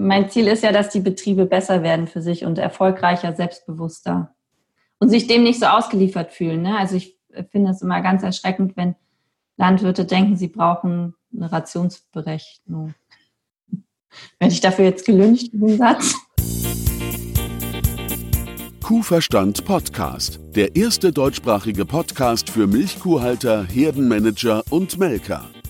mein 0.00 0.30
Ziel 0.30 0.46
ist 0.46 0.62
ja, 0.62 0.72
dass 0.72 0.88
die 0.88 1.00
Betriebe 1.00 1.44
besser 1.44 1.82
werden 1.82 2.08
für 2.08 2.22
sich 2.22 2.44
und 2.44 2.58
erfolgreicher, 2.58 3.34
selbstbewusster 3.34 4.34
und 4.98 5.10
sich 5.10 5.26
dem 5.26 5.42
nicht 5.42 5.60
so 5.60 5.66
ausgeliefert 5.66 6.32
fühlen. 6.32 6.62
Ne? 6.62 6.78
Also 6.78 6.96
ich 6.96 7.18
finde 7.50 7.70
es 7.70 7.82
immer 7.82 8.00
ganz 8.00 8.22
erschreckend, 8.22 8.76
wenn 8.76 8.94
Landwirte 9.58 10.06
denken, 10.06 10.36
sie 10.36 10.48
brauchen 10.48 11.14
eine 11.34 11.52
Rationsberechnung. 11.52 12.94
Werde 14.38 14.54
ich 14.54 14.60
dafür 14.60 14.86
jetzt 14.86 15.04
gelüncht, 15.04 15.52
den 15.52 15.76
Satz? 15.76 16.14
Kuhverstand 18.82 19.64
Podcast, 19.66 20.40
der 20.56 20.74
erste 20.74 21.12
deutschsprachige 21.12 21.84
Podcast 21.84 22.48
für 22.50 22.66
Milchkuhhalter, 22.66 23.64
Herdenmanager 23.64 24.64
und 24.70 24.98
Melker. 24.98 25.44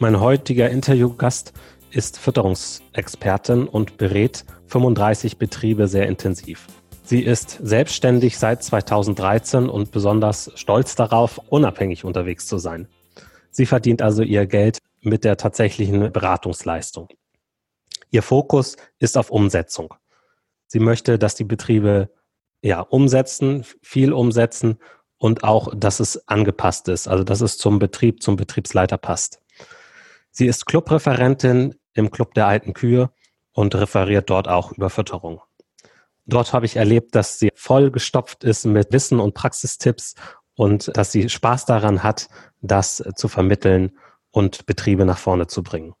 Mein 0.00 0.20
heutiger 0.20 0.70
Interviewgast 0.70 1.52
ist 1.90 2.20
Fütterungsexpertin 2.20 3.66
und 3.66 3.96
berät 3.96 4.44
35 4.68 5.38
Betriebe 5.38 5.88
sehr 5.88 6.06
intensiv. 6.06 6.68
Sie 7.02 7.20
ist 7.20 7.58
selbstständig 7.60 8.38
seit 8.38 8.62
2013 8.62 9.68
und 9.68 9.90
besonders 9.90 10.52
stolz 10.54 10.94
darauf, 10.94 11.38
unabhängig 11.48 12.04
unterwegs 12.04 12.46
zu 12.46 12.58
sein. 12.58 12.86
Sie 13.50 13.66
verdient 13.66 14.00
also 14.00 14.22
ihr 14.22 14.46
Geld 14.46 14.78
mit 15.00 15.24
der 15.24 15.36
tatsächlichen 15.36 16.12
Beratungsleistung. 16.12 17.08
Ihr 18.12 18.22
Fokus 18.22 18.76
ist 19.00 19.18
auf 19.18 19.30
Umsetzung. 19.30 19.94
Sie 20.68 20.78
möchte, 20.78 21.18
dass 21.18 21.34
die 21.34 21.42
Betriebe 21.42 22.08
ja 22.62 22.82
umsetzen, 22.82 23.64
viel 23.82 24.12
umsetzen 24.12 24.78
und 25.16 25.42
auch, 25.42 25.74
dass 25.74 25.98
es 25.98 26.28
angepasst 26.28 26.86
ist, 26.86 27.08
also 27.08 27.24
dass 27.24 27.40
es 27.40 27.58
zum 27.58 27.80
Betrieb, 27.80 28.22
zum 28.22 28.36
Betriebsleiter 28.36 28.96
passt. 28.96 29.40
Sie 30.38 30.46
ist 30.46 30.66
Clubreferentin 30.66 31.74
im 31.94 32.12
Club 32.12 32.32
der 32.34 32.46
alten 32.46 32.72
Kühe 32.72 33.10
und 33.50 33.74
referiert 33.74 34.30
dort 34.30 34.46
auch 34.46 34.70
über 34.70 34.88
Fütterung. 34.88 35.40
Dort 36.26 36.52
habe 36.52 36.64
ich 36.64 36.76
erlebt, 36.76 37.16
dass 37.16 37.40
sie 37.40 37.50
vollgestopft 37.56 38.44
ist 38.44 38.64
mit 38.64 38.92
Wissen 38.92 39.18
und 39.18 39.34
Praxistipps 39.34 40.14
und 40.54 40.96
dass 40.96 41.10
sie 41.10 41.28
Spaß 41.28 41.64
daran 41.64 42.04
hat, 42.04 42.28
das 42.60 43.02
zu 43.16 43.26
vermitteln 43.26 43.98
und 44.30 44.64
Betriebe 44.66 45.04
nach 45.04 45.18
vorne 45.18 45.48
zu 45.48 45.64
bringen. 45.64 45.94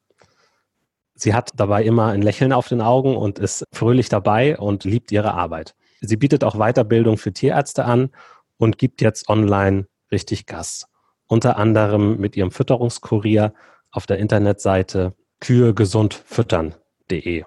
Sie 1.16 1.34
hat 1.34 1.50
dabei 1.56 1.82
immer 1.82 2.06
ein 2.06 2.22
Lächeln 2.22 2.52
auf 2.52 2.68
den 2.68 2.80
Augen 2.80 3.16
und 3.16 3.40
ist 3.40 3.64
fröhlich 3.72 4.08
dabei 4.08 4.56
und 4.56 4.84
liebt 4.84 5.10
ihre 5.10 5.34
Arbeit. 5.34 5.74
Sie 6.00 6.16
bietet 6.16 6.44
auch 6.44 6.54
Weiterbildung 6.54 7.18
für 7.18 7.32
Tierärzte 7.32 7.84
an 7.84 8.10
und 8.56 8.78
gibt 8.78 9.00
jetzt 9.00 9.28
online 9.28 9.88
richtig 10.12 10.46
Gas. 10.46 10.86
Unter 11.26 11.56
anderem 11.56 12.18
mit 12.18 12.36
ihrem 12.36 12.52
Fütterungskurier 12.52 13.52
auf 13.90 14.06
der 14.06 14.18
Internetseite 14.18 15.14
kühegesundfüttern.de. 15.40 17.44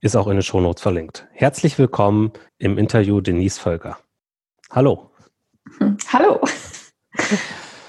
Ist 0.00 0.16
auch 0.16 0.28
in 0.28 0.36
den 0.36 0.42
Shownotes 0.42 0.82
verlinkt. 0.82 1.26
Herzlich 1.32 1.78
willkommen 1.78 2.32
im 2.58 2.78
Interview 2.78 3.20
Denise 3.20 3.58
Völker. 3.58 3.98
Hallo. 4.70 5.10
Hallo. 6.12 6.40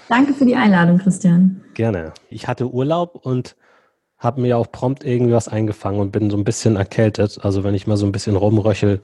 Danke 0.08 0.34
für 0.34 0.46
die 0.46 0.56
Einladung, 0.56 0.98
Christian. 0.98 1.64
Gerne. 1.76 2.14
Ich 2.30 2.48
hatte 2.48 2.72
Urlaub 2.72 3.16
und 3.16 3.56
habe 4.18 4.42
mir 4.42 4.58
auch 4.58 4.72
prompt 4.72 5.06
irgendwie 5.06 5.34
was 5.34 5.48
eingefangen 5.48 6.00
und 6.00 6.12
bin 6.12 6.30
so 6.30 6.38
ein 6.38 6.44
bisschen 6.44 6.76
erkältet. 6.76 7.40
Also 7.44 7.64
wenn 7.64 7.76
ich 7.76 7.88
mal 7.88 7.96
so 7.96 8.06
ein 8.06 8.12
bisschen 8.12 8.36
rumröchel, 8.36 9.02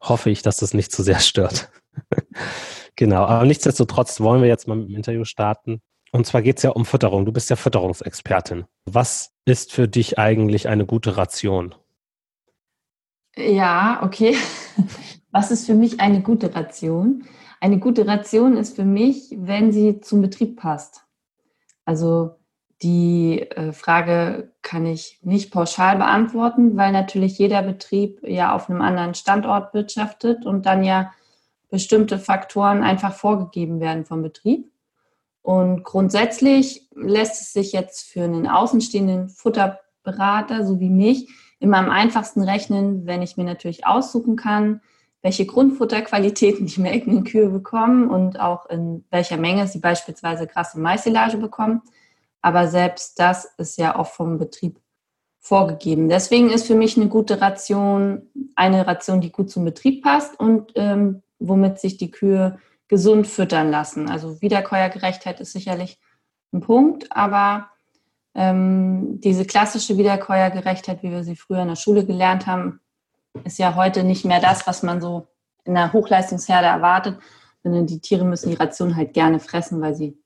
hoffe 0.00 0.30
ich, 0.30 0.42
dass 0.42 0.58
das 0.58 0.74
nicht 0.74 0.92
zu 0.92 1.02
sehr 1.02 1.20
stört. 1.20 1.70
genau, 2.96 3.24
aber 3.24 3.46
nichtsdestotrotz 3.46 4.20
wollen 4.20 4.42
wir 4.42 4.48
jetzt 4.48 4.68
mal 4.68 4.76
mit 4.76 4.88
dem 4.88 4.96
Interview 4.96 5.24
starten. 5.24 5.80
Und 6.12 6.26
zwar 6.26 6.42
geht 6.42 6.58
es 6.58 6.62
ja 6.62 6.70
um 6.70 6.84
Fütterung. 6.84 7.24
Du 7.24 7.32
bist 7.32 7.48
ja 7.50 7.56
Fütterungsexpertin. 7.56 8.66
Was 8.84 9.32
ist 9.46 9.72
für 9.72 9.88
dich 9.88 10.18
eigentlich 10.18 10.68
eine 10.68 10.84
gute 10.86 11.16
Ration? 11.16 11.74
Ja, 13.34 14.00
okay. 14.02 14.36
Was 15.30 15.50
ist 15.50 15.64
für 15.64 15.74
mich 15.74 16.00
eine 16.00 16.20
gute 16.20 16.54
Ration? 16.54 17.24
Eine 17.60 17.78
gute 17.78 18.06
Ration 18.06 18.58
ist 18.58 18.76
für 18.76 18.84
mich, 18.84 19.34
wenn 19.38 19.72
sie 19.72 20.00
zum 20.00 20.20
Betrieb 20.20 20.60
passt. 20.60 21.06
Also 21.86 22.36
die 22.82 23.40
äh, 23.40 23.72
Frage 23.72 24.52
kann 24.60 24.84
ich 24.84 25.18
nicht 25.22 25.50
pauschal 25.50 25.96
beantworten, 25.96 26.76
weil 26.76 26.92
natürlich 26.92 27.38
jeder 27.38 27.62
Betrieb 27.62 28.20
ja 28.22 28.54
auf 28.54 28.68
einem 28.68 28.82
anderen 28.82 29.14
Standort 29.14 29.72
wirtschaftet 29.72 30.44
und 30.44 30.66
dann 30.66 30.84
ja 30.84 31.12
bestimmte 31.70 32.18
Faktoren 32.18 32.82
einfach 32.82 33.14
vorgegeben 33.14 33.80
werden 33.80 34.04
vom 34.04 34.20
Betrieb. 34.20 34.71
Und 35.42 35.82
grundsätzlich 35.82 36.88
lässt 36.94 37.40
es 37.42 37.52
sich 37.52 37.72
jetzt 37.72 38.04
für 38.04 38.22
einen 38.22 38.46
außenstehenden 38.46 39.28
Futterberater, 39.28 40.64
so 40.64 40.80
wie 40.80 40.90
mich, 40.90 41.28
immer 41.58 41.78
am 41.78 41.90
einfachsten 41.90 42.42
rechnen, 42.42 43.06
wenn 43.06 43.22
ich 43.22 43.36
mir 43.36 43.44
natürlich 43.44 43.86
aussuchen 43.86 44.36
kann, 44.36 44.80
welche 45.20 45.46
Grundfutterqualitäten 45.46 46.66
die 46.66 46.80
melkenden 46.80 47.24
Kühe 47.24 47.48
bekommen 47.48 48.08
und 48.10 48.40
auch 48.40 48.66
in 48.66 49.04
welcher 49.10 49.36
Menge 49.36 49.68
sie 49.68 49.78
beispielsweise 49.78 50.46
krasse 50.46 50.80
Maisilage 50.80 51.36
bekommen. 51.36 51.82
Aber 52.40 52.66
selbst 52.66 53.18
das 53.20 53.44
ist 53.56 53.78
ja 53.78 53.96
auch 53.96 54.08
vom 54.08 54.38
Betrieb 54.38 54.80
vorgegeben. 55.38 56.08
Deswegen 56.08 56.50
ist 56.50 56.66
für 56.66 56.74
mich 56.74 56.96
eine 56.96 57.08
gute 57.08 57.40
Ration 57.40 58.28
eine 58.54 58.86
Ration, 58.86 59.20
die 59.20 59.32
gut 59.32 59.50
zum 59.50 59.64
Betrieb 59.64 60.02
passt 60.02 60.38
und 60.38 60.72
ähm, 60.76 61.22
womit 61.38 61.78
sich 61.78 61.96
die 61.96 62.10
Kühe 62.10 62.58
gesund 62.92 63.26
füttern 63.26 63.70
lassen. 63.70 64.10
Also 64.10 64.42
Wiederkäuergerechtheit 64.42 65.40
ist 65.40 65.54
sicherlich 65.54 65.98
ein 66.52 66.60
Punkt, 66.60 67.10
aber 67.10 67.70
ähm, 68.34 69.18
diese 69.18 69.46
klassische 69.46 69.96
Wiederkäuergerechtheit, 69.96 71.02
wie 71.02 71.10
wir 71.10 71.24
sie 71.24 71.34
früher 71.34 71.62
in 71.62 71.68
der 71.68 71.76
Schule 71.76 72.04
gelernt 72.04 72.46
haben, 72.46 72.80
ist 73.44 73.58
ja 73.58 73.76
heute 73.76 74.04
nicht 74.04 74.26
mehr 74.26 74.40
das, 74.40 74.66
was 74.66 74.82
man 74.82 75.00
so 75.00 75.26
in 75.64 75.72
der 75.72 75.94
Hochleistungsherde 75.94 76.66
erwartet, 76.66 77.18
sondern 77.62 77.86
die 77.86 78.02
Tiere 78.02 78.26
müssen 78.26 78.50
die 78.50 78.56
Ration 78.56 78.94
halt 78.94 79.14
gerne 79.14 79.40
fressen, 79.40 79.80
weil 79.80 79.94
sie 79.94 80.18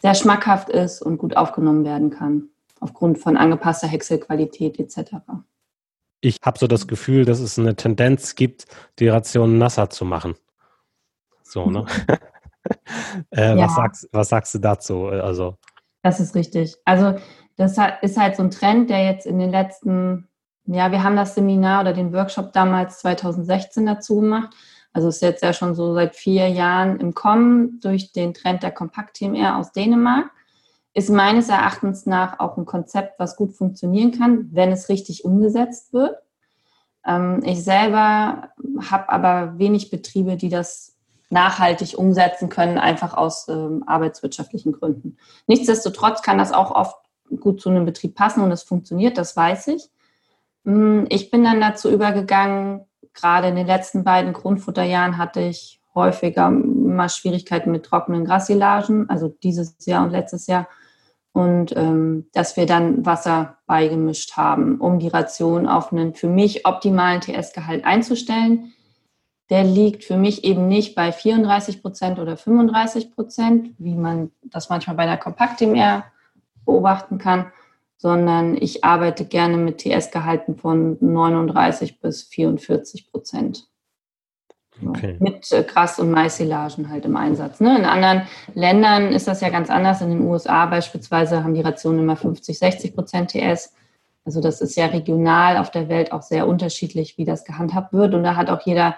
sehr 0.00 0.14
schmackhaft 0.14 0.68
ist 0.68 1.02
und 1.02 1.18
gut 1.18 1.36
aufgenommen 1.36 1.84
werden 1.84 2.10
kann, 2.10 2.50
aufgrund 2.78 3.18
von 3.18 3.36
angepasster 3.36 3.88
Häckselqualität 3.88 4.78
etc. 4.78 5.16
Ich 6.20 6.38
habe 6.44 6.60
so 6.60 6.68
das 6.68 6.86
Gefühl, 6.86 7.24
dass 7.24 7.40
es 7.40 7.58
eine 7.58 7.74
Tendenz 7.74 8.36
gibt, 8.36 8.66
die 9.00 9.08
Ration 9.08 9.58
nasser 9.58 9.90
zu 9.90 10.04
machen. 10.04 10.36
So, 11.54 11.70
ne? 11.70 11.86
äh, 13.30 13.56
ja. 13.56 13.64
was, 13.64 13.74
sagst, 13.76 14.08
was 14.10 14.28
sagst 14.28 14.54
du 14.54 14.58
dazu? 14.58 15.06
Also, 15.06 15.56
das 16.02 16.18
ist 16.18 16.34
richtig. 16.34 16.74
Also, 16.84 17.14
das 17.56 17.78
ist 18.02 18.18
halt 18.18 18.34
so 18.34 18.42
ein 18.42 18.50
Trend, 18.50 18.90
der 18.90 19.04
jetzt 19.04 19.24
in 19.24 19.38
den 19.38 19.52
letzten, 19.52 20.26
ja, 20.66 20.90
wir 20.90 21.04
haben 21.04 21.14
das 21.14 21.36
Seminar 21.36 21.82
oder 21.82 21.92
den 21.92 22.12
Workshop 22.12 22.52
damals 22.52 22.98
2016 22.98 23.86
dazu 23.86 24.16
gemacht. 24.16 24.52
Also 24.92 25.06
ist 25.06 25.22
jetzt 25.22 25.44
ja 25.44 25.52
schon 25.52 25.76
so 25.76 25.94
seit 25.94 26.16
vier 26.16 26.48
Jahren 26.48 26.98
im 26.98 27.14
Kommen 27.14 27.78
durch 27.78 28.12
den 28.12 28.34
Trend 28.34 28.64
der 28.64 28.72
Kompakt-TMR 28.72 29.56
aus 29.56 29.70
Dänemark. 29.70 30.32
Ist 30.92 31.10
meines 31.10 31.48
Erachtens 31.48 32.04
nach 32.04 32.40
auch 32.40 32.56
ein 32.56 32.64
Konzept, 32.64 33.20
was 33.20 33.36
gut 33.36 33.52
funktionieren 33.52 34.10
kann, 34.10 34.48
wenn 34.50 34.72
es 34.72 34.88
richtig 34.88 35.24
umgesetzt 35.24 35.92
wird. 35.92 36.16
Ähm, 37.06 37.42
ich 37.44 37.62
selber 37.62 38.50
habe 38.90 39.08
aber 39.08 39.58
wenig 39.58 39.90
Betriebe, 39.90 40.36
die 40.36 40.48
das 40.48 40.93
nachhaltig 41.30 41.98
umsetzen 41.98 42.48
können, 42.48 42.78
einfach 42.78 43.14
aus 43.14 43.48
ähm, 43.48 43.82
arbeitswirtschaftlichen 43.86 44.72
Gründen. 44.72 45.16
Nichtsdestotrotz 45.46 46.22
kann 46.22 46.38
das 46.38 46.52
auch 46.52 46.70
oft 46.70 46.96
gut 47.40 47.60
zu 47.60 47.70
einem 47.70 47.84
Betrieb 47.84 48.14
passen 48.14 48.42
und 48.42 48.52
es 48.52 48.62
funktioniert, 48.62 49.18
das 49.18 49.36
weiß 49.36 49.68
ich. 49.68 49.88
Hm, 50.64 51.06
ich 51.08 51.30
bin 51.30 51.44
dann 51.44 51.60
dazu 51.60 51.90
übergegangen, 51.90 52.84
gerade 53.12 53.48
in 53.48 53.56
den 53.56 53.66
letzten 53.66 54.04
beiden 54.04 54.32
Grundfutterjahren 54.32 55.18
hatte 55.18 55.40
ich 55.40 55.80
häufiger 55.94 56.50
mal 56.50 57.08
Schwierigkeiten 57.08 57.70
mit 57.70 57.84
trockenen 57.84 58.24
Grassilagen, 58.24 59.08
also 59.08 59.28
dieses 59.28 59.76
Jahr 59.86 60.04
und 60.04 60.10
letztes 60.10 60.46
Jahr. 60.46 60.68
Und 61.32 61.76
ähm, 61.76 62.28
dass 62.32 62.56
wir 62.56 62.66
dann 62.66 63.04
Wasser 63.06 63.58
beigemischt 63.66 64.36
haben, 64.36 64.80
um 64.80 65.00
die 65.00 65.08
Ration 65.08 65.66
auf 65.66 65.92
einen 65.92 66.14
für 66.14 66.28
mich 66.28 66.64
optimalen 66.66 67.20
TS-Gehalt 67.20 67.84
einzustellen 67.84 68.72
der 69.50 69.64
liegt 69.64 70.04
für 70.04 70.16
mich 70.16 70.44
eben 70.44 70.68
nicht 70.68 70.94
bei 70.94 71.12
34 71.12 71.82
Prozent 71.82 72.18
oder 72.18 72.36
35 72.36 73.14
Prozent, 73.14 73.70
wie 73.78 73.94
man 73.94 74.30
das 74.42 74.70
manchmal 74.70 74.96
bei 74.96 75.02
einer 75.02 75.18
Kompakt-DMR 75.18 76.04
beobachten 76.64 77.18
kann, 77.18 77.52
sondern 77.98 78.56
ich 78.56 78.84
arbeite 78.84 79.24
gerne 79.24 79.56
mit 79.56 79.78
TS-Gehalten 79.78 80.56
von 80.56 80.96
39 81.00 82.00
bis 82.00 82.22
44 82.22 83.10
Prozent. 83.10 83.66
Okay. 84.84 85.16
Mit 85.20 85.52
äh, 85.52 85.62
Gras- 85.62 86.00
und 86.00 86.10
Maissilagen 86.10 86.88
halt 86.88 87.04
im 87.04 87.16
Einsatz. 87.16 87.60
Ne? 87.60 87.78
In 87.78 87.84
anderen 87.84 88.22
Ländern 88.54 89.12
ist 89.12 89.28
das 89.28 89.40
ja 89.40 89.48
ganz 89.50 89.70
anders. 89.70 90.00
In 90.00 90.10
den 90.10 90.22
USA 90.22 90.66
beispielsweise 90.66 91.44
haben 91.44 91.54
die 91.54 91.60
Rationen 91.60 92.00
immer 92.00 92.16
50, 92.16 92.58
60 92.58 92.94
Prozent 92.94 93.30
TS. 93.30 93.72
Also 94.24 94.40
das 94.40 94.60
ist 94.60 94.76
ja 94.76 94.86
regional 94.86 95.58
auf 95.58 95.70
der 95.70 95.88
Welt 95.88 96.12
auch 96.12 96.22
sehr 96.22 96.48
unterschiedlich, 96.48 97.18
wie 97.18 97.24
das 97.24 97.44
gehandhabt 97.44 97.92
wird. 97.92 98.14
Und 98.14 98.24
da 98.24 98.36
hat 98.36 98.50
auch 98.50 98.62
jeder 98.62 98.96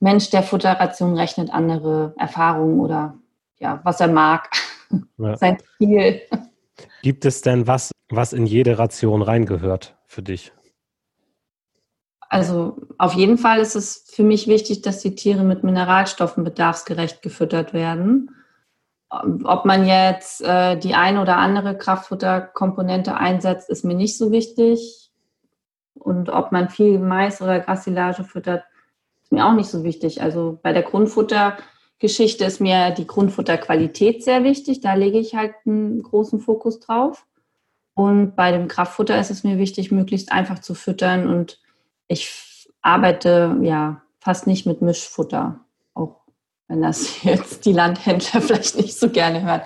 Mensch, 0.00 0.30
der 0.30 0.42
Futterration 0.42 1.16
rechnet, 1.16 1.50
andere 1.52 2.14
Erfahrungen 2.16 2.80
oder 2.80 3.14
ja, 3.58 3.80
was 3.84 4.00
er 4.00 4.08
mag, 4.08 4.50
ja. 5.18 5.36
sein 5.36 5.58
Ziel. 5.76 6.22
Gibt 7.02 7.24
es 7.24 7.42
denn 7.42 7.66
was, 7.66 7.90
was 8.08 8.32
in 8.32 8.46
jede 8.46 8.78
Ration 8.78 9.22
reingehört 9.22 9.96
für 10.06 10.22
dich? 10.22 10.52
Also 12.28 12.76
auf 12.98 13.14
jeden 13.14 13.38
Fall 13.38 13.58
ist 13.58 13.74
es 13.74 14.04
für 14.06 14.22
mich 14.22 14.46
wichtig, 14.48 14.82
dass 14.82 15.00
die 15.00 15.14
Tiere 15.14 15.44
mit 15.44 15.64
Mineralstoffen 15.64 16.44
bedarfsgerecht 16.44 17.22
gefüttert 17.22 17.72
werden. 17.72 18.30
Ob 19.10 19.64
man 19.64 19.86
jetzt 19.86 20.42
äh, 20.42 20.76
die 20.76 20.94
eine 20.94 21.22
oder 21.22 21.38
andere 21.38 21.78
Kraftfutterkomponente 21.78 23.16
einsetzt, 23.16 23.70
ist 23.70 23.84
mir 23.84 23.94
nicht 23.94 24.18
so 24.18 24.30
wichtig. 24.30 25.10
Und 25.94 26.28
ob 26.28 26.52
man 26.52 26.68
viel 26.68 26.98
Mais 26.98 27.40
oder 27.40 27.60
Grassilage 27.60 28.24
füttert, 28.24 28.64
ist 29.28 29.32
mir 29.32 29.46
auch 29.46 29.52
nicht 29.52 29.68
so 29.68 29.84
wichtig. 29.84 30.22
Also 30.22 30.58
bei 30.62 30.72
der 30.72 30.82
Grundfuttergeschichte 30.82 32.46
ist 32.46 32.60
mir 32.60 32.92
die 32.92 33.06
Grundfutterqualität 33.06 34.24
sehr 34.24 34.42
wichtig. 34.42 34.80
Da 34.80 34.94
lege 34.94 35.18
ich 35.18 35.34
halt 35.34 35.52
einen 35.66 36.02
großen 36.02 36.40
Fokus 36.40 36.80
drauf. 36.80 37.26
Und 37.92 38.36
bei 38.36 38.52
dem 38.52 38.68
Kraftfutter 38.68 39.20
ist 39.20 39.30
es 39.30 39.44
mir 39.44 39.58
wichtig, 39.58 39.92
möglichst 39.92 40.32
einfach 40.32 40.60
zu 40.60 40.74
füttern 40.74 41.28
und 41.28 41.60
ich 42.06 42.70
arbeite 42.80 43.58
ja 43.60 44.00
fast 44.18 44.46
nicht 44.46 44.66
mit 44.66 44.80
Mischfutter, 44.80 45.60
auch 45.92 46.22
wenn 46.68 46.80
das 46.80 47.22
jetzt 47.22 47.66
die 47.66 47.72
Landhändler 47.72 48.40
vielleicht 48.40 48.76
nicht 48.76 48.98
so 48.98 49.10
gerne 49.10 49.42
hören. 49.42 49.60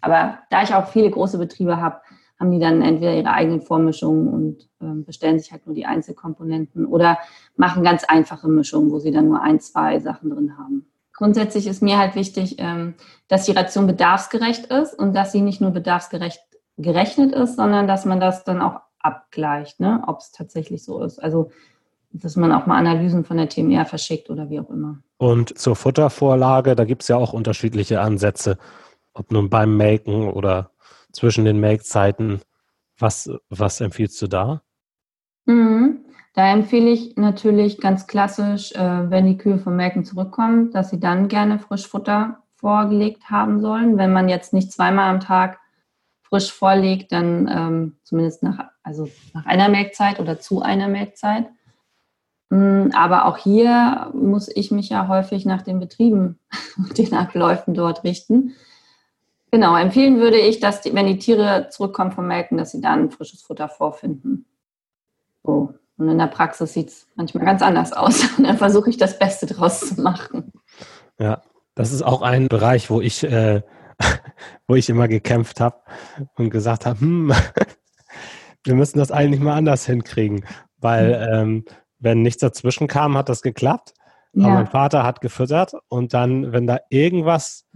Aber 0.00 0.38
da 0.50 0.62
ich 0.62 0.74
auch 0.74 0.88
viele 0.88 1.10
große 1.10 1.38
Betriebe 1.38 1.78
habe, 1.78 2.02
haben 2.38 2.50
die 2.50 2.58
dann 2.58 2.82
entweder 2.82 3.14
ihre 3.14 3.30
eigenen 3.30 3.60
Vormischungen 3.60 4.28
und 4.28 4.68
ähm, 4.80 5.04
bestellen 5.04 5.38
sich 5.38 5.50
halt 5.50 5.66
nur 5.66 5.74
die 5.74 5.86
Einzelkomponenten 5.86 6.86
oder 6.86 7.18
machen 7.56 7.82
ganz 7.82 8.04
einfache 8.04 8.48
Mischungen, 8.48 8.90
wo 8.90 8.98
sie 8.98 9.10
dann 9.10 9.28
nur 9.28 9.42
ein, 9.42 9.60
zwei 9.60 9.98
Sachen 9.98 10.30
drin 10.30 10.56
haben. 10.56 10.86
Grundsätzlich 11.12 11.66
ist 11.66 11.82
mir 11.82 11.98
halt 11.98 12.14
wichtig, 12.14 12.56
ähm, 12.58 12.94
dass 13.26 13.44
die 13.44 13.52
Ration 13.52 13.88
bedarfsgerecht 13.88 14.66
ist 14.66 14.94
und 14.94 15.14
dass 15.14 15.32
sie 15.32 15.40
nicht 15.40 15.60
nur 15.60 15.72
bedarfsgerecht 15.72 16.40
gerechnet 16.76 17.32
ist, 17.32 17.56
sondern 17.56 17.88
dass 17.88 18.04
man 18.04 18.20
das 18.20 18.44
dann 18.44 18.62
auch 18.62 18.80
abgleicht, 19.00 19.80
ne, 19.80 20.02
ob 20.06 20.18
es 20.18 20.30
tatsächlich 20.30 20.84
so 20.84 21.02
ist. 21.02 21.18
Also 21.18 21.50
dass 22.12 22.36
man 22.36 22.52
auch 22.52 22.66
mal 22.66 22.78
Analysen 22.78 23.24
von 23.24 23.36
der 23.36 23.48
TMR 23.48 23.84
verschickt 23.84 24.30
oder 24.30 24.48
wie 24.48 24.60
auch 24.60 24.70
immer. 24.70 24.98
Und 25.18 25.58
zur 25.58 25.76
Futtervorlage, 25.76 26.74
da 26.74 26.84
gibt 26.84 27.02
es 27.02 27.08
ja 27.08 27.16
auch 27.16 27.32
unterschiedliche 27.32 28.00
Ansätze, 28.00 28.58
ob 29.12 29.30
nun 29.30 29.50
beim 29.50 29.76
Melken 29.76 30.28
oder 30.30 30.70
zwischen 31.18 31.44
den 31.44 31.58
Melkzeiten. 31.58 32.40
Was, 32.98 33.30
was 33.48 33.80
empfiehlst 33.80 34.20
du 34.22 34.28
da? 34.28 34.62
Mhm. 35.46 36.04
Da 36.34 36.52
empfehle 36.52 36.90
ich 36.90 37.16
natürlich 37.16 37.80
ganz 37.80 38.06
klassisch, 38.06 38.72
äh, 38.72 39.10
wenn 39.10 39.26
die 39.26 39.38
Kühe 39.38 39.58
vom 39.58 39.74
Melken 39.74 40.04
zurückkommen, 40.04 40.70
dass 40.70 40.90
sie 40.90 41.00
dann 41.00 41.26
gerne 41.26 41.58
Frischfutter 41.58 42.44
vorgelegt 42.54 43.30
haben 43.30 43.60
sollen. 43.60 43.98
Wenn 43.98 44.12
man 44.12 44.28
jetzt 44.28 44.52
nicht 44.52 44.72
zweimal 44.72 45.10
am 45.10 45.20
Tag 45.20 45.58
frisch 46.22 46.52
vorlegt, 46.52 47.10
dann 47.10 47.48
ähm, 47.50 47.96
zumindest 48.04 48.42
nach, 48.42 48.68
also 48.82 49.08
nach 49.34 49.46
einer 49.46 49.68
Melkzeit 49.68 50.20
oder 50.20 50.38
zu 50.38 50.62
einer 50.62 50.86
Melkzeit. 50.86 51.46
Mm, 52.50 52.90
aber 52.94 53.24
auch 53.24 53.38
hier 53.38 54.10
muss 54.14 54.48
ich 54.54 54.70
mich 54.70 54.90
ja 54.90 55.08
häufig 55.08 55.44
nach 55.44 55.62
den 55.62 55.80
Betrieben 55.80 56.38
und 56.76 56.98
den 56.98 57.14
Abläufen 57.14 57.74
dort 57.74 58.04
richten. 58.04 58.54
Genau, 59.50 59.76
empfehlen 59.76 60.18
würde 60.18 60.38
ich, 60.38 60.60
dass 60.60 60.82
die, 60.82 60.94
wenn 60.94 61.06
die 61.06 61.18
Tiere 61.18 61.68
zurückkommen 61.70 62.12
vom 62.12 62.26
Melken, 62.26 62.58
dass 62.58 62.72
sie 62.72 62.80
dann 62.80 63.10
frisches 63.10 63.42
Futter 63.42 63.68
vorfinden. 63.68 64.46
So. 65.42 65.74
Und 65.96 66.08
in 66.08 66.18
der 66.18 66.26
Praxis 66.28 66.74
sieht 66.74 66.88
es 66.88 67.08
manchmal 67.16 67.44
ganz 67.44 67.60
anders 67.60 67.92
aus. 67.92 68.22
Und 68.38 68.44
dann 68.46 68.56
versuche 68.56 68.90
ich 68.90 68.96
das 68.96 69.18
Beste 69.18 69.46
draus 69.46 69.80
zu 69.80 70.00
machen. 70.00 70.52
Ja, 71.18 71.42
das 71.74 71.92
ist 71.92 72.02
auch 72.02 72.22
ein 72.22 72.48
Bereich, 72.48 72.90
wo 72.90 73.00
ich, 73.00 73.24
äh, 73.24 73.62
wo 74.68 74.76
ich 74.76 74.88
immer 74.88 75.08
gekämpft 75.08 75.60
habe 75.60 75.80
und 76.36 76.50
gesagt 76.50 76.86
habe, 76.86 77.00
hm, 77.00 77.32
wir 78.64 78.74
müssen 78.74 78.98
das 78.98 79.10
eigentlich 79.10 79.40
mal 79.40 79.56
anders 79.56 79.86
hinkriegen. 79.86 80.44
Weil 80.76 81.28
ähm, 81.32 81.64
wenn 81.98 82.22
nichts 82.22 82.40
dazwischen 82.40 82.86
kam, 82.86 83.16
hat 83.16 83.28
das 83.28 83.42
geklappt. 83.42 83.94
Ja. 84.34 84.46
Aber 84.46 84.54
mein 84.54 84.66
Vater 84.68 85.02
hat 85.02 85.20
gefüttert 85.20 85.72
und 85.88 86.14
dann, 86.14 86.52
wenn 86.52 86.66
da 86.66 86.78
irgendwas, 86.90 87.66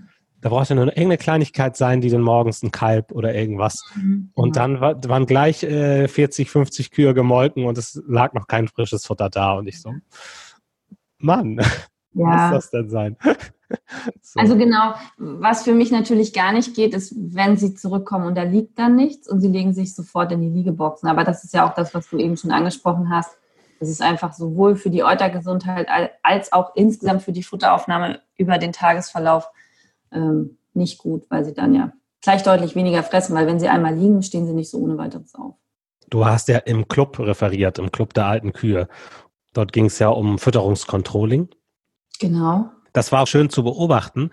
da 0.42 0.48
brauchte 0.48 0.74
nur 0.74 0.88
irgendeine 0.88 1.18
Kleinigkeit 1.18 1.76
sein, 1.76 2.00
die 2.00 2.10
dann 2.10 2.20
morgens 2.20 2.62
ein 2.62 2.72
Kalb 2.72 3.12
oder 3.12 3.34
irgendwas. 3.34 3.80
Mhm. 3.94 4.30
Und 4.34 4.56
dann 4.56 4.80
war, 4.80 5.02
waren 5.04 5.24
gleich 5.24 5.62
äh, 5.62 6.08
40, 6.08 6.50
50 6.50 6.90
Kühe 6.90 7.14
gemolken 7.14 7.64
und 7.64 7.78
es 7.78 8.02
lag 8.06 8.34
noch 8.34 8.48
kein 8.48 8.66
frisches 8.68 9.06
Futter 9.06 9.30
da. 9.30 9.52
Und 9.52 9.68
ich 9.68 9.80
so, 9.80 9.94
Mann, 11.18 11.58
ja. 12.12 12.50
muss 12.50 12.50
das 12.50 12.70
denn 12.70 12.90
sein? 12.90 13.16
so. 14.20 14.40
Also 14.40 14.58
genau, 14.58 14.94
was 15.16 15.62
für 15.62 15.74
mich 15.74 15.92
natürlich 15.92 16.32
gar 16.32 16.52
nicht 16.52 16.74
geht, 16.74 16.92
ist, 16.92 17.14
wenn 17.16 17.56
sie 17.56 17.74
zurückkommen 17.74 18.26
und 18.26 18.36
da 18.36 18.42
liegt 18.42 18.78
dann 18.80 18.96
nichts 18.96 19.28
und 19.28 19.40
sie 19.40 19.48
legen 19.48 19.72
sich 19.72 19.94
sofort 19.94 20.32
in 20.32 20.40
die 20.40 20.50
Liegeboxen. 20.50 21.08
Aber 21.08 21.22
das 21.22 21.44
ist 21.44 21.54
ja 21.54 21.68
auch 21.68 21.74
das, 21.74 21.94
was 21.94 22.10
du 22.10 22.18
eben 22.18 22.36
schon 22.36 22.50
angesprochen 22.50 23.10
hast 23.10 23.38
das 23.82 23.90
ist 23.90 24.00
einfach 24.00 24.32
sowohl 24.32 24.76
für 24.76 24.90
die 24.90 25.02
Eutergesundheit 25.02 25.88
als 26.22 26.52
auch 26.52 26.76
insgesamt 26.76 27.22
für 27.22 27.32
die 27.32 27.42
Futteraufnahme 27.42 28.20
über 28.36 28.58
den 28.58 28.72
Tagesverlauf 28.72 29.48
ähm, 30.12 30.58
nicht 30.74 30.98
gut, 30.98 31.24
weil 31.28 31.44
sie 31.44 31.54
dann 31.54 31.74
ja 31.74 31.92
gleich 32.22 32.42
deutlich 32.42 32.74
weniger 32.74 33.02
fressen, 33.02 33.34
weil 33.34 33.46
wenn 33.46 33.60
sie 33.60 33.68
einmal 33.68 33.94
liegen, 33.94 34.22
stehen 34.22 34.46
sie 34.46 34.54
nicht 34.54 34.70
so 34.70 34.78
ohne 34.78 34.96
weiteres 34.96 35.34
auf. 35.34 35.54
Du 36.08 36.24
hast 36.24 36.48
ja 36.48 36.58
im 36.58 36.88
Club 36.88 37.18
referiert, 37.18 37.78
im 37.78 37.90
Club 37.90 38.14
der 38.14 38.26
alten 38.26 38.52
Kühe. 38.52 38.88
Dort 39.54 39.72
ging 39.72 39.86
es 39.86 39.98
ja 39.98 40.08
um 40.08 40.38
Fütterungskontrolling. 40.38 41.48
Genau. 42.20 42.70
Das 42.92 43.12
war 43.12 43.22
auch 43.22 43.26
schön 43.26 43.50
zu 43.50 43.64
beobachten, 43.64 44.30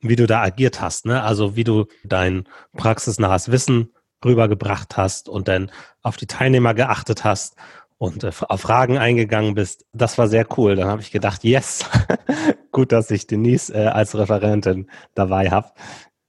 wie 0.00 0.16
du 0.16 0.26
da 0.26 0.42
agiert 0.42 0.80
hast. 0.80 1.06
Ne? 1.06 1.22
Also 1.22 1.56
wie 1.56 1.64
du 1.64 1.86
dein 2.04 2.48
praxisnahes 2.76 3.50
Wissen 3.50 3.92
rübergebracht 4.24 4.96
hast 4.96 5.28
und 5.28 5.48
dann 5.48 5.70
auf 6.02 6.16
die 6.16 6.26
Teilnehmer 6.26 6.74
geachtet 6.74 7.24
hast 7.24 7.56
und 7.98 8.24
äh, 8.24 8.30
auf 8.48 8.60
Fragen 8.60 8.98
eingegangen 8.98 9.54
bist. 9.54 9.84
Das 9.92 10.18
war 10.18 10.28
sehr 10.28 10.46
cool. 10.56 10.76
Dann 10.76 10.88
habe 10.88 11.02
ich 11.02 11.10
gedacht, 11.10 11.44
yes, 11.44 11.88
gut, 12.72 12.92
dass 12.92 13.10
ich 13.10 13.26
Denise 13.26 13.70
äh, 13.70 13.86
als 13.86 14.16
Referentin 14.16 14.90
dabei 15.14 15.50
habe. 15.50 15.72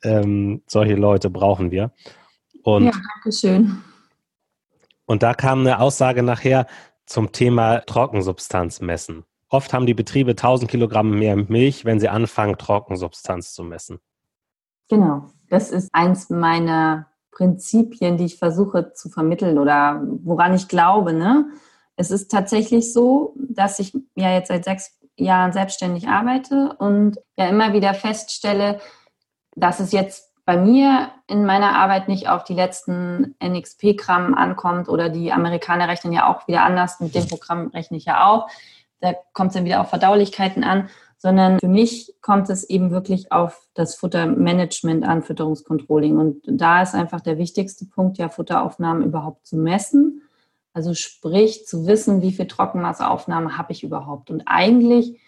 Ähm, 0.04 0.64
solche 0.68 0.96
Leute 0.96 1.30
brauchen 1.30 1.72
wir. 1.72 1.92
Und, 2.64 2.86
ja, 2.86 2.92
danke 2.92 3.32
schön. 3.36 3.84
Und 5.06 5.24
da 5.24 5.34
kam 5.34 5.62
eine 5.62 5.80
Aussage 5.80 6.24
nachher 6.24 6.68
zum 7.06 7.32
Thema 7.32 7.80
Trockensubstanz 7.82 8.82
messen. 8.82 9.24
Oft 9.50 9.74
haben 9.74 9.86
die 9.86 9.94
Betriebe 9.94 10.32
1000 10.32 10.70
Kilogramm 10.70 11.12
mehr 11.12 11.38
Milch, 11.38 11.86
wenn 11.86 12.02
sie 12.02 12.10
anfangen, 12.10 12.58
Trockensubstanz 12.58 13.54
zu 13.54 13.64
messen. 13.64 14.00
Genau, 14.90 15.30
das 15.50 15.72
ist 15.72 15.90
eins 15.94 16.30
meiner 16.30 17.08
Prinzipien, 17.38 18.18
die 18.18 18.26
ich 18.26 18.40
versuche 18.40 18.94
zu 18.94 19.10
vermitteln 19.10 19.60
oder 19.60 20.02
woran 20.24 20.56
ich 20.56 20.68
glaube. 20.68 21.14
Ne? 21.14 21.46
Es 21.96 22.10
ist 22.10 22.32
tatsächlich 22.32 22.92
so, 22.92 23.36
dass 23.38 23.78
ich 23.78 23.96
ja 24.16 24.32
jetzt 24.32 24.48
seit 24.48 24.66
sechs 24.66 24.98
Jahren 25.18 25.54
selbstständig 25.54 26.08
arbeite 26.08 26.76
und 26.80 27.20
ja 27.38 27.48
immer 27.48 27.74
wieder 27.74 27.94
feststelle, 27.94 28.80
dass 29.56 29.80
es 29.80 29.92
jetzt 29.92 30.34
bei 30.46 30.58
mir 30.58 31.12
in 31.28 31.46
meiner 31.46 31.76
Arbeit 31.76 32.08
nicht 32.08 32.28
auf 32.28 32.44
die 32.44 32.56
letzten 32.56 33.36
NXP-Gramm 33.44 34.34
ankommt 34.34 34.90
oder 34.90 35.10
die 35.10 35.32
Amerikaner 35.32 35.88
rechnen 35.88 36.14
ja 36.14 36.28
auch 36.34 36.48
wieder 36.48 36.64
anders. 36.64 37.00
Mit 37.00 37.14
dem 37.14 37.28
Programm 37.28 37.68
rechne 37.68 37.98
ich 37.98 38.06
ja 38.06 38.28
auch. 38.28 38.48
Da 39.00 39.14
kommt 39.34 39.50
es 39.50 39.56
dann 39.56 39.66
wieder 39.66 39.82
auf 39.82 39.90
Verdaulichkeiten 39.90 40.64
an 40.64 40.90
sondern 41.18 41.60
für 41.60 41.68
mich 41.68 42.14
kommt 42.22 42.50
es 42.50 42.64
eben 42.70 42.92
wirklich 42.92 43.32
auf 43.32 43.68
das 43.74 43.96
Futtermanagement 43.96 45.04
an, 45.04 45.24
Fütterungskontrolling. 45.24 46.18
Und 46.18 46.42
da 46.46 46.84
ist 46.84 46.94
einfach 46.94 47.22
der 47.22 47.38
wichtigste 47.38 47.86
Punkt, 47.86 48.18
ja, 48.18 48.30
Futteraufnahmen 48.30 49.04
überhaupt 49.04 49.48
zu 49.48 49.58
messen. 49.58 50.22
Also 50.74 50.94
sprich, 50.94 51.66
zu 51.66 51.88
wissen, 51.88 52.22
wie 52.22 52.32
viel 52.32 52.48
Trockenmasseaufnahme 52.48 53.58
habe 53.58 53.72
ich 53.72 53.84
überhaupt. 53.84 54.30
Und 54.30 54.44
eigentlich 54.46 55.20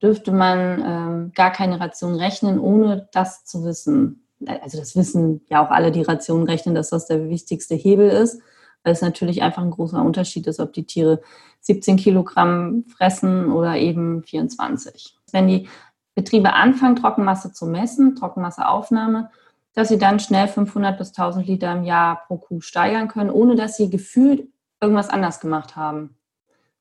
dürfte 0.00 0.32
man 0.32 0.82
ähm, 0.84 1.32
gar 1.34 1.52
keine 1.52 1.78
Ration 1.78 2.14
rechnen, 2.14 2.58
ohne 2.58 3.08
das 3.12 3.44
zu 3.44 3.64
wissen. 3.64 4.26
Also 4.46 4.78
das 4.78 4.96
wissen 4.96 5.42
ja 5.50 5.64
auch 5.64 5.70
alle, 5.70 5.92
die 5.92 6.02
Rationen 6.02 6.48
rechnen, 6.48 6.74
dass 6.74 6.90
das 6.90 7.06
der 7.06 7.28
wichtigste 7.28 7.74
Hebel 7.74 8.08
ist 8.08 8.40
weil 8.84 8.92
es 8.92 9.00
natürlich 9.00 9.42
einfach 9.42 9.62
ein 9.62 9.70
großer 9.70 10.00
Unterschied 10.02 10.46
ist, 10.46 10.60
ob 10.60 10.72
die 10.72 10.84
Tiere 10.84 11.20
17 11.62 11.96
Kilogramm 11.96 12.84
fressen 12.96 13.50
oder 13.50 13.76
eben 13.76 14.22
24. 14.22 15.16
Wenn 15.34 15.48
die 15.48 15.68
Betriebe 16.14 16.52
anfangen, 16.52 16.96
Trockenmasse 16.96 17.52
zu 17.52 17.66
messen, 17.66 18.14
Trockenmasseaufnahme, 18.14 19.30
dass 19.74 19.88
sie 19.88 19.98
dann 19.98 20.20
schnell 20.20 20.46
500 20.46 20.96
bis 20.96 21.08
1000 21.08 21.46
Liter 21.46 21.72
im 21.72 21.82
Jahr 21.82 22.22
pro 22.26 22.38
Kuh 22.38 22.60
steigern 22.60 23.08
können, 23.08 23.30
ohne 23.30 23.56
dass 23.56 23.76
sie 23.76 23.90
gefühlt 23.90 24.48
irgendwas 24.80 25.10
anders 25.10 25.40
gemacht 25.40 25.74
haben. 25.74 26.16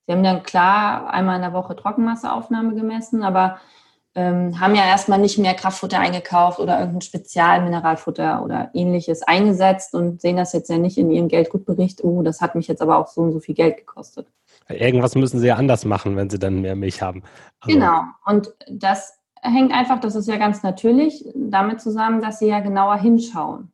Sie 0.05 0.13
haben 0.13 0.23
dann 0.23 0.43
klar 0.43 1.09
einmal 1.09 1.37
in 1.37 1.41
der 1.41 1.53
Woche 1.53 1.75
Trockenmasseaufnahme 1.75 2.75
gemessen, 2.75 3.23
aber 3.23 3.57
ähm, 4.15 4.59
haben 4.59 4.75
ja 4.75 4.85
erstmal 4.85 5.17
nicht 5.17 5.39
mehr 5.39 5.55
Kraftfutter 5.55 5.99
eingekauft 5.99 6.59
oder 6.59 6.77
irgendein 6.77 7.01
Spezialmineralfutter 7.01 8.43
oder 8.43 8.69
ähnliches 8.73 9.23
eingesetzt 9.23 9.95
und 9.95 10.21
sehen 10.21 10.37
das 10.37 10.53
jetzt 10.53 10.69
ja 10.69 10.77
nicht 10.77 10.99
in 10.99 11.09
ihrem 11.09 11.29
Geldgutbericht, 11.29 12.03
oh, 12.03 12.21
das 12.21 12.41
hat 12.41 12.53
mich 12.53 12.67
jetzt 12.67 12.83
aber 12.83 12.97
auch 12.97 13.07
so 13.07 13.21
und 13.21 13.31
so 13.31 13.39
viel 13.39 13.55
Geld 13.55 13.77
gekostet. 13.77 14.27
Irgendwas 14.69 15.15
müssen 15.15 15.39
sie 15.39 15.47
ja 15.47 15.55
anders 15.55 15.85
machen, 15.85 16.15
wenn 16.15 16.29
sie 16.29 16.39
dann 16.39 16.61
mehr 16.61 16.75
Milch 16.75 17.01
haben. 17.01 17.23
Also 17.59 17.75
genau. 17.75 18.03
Und 18.25 18.53
das 18.69 19.19
hängt 19.41 19.73
einfach, 19.73 19.99
das 19.99 20.15
ist 20.15 20.27
ja 20.27 20.37
ganz 20.37 20.63
natürlich, 20.63 21.25
damit 21.35 21.81
zusammen, 21.81 22.21
dass 22.21 22.39
sie 22.39 22.47
ja 22.47 22.59
genauer 22.59 22.97
hinschauen. 22.97 23.73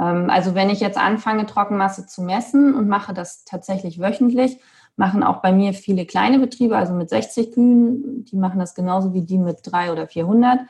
Ähm, 0.00 0.30
also 0.30 0.54
wenn 0.54 0.70
ich 0.70 0.80
jetzt 0.80 0.98
anfange, 0.98 1.46
Trockenmasse 1.46 2.06
zu 2.06 2.22
messen 2.22 2.74
und 2.74 2.88
mache 2.88 3.14
das 3.14 3.44
tatsächlich 3.44 4.00
wöchentlich, 4.00 4.58
machen 4.96 5.22
auch 5.22 5.40
bei 5.40 5.52
mir 5.52 5.72
viele 5.72 6.06
kleine 6.06 6.38
Betriebe, 6.38 6.76
also 6.76 6.92
mit 6.92 7.08
60 7.08 7.52
Kühen, 7.52 8.24
die 8.24 8.36
machen 8.36 8.58
das 8.58 8.74
genauso 8.74 9.14
wie 9.14 9.22
die 9.22 9.38
mit 9.38 9.60
300 9.62 9.92
oder 9.92 10.08
400. 10.08 10.60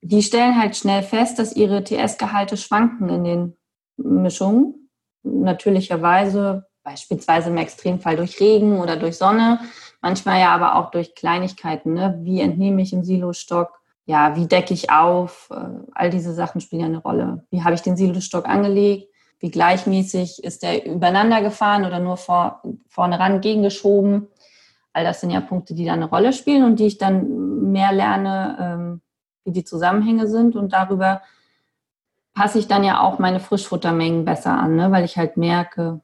Die 0.00 0.22
stellen 0.22 0.60
halt 0.60 0.76
schnell 0.76 1.02
fest, 1.02 1.38
dass 1.38 1.54
ihre 1.54 1.84
TS-Gehalte 1.84 2.56
schwanken 2.56 3.08
in 3.08 3.24
den 3.24 3.56
Mischungen. 3.96 4.90
Natürlicherweise, 5.22 6.66
beispielsweise 6.84 7.50
im 7.50 7.56
Extremfall 7.56 8.16
durch 8.16 8.40
Regen 8.40 8.80
oder 8.80 8.96
durch 8.96 9.16
Sonne, 9.16 9.60
manchmal 10.00 10.40
ja 10.40 10.54
aber 10.54 10.76
auch 10.76 10.90
durch 10.90 11.14
Kleinigkeiten. 11.14 11.94
Ne? 11.94 12.18
Wie 12.22 12.40
entnehme 12.40 12.82
ich 12.82 12.92
im 12.92 13.04
Silostock? 13.04 13.80
Ja, 14.04 14.36
wie 14.36 14.46
decke 14.46 14.74
ich 14.74 14.90
auf? 14.90 15.48
Äh, 15.50 15.64
all 15.92 16.10
diese 16.10 16.34
Sachen 16.34 16.60
spielen 16.60 16.80
ja 16.80 16.86
eine 16.86 16.98
Rolle. 16.98 17.44
Wie 17.50 17.62
habe 17.62 17.74
ich 17.74 17.82
den 17.82 17.96
Silostock 17.96 18.48
angelegt? 18.48 19.12
wie 19.42 19.50
gleichmäßig 19.50 20.42
ist 20.44 20.62
der 20.62 20.86
übereinander 20.86 21.42
gefahren 21.42 21.84
oder 21.84 21.98
nur 21.98 22.16
vor, 22.16 22.62
vorne 22.86 23.18
ran 23.18 23.40
gegengeschoben. 23.40 24.28
All 24.92 25.04
das 25.04 25.20
sind 25.20 25.30
ja 25.30 25.40
Punkte, 25.40 25.74
die 25.74 25.84
da 25.84 25.94
eine 25.94 26.08
Rolle 26.08 26.32
spielen 26.32 26.62
und 26.62 26.78
die 26.78 26.86
ich 26.86 26.96
dann 26.96 27.72
mehr 27.72 27.92
lerne, 27.92 28.56
ähm, 28.60 29.00
wie 29.44 29.50
die 29.50 29.64
Zusammenhänge 29.64 30.28
sind 30.28 30.54
und 30.54 30.72
darüber 30.72 31.22
passe 32.34 32.60
ich 32.60 32.68
dann 32.68 32.84
ja 32.84 33.00
auch 33.00 33.18
meine 33.18 33.40
Frischfuttermengen 33.40 34.24
besser 34.24 34.52
an, 34.52 34.76
ne? 34.76 34.92
weil 34.92 35.04
ich 35.04 35.16
halt 35.18 35.36
merke, 35.36 36.00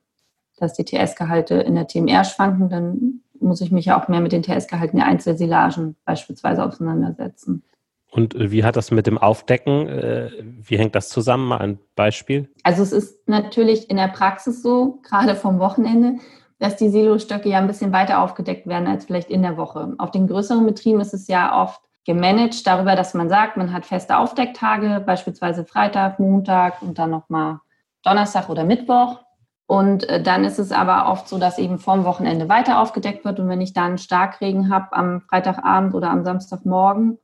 dass 0.60 0.74
die 0.74 0.84
TS-Gehalte 0.84 1.54
in 1.54 1.74
der 1.74 1.86
TMR 1.86 2.24
schwanken, 2.24 2.68
dann 2.68 3.20
muss 3.40 3.60
ich 3.60 3.70
mich 3.70 3.86
ja 3.86 4.00
auch 4.00 4.08
mehr 4.08 4.20
mit 4.20 4.32
den 4.32 4.42
TS-Gehalten 4.42 4.96
der 4.96 5.06
Einzelsilagen 5.06 5.96
beispielsweise 6.04 6.64
auseinandersetzen. 6.64 7.62
Und 8.10 8.34
äh, 8.34 8.50
wie 8.50 8.64
hat 8.64 8.76
das 8.76 8.90
mit 8.90 9.06
dem 9.06 9.18
Aufdecken, 9.18 9.88
äh, 9.88 10.30
wie 10.40 10.78
hängt 10.78 10.94
das 10.94 11.08
zusammen? 11.08 11.48
Mal 11.48 11.58
ein 11.58 11.78
Beispiel. 11.94 12.48
Also 12.62 12.82
es 12.82 12.92
ist 12.92 13.28
natürlich 13.28 13.90
in 13.90 13.96
der 13.96 14.08
Praxis 14.08 14.62
so, 14.62 15.00
gerade 15.02 15.34
vom 15.34 15.58
Wochenende, 15.58 16.20
dass 16.58 16.76
die 16.76 16.88
Silostöcke 16.88 17.48
ja 17.48 17.58
ein 17.58 17.66
bisschen 17.66 17.92
weiter 17.92 18.20
aufgedeckt 18.20 18.66
werden 18.66 18.88
als 18.88 19.04
vielleicht 19.04 19.30
in 19.30 19.42
der 19.42 19.56
Woche. 19.56 19.94
Auf 19.98 20.10
den 20.10 20.26
größeren 20.26 20.66
Betrieben 20.66 21.00
ist 21.00 21.14
es 21.14 21.28
ja 21.28 21.62
oft 21.62 21.80
gemanagt 22.04 22.66
darüber, 22.66 22.96
dass 22.96 23.14
man 23.14 23.28
sagt, 23.28 23.56
man 23.56 23.72
hat 23.72 23.84
feste 23.84 24.16
Aufdecktage, 24.16 25.02
beispielsweise 25.04 25.64
Freitag, 25.64 26.18
Montag 26.18 26.80
und 26.82 26.98
dann 26.98 27.10
nochmal 27.10 27.60
Donnerstag 28.02 28.48
oder 28.48 28.64
Mittwoch. 28.64 29.20
Und 29.68 30.08
äh, 30.08 30.22
dann 30.22 30.44
ist 30.44 30.58
es 30.58 30.72
aber 30.72 31.12
oft 31.12 31.28
so, 31.28 31.38
dass 31.38 31.58
eben 31.58 31.78
vorm 31.78 32.04
Wochenende 32.04 32.48
weiter 32.48 32.80
aufgedeckt 32.80 33.26
wird. 33.26 33.38
Und 33.38 33.50
wenn 33.50 33.60
ich 33.60 33.74
dann 33.74 33.98
Starkregen 33.98 34.70
habe 34.72 34.94
am 34.94 35.20
Freitagabend 35.20 35.94
oder 35.94 36.10
am 36.10 36.24
Samstagmorgen, 36.24 37.18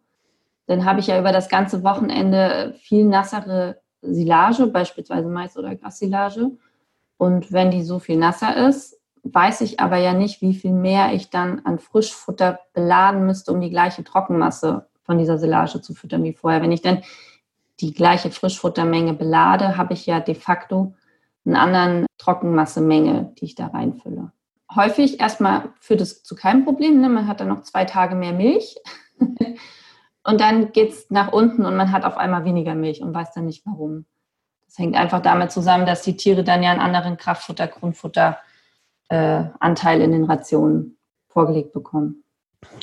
dann 0.66 0.84
habe 0.84 1.00
ich 1.00 1.06
ja 1.06 1.18
über 1.18 1.32
das 1.32 1.48
ganze 1.48 1.82
Wochenende 1.82 2.74
viel 2.82 3.06
nassere 3.06 3.80
Silage, 4.02 4.66
beispielsweise 4.66 5.26
Mais- 5.26 5.56
oder 5.56 5.74
Grassilage. 5.74 6.50
Und 7.16 7.50
wenn 7.50 7.70
die 7.70 7.82
so 7.82 7.98
viel 7.98 8.18
nasser 8.18 8.68
ist, 8.68 9.00
weiß 9.22 9.62
ich 9.62 9.80
aber 9.80 9.96
ja 9.96 10.12
nicht, 10.12 10.42
wie 10.42 10.54
viel 10.54 10.72
mehr 10.72 11.14
ich 11.14 11.30
dann 11.30 11.62
an 11.64 11.78
Frischfutter 11.78 12.60
beladen 12.74 13.24
müsste, 13.24 13.52
um 13.52 13.60
die 13.62 13.70
gleiche 13.70 14.04
Trockenmasse 14.04 14.84
von 15.02 15.16
dieser 15.16 15.38
Silage 15.38 15.80
zu 15.80 15.94
füttern 15.94 16.22
wie 16.24 16.34
vorher. 16.34 16.60
Wenn 16.60 16.72
ich 16.72 16.82
dann 16.82 17.04
die 17.80 17.94
gleiche 17.94 18.30
Frischfuttermenge 18.30 19.14
belade, 19.14 19.78
habe 19.78 19.94
ich 19.94 20.04
ja 20.04 20.20
de 20.20 20.34
facto 20.34 20.92
einen 21.44 21.56
anderen 21.56 22.06
Trockenmassemenge, 22.18 23.34
die 23.38 23.44
ich 23.46 23.54
da 23.54 23.66
reinfülle. 23.66 24.32
Häufig 24.74 25.20
erstmal 25.20 25.70
führt 25.80 26.00
es 26.00 26.22
zu 26.22 26.34
keinem 26.34 26.64
Problem. 26.64 27.00
Ne? 27.00 27.08
Man 27.08 27.28
hat 27.28 27.40
dann 27.40 27.48
noch 27.48 27.62
zwei 27.62 27.84
Tage 27.84 28.14
mehr 28.14 28.32
Milch. 28.32 28.76
Und 30.24 30.40
dann 30.40 30.72
geht 30.72 30.90
es 30.90 31.10
nach 31.10 31.32
unten 31.32 31.66
und 31.66 31.76
man 31.76 31.92
hat 31.92 32.04
auf 32.04 32.16
einmal 32.16 32.44
weniger 32.44 32.74
Milch 32.74 33.02
und 33.02 33.12
weiß 33.12 33.32
dann 33.32 33.44
nicht 33.44 33.64
warum. 33.66 34.06
Das 34.66 34.78
hängt 34.78 34.96
einfach 34.96 35.20
damit 35.20 35.52
zusammen, 35.52 35.84
dass 35.84 36.00
die 36.00 36.16
Tiere 36.16 36.42
dann 36.42 36.62
ja 36.62 36.70
einen 36.70 36.80
anderen 36.80 37.18
Kraftfutter, 37.18 37.68
Grundfutter 37.68 38.38
äh, 39.10 39.44
Anteil 39.60 40.00
in 40.00 40.12
den 40.12 40.24
Rationen 40.24 40.96
vorgelegt 41.28 41.74
bekommen. 41.74 42.24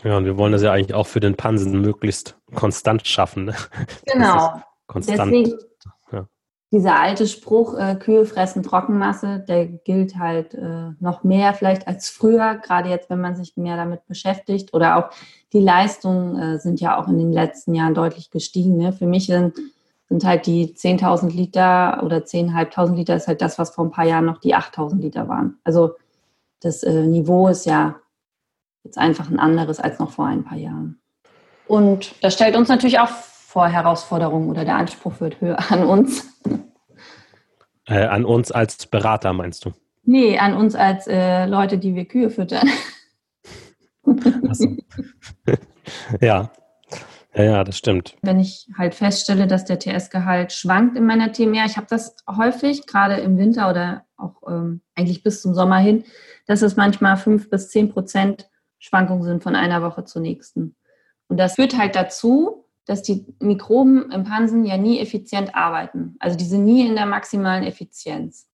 Ja, 0.03 0.17
und 0.17 0.25
wir 0.25 0.37
wollen 0.37 0.51
das 0.51 0.61
ja 0.61 0.71
eigentlich 0.71 0.93
auch 0.93 1.07
für 1.07 1.19
den 1.19 1.35
Pansen 1.35 1.81
möglichst 1.81 2.37
konstant 2.53 3.07
schaffen. 3.07 3.45
Ne? 3.45 3.55
Genau. 4.05 4.61
Konstant. 4.85 5.33
Deswegen 5.33 5.57
dieser 6.71 6.99
alte 6.99 7.27
Spruch, 7.27 7.77
äh, 7.77 7.95
Kühe 7.95 8.25
fressen 8.25 8.63
Trockenmasse, 8.63 9.43
der 9.45 9.65
gilt 9.65 10.17
halt 10.17 10.53
äh, 10.53 10.91
noch 11.01 11.23
mehr 11.23 11.53
vielleicht 11.53 11.85
als 11.87 12.09
früher, 12.09 12.55
gerade 12.55 12.89
jetzt, 12.89 13.09
wenn 13.09 13.19
man 13.19 13.35
sich 13.35 13.57
mehr 13.57 13.75
damit 13.75 14.07
beschäftigt. 14.07 14.73
Oder 14.73 14.97
auch 14.97 15.09
die 15.51 15.59
Leistungen 15.59 16.37
äh, 16.39 16.59
sind 16.59 16.79
ja 16.79 16.97
auch 16.97 17.09
in 17.09 17.17
den 17.17 17.33
letzten 17.33 17.75
Jahren 17.75 17.93
deutlich 17.93 18.31
gestiegen. 18.31 18.77
Ne? 18.77 18.93
Für 18.93 19.05
mich 19.05 19.25
sind, 19.25 19.59
sind 20.07 20.23
halt 20.23 20.45
die 20.45 20.73
10.000 20.73 21.35
Liter 21.35 22.03
oder 22.05 22.19
10.500 22.19 22.95
Liter 22.95 23.15
ist 23.17 23.27
halt 23.27 23.41
das, 23.41 23.59
was 23.59 23.71
vor 23.71 23.83
ein 23.83 23.91
paar 23.91 24.05
Jahren 24.05 24.25
noch 24.25 24.39
die 24.39 24.55
8.000 24.55 25.01
Liter 25.01 25.27
waren. 25.27 25.59
Also 25.65 25.95
das 26.61 26.83
äh, 26.83 27.05
Niveau 27.05 27.49
ist 27.49 27.65
ja 27.65 27.95
jetzt 28.85 28.97
einfach 28.97 29.29
ein 29.29 29.39
anderes 29.39 29.81
als 29.81 29.99
noch 29.99 30.11
vor 30.11 30.25
ein 30.25 30.45
paar 30.45 30.57
Jahren. 30.57 31.01
Und 31.67 32.15
das 32.21 32.33
stellt 32.33 32.55
uns 32.55 32.69
natürlich 32.69 32.99
auch 32.99 33.09
vor 33.51 33.67
Herausforderungen 33.67 34.49
oder 34.49 34.63
der 34.63 34.77
Anspruch 34.77 35.19
wird 35.19 35.41
höher 35.41 35.59
an 35.71 35.83
uns. 35.83 36.25
Äh, 37.85 38.05
an 38.05 38.23
uns 38.23 38.49
als 38.49 38.85
Berater 38.85 39.33
meinst 39.33 39.65
du? 39.65 39.73
Nee, 40.03 40.39
an 40.39 40.53
uns 40.53 40.73
als 40.73 41.05
äh, 41.07 41.45
Leute, 41.47 41.77
die 41.77 41.93
wir 41.93 42.05
Kühe 42.05 42.29
füttern. 42.29 42.69
So. 44.53 44.77
ja. 46.21 46.49
ja, 47.35 47.43
ja, 47.43 47.63
das 47.65 47.77
stimmt. 47.77 48.15
Wenn 48.21 48.39
ich 48.39 48.69
halt 48.77 48.95
feststelle, 48.95 49.47
dass 49.47 49.65
der 49.65 49.79
TS-Gehalt 49.79 50.53
schwankt 50.53 50.95
in 50.95 51.05
meiner 51.05 51.33
TMR, 51.33 51.65
ich 51.65 51.75
habe 51.75 51.87
das 51.89 52.15
häufig, 52.37 52.87
gerade 52.87 53.15
im 53.15 53.37
Winter 53.37 53.69
oder 53.69 54.05
auch 54.15 54.41
ähm, 54.47 54.81
eigentlich 54.95 55.23
bis 55.23 55.41
zum 55.41 55.53
Sommer 55.53 55.77
hin, 55.77 56.05
dass 56.47 56.61
es 56.61 56.77
manchmal 56.77 57.17
fünf 57.17 57.49
bis 57.49 57.67
zehn 57.67 57.89
Prozent 57.89 58.49
Schwankungen 58.79 59.23
sind 59.23 59.43
von 59.43 59.57
einer 59.57 59.81
Woche 59.81 60.05
zur 60.05 60.21
nächsten. 60.21 60.77
Und 61.27 61.35
das 61.35 61.55
führt 61.55 61.77
halt 61.77 61.95
dazu, 61.95 62.61
dass 62.91 63.03
die 63.03 63.25
Mikroben 63.39 64.11
im 64.11 64.25
Pansen 64.25 64.65
ja 64.65 64.75
nie 64.75 64.99
effizient 64.99 65.55
arbeiten. 65.55 66.17
Also 66.19 66.37
die 66.37 66.43
sind 66.43 66.65
nie 66.65 66.85
in 66.85 66.95
der 66.95 67.05
maximalen 67.05 67.63
Effizienz. 67.63 68.49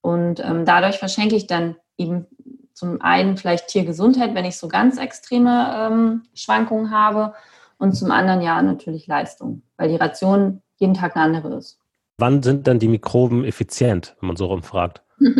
Und 0.00 0.38
ähm, 0.38 0.64
dadurch 0.64 0.98
verschenke 0.98 1.34
ich 1.34 1.48
dann 1.48 1.74
eben 1.98 2.24
zum 2.72 3.02
einen 3.02 3.36
vielleicht 3.36 3.66
Tiergesundheit, 3.66 4.32
wenn 4.36 4.44
ich 4.44 4.56
so 4.58 4.68
ganz 4.68 4.96
extreme 4.96 5.74
ähm, 5.76 6.22
Schwankungen 6.34 6.92
habe. 6.92 7.34
Und 7.78 7.94
zum 7.94 8.12
anderen 8.12 8.42
ja 8.42 8.62
natürlich 8.62 9.08
Leistung, 9.08 9.62
weil 9.76 9.88
die 9.88 9.96
Ration 9.96 10.62
jeden 10.76 10.94
Tag 10.94 11.16
eine 11.16 11.24
andere 11.24 11.56
ist. 11.56 11.79
Wann 12.20 12.42
sind 12.42 12.66
dann 12.66 12.78
die 12.78 12.88
Mikroben 12.88 13.44
effizient, 13.44 14.16
wenn 14.20 14.28
man 14.28 14.36
so 14.36 14.46
rumfragt? 14.46 15.02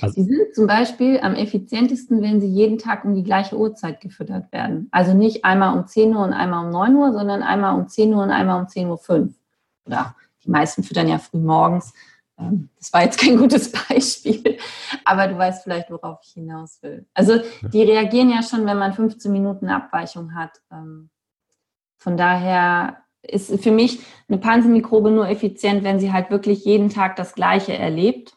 Also, 0.00 0.14
die 0.14 0.22
sind 0.22 0.54
zum 0.54 0.66
Beispiel 0.66 1.18
am 1.20 1.34
effizientesten, 1.34 2.22
wenn 2.22 2.40
sie 2.40 2.46
jeden 2.46 2.78
Tag 2.78 3.04
um 3.04 3.14
die 3.14 3.24
gleiche 3.24 3.58
Uhrzeit 3.58 4.00
gefüttert 4.00 4.52
werden. 4.52 4.88
Also 4.92 5.12
nicht 5.12 5.44
einmal 5.44 5.76
um 5.76 5.86
10 5.88 6.14
Uhr 6.14 6.22
und 6.22 6.32
einmal 6.32 6.64
um 6.64 6.70
9 6.70 6.94
Uhr, 6.94 7.12
sondern 7.12 7.42
einmal 7.42 7.74
um 7.74 7.88
10 7.88 8.14
Uhr 8.14 8.22
und 8.22 8.30
einmal 8.30 8.60
um 8.60 8.66
10.05 8.68 9.10
Uhr. 9.10 9.28
Oder 9.86 10.14
die 10.44 10.50
meisten 10.50 10.84
füttern 10.84 11.08
ja 11.08 11.18
früh 11.18 11.38
morgens. 11.38 11.92
Ähm, 12.38 12.68
das 12.78 12.92
war 12.92 13.02
jetzt 13.02 13.18
kein 13.18 13.36
gutes 13.36 13.72
Beispiel, 13.88 14.58
aber 15.04 15.26
du 15.28 15.36
weißt 15.36 15.64
vielleicht, 15.64 15.90
worauf 15.90 16.20
ich 16.24 16.32
hinaus 16.32 16.82
will. 16.82 17.06
Also 17.14 17.40
die 17.72 17.82
reagieren 17.82 18.30
ja 18.30 18.42
schon, 18.42 18.66
wenn 18.66 18.78
man 18.78 18.92
15 18.92 19.32
Minuten 19.32 19.68
Abweichung 19.68 20.34
hat. 20.34 20.60
Ähm, 20.70 21.10
von 21.96 22.16
daher 22.16 23.03
ist 23.26 23.62
für 23.62 23.70
mich 23.70 24.00
eine 24.28 24.38
Pansenmikrobe 24.38 25.10
nur 25.10 25.28
effizient, 25.28 25.84
wenn 25.84 26.00
sie 26.00 26.12
halt 26.12 26.30
wirklich 26.30 26.64
jeden 26.64 26.90
Tag 26.90 27.16
das 27.16 27.34
Gleiche 27.34 27.72
erlebt 27.72 28.34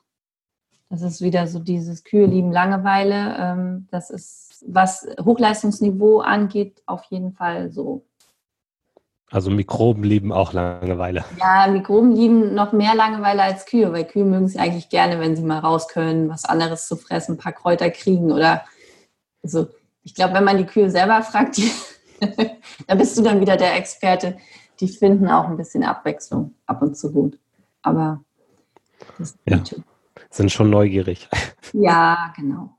das 0.89 1.01
ist 1.01 1.22
wieder 1.22 1.48
so 1.48 1.60
dieses 1.60 2.03
Kühe 2.03 2.25
lieben 2.25 2.51
Langeweile. 2.51 3.36
Ähm, 3.39 3.88
das 3.91 4.10
ist, 4.10 4.63
was 4.67 5.08
Hochleistungsniveau 5.24 6.20
angeht, 6.20 6.82
auf 6.86 7.03
jeden 7.10 7.34
Fall 7.34 7.72
so. 7.72 8.06
Also 9.29 9.51
Mikroben 9.51 10.03
lieben 10.03 10.32
auch 10.32 10.53
Langeweile. 10.53 11.25
Ja, 11.38 11.67
Mikroben 11.67 12.13
lieben 12.13 12.53
noch 12.53 12.72
mehr 12.72 12.96
Langeweile 12.96 13.44
als 13.44 13.65
Kühe, 13.65 13.91
weil 13.91 14.06
Kühe 14.06 14.24
mögen 14.24 14.46
es 14.46 14.56
eigentlich 14.56 14.88
gerne, 14.88 15.20
wenn 15.20 15.36
sie 15.36 15.44
mal 15.44 15.60
raus 15.60 15.89
können, 15.89 16.29
was 16.29 16.46
anderes 16.46 16.88
zu 16.88 16.96
fressen, 16.96 17.34
ein 17.34 17.38
paar 17.38 17.51
Kräuter 17.51 17.89
kriegen 17.89 18.32
oder 18.32 18.63
also 19.44 19.67
ich 20.03 20.15
glaube, 20.15 20.36
wenn 20.36 20.46
man 20.46 20.58
die 20.58 20.65
Kühe 20.65 20.89
selber 20.89 21.22
fragt, 21.22 21.60
da 22.88 22.96
bist 22.96 23.17
du 23.17 23.22
dann 23.22 23.41
wieder 23.41 23.58
der 23.58 23.75
Experte. 23.75 24.38
Die 24.79 24.88
finden 24.88 25.27
auch 25.27 25.46
ein 25.48 25.57
bisschen 25.57 25.84
Abwechslung 25.84 26.53
ab 26.65 26.81
und 26.81 26.98
zu 26.98 27.12
gut. 27.12 27.38
aber 27.81 28.22
ja, 29.46 29.62
sind 30.29 30.51
schon 30.51 30.69
neugierig. 30.69 31.29
Ja, 31.74 32.34
genau. 32.38 32.69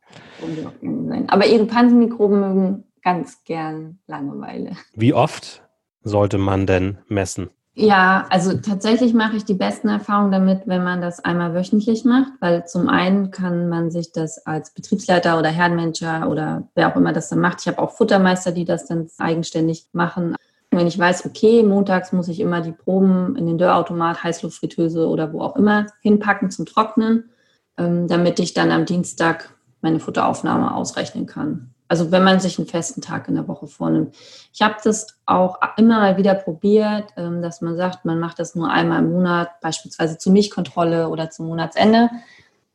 Aber 1.26 1.46
ihre 1.46 1.66
Pansenmikroben 1.66 2.40
mögen 2.40 2.84
ganz 3.02 3.44
gern 3.44 3.98
Langeweile. 4.06 4.72
Wie 4.94 5.12
oft 5.12 5.62
sollte 6.02 6.38
man 6.38 6.66
denn 6.66 6.96
messen? 7.06 7.50
Ja, 7.74 8.26
also 8.30 8.56
tatsächlich 8.56 9.14
mache 9.14 9.36
ich 9.36 9.44
die 9.44 9.54
besten 9.54 9.88
Erfahrungen 9.88 10.32
damit, 10.32 10.62
wenn 10.66 10.82
man 10.82 11.00
das 11.00 11.20
einmal 11.24 11.54
wöchentlich 11.54 12.04
macht, 12.04 12.32
weil 12.40 12.66
zum 12.66 12.88
einen 12.88 13.30
kann 13.30 13.68
man 13.68 13.90
sich 13.90 14.10
das 14.10 14.44
als 14.46 14.72
Betriebsleiter 14.72 15.38
oder 15.38 15.50
Herrenmanager 15.50 16.28
oder 16.28 16.66
wer 16.74 16.90
auch 16.90 16.96
immer 16.96 17.12
das 17.12 17.28
dann 17.28 17.40
macht. 17.40 17.60
Ich 17.60 17.68
habe 17.68 17.78
auch 17.78 17.92
Futtermeister, 17.92 18.52
die 18.52 18.64
das 18.64 18.86
dann 18.86 19.08
eigenständig 19.18 19.86
machen. 19.92 20.34
Wenn 20.70 20.86
ich 20.86 20.98
weiß, 20.98 21.24
okay, 21.24 21.62
montags 21.62 22.12
muss 22.12 22.28
ich 22.28 22.40
immer 22.40 22.60
die 22.60 22.72
Proben 22.72 23.36
in 23.36 23.46
den 23.46 23.58
Dörrautomat, 23.58 24.22
Heißluftfritteuse 24.22 25.08
oder 25.08 25.32
wo 25.32 25.40
auch 25.40 25.56
immer 25.56 25.86
hinpacken 26.02 26.50
zum 26.50 26.66
Trocknen, 26.66 27.30
ähm, 27.78 28.06
damit 28.06 28.38
ich 28.38 28.54
dann 28.54 28.70
am 28.70 28.84
Dienstag 28.84 29.54
meine 29.80 30.00
Futteraufnahme 30.00 30.74
ausrechnen 30.74 31.26
kann. 31.26 31.74
Also 31.88 32.10
wenn 32.12 32.22
man 32.22 32.38
sich 32.38 32.58
einen 32.58 32.68
festen 32.68 33.00
Tag 33.00 33.28
in 33.28 33.34
der 33.34 33.48
Woche 33.48 33.66
vornimmt. 33.66 34.14
Ich 34.52 34.60
habe 34.60 34.74
das 34.84 35.18
auch 35.24 35.58
immer 35.78 36.00
mal 36.00 36.16
wieder 36.18 36.34
probiert, 36.34 37.14
ähm, 37.16 37.40
dass 37.40 37.62
man 37.62 37.76
sagt, 37.76 38.04
man 38.04 38.20
macht 38.20 38.38
das 38.38 38.54
nur 38.54 38.70
einmal 38.70 39.02
im 39.02 39.10
Monat, 39.10 39.60
beispielsweise 39.62 40.18
zur 40.18 40.32
Milchkontrolle 40.32 41.08
oder 41.08 41.30
zum 41.30 41.46
Monatsende. 41.46 42.10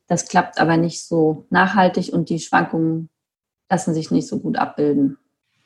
Das 0.08 0.26
klappt 0.26 0.58
aber 0.58 0.76
nicht 0.76 1.06
so 1.06 1.46
nachhaltig 1.50 2.12
und 2.12 2.28
die 2.28 2.40
Schwankungen 2.40 3.08
lassen 3.70 3.94
sich 3.94 4.10
nicht 4.10 4.26
so 4.26 4.40
gut 4.40 4.58
abbilden. 4.58 5.16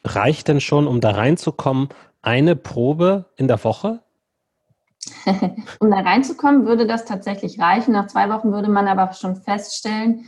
Reicht 0.04 0.49
denn 0.49 0.61
schon, 0.61 0.87
um 0.87 1.00
da 1.00 1.11
reinzukommen, 1.11 1.88
eine 2.23 2.57
Probe 2.57 3.27
in 3.37 3.49
der 3.49 3.63
Woche? 3.63 4.01
um 5.81 5.91
da 5.91 6.01
reinzukommen, 6.01 6.67
würde 6.67 6.87
das 6.87 7.05
tatsächlich 7.05 7.61
reichen. 7.61 7.93
Nach 7.93 8.07
zwei 8.07 8.29
Wochen 8.31 8.53
würde 8.53 8.69
man 8.69 8.89
aber 8.89 9.13
schon 9.13 9.37
feststellen, 9.37 10.27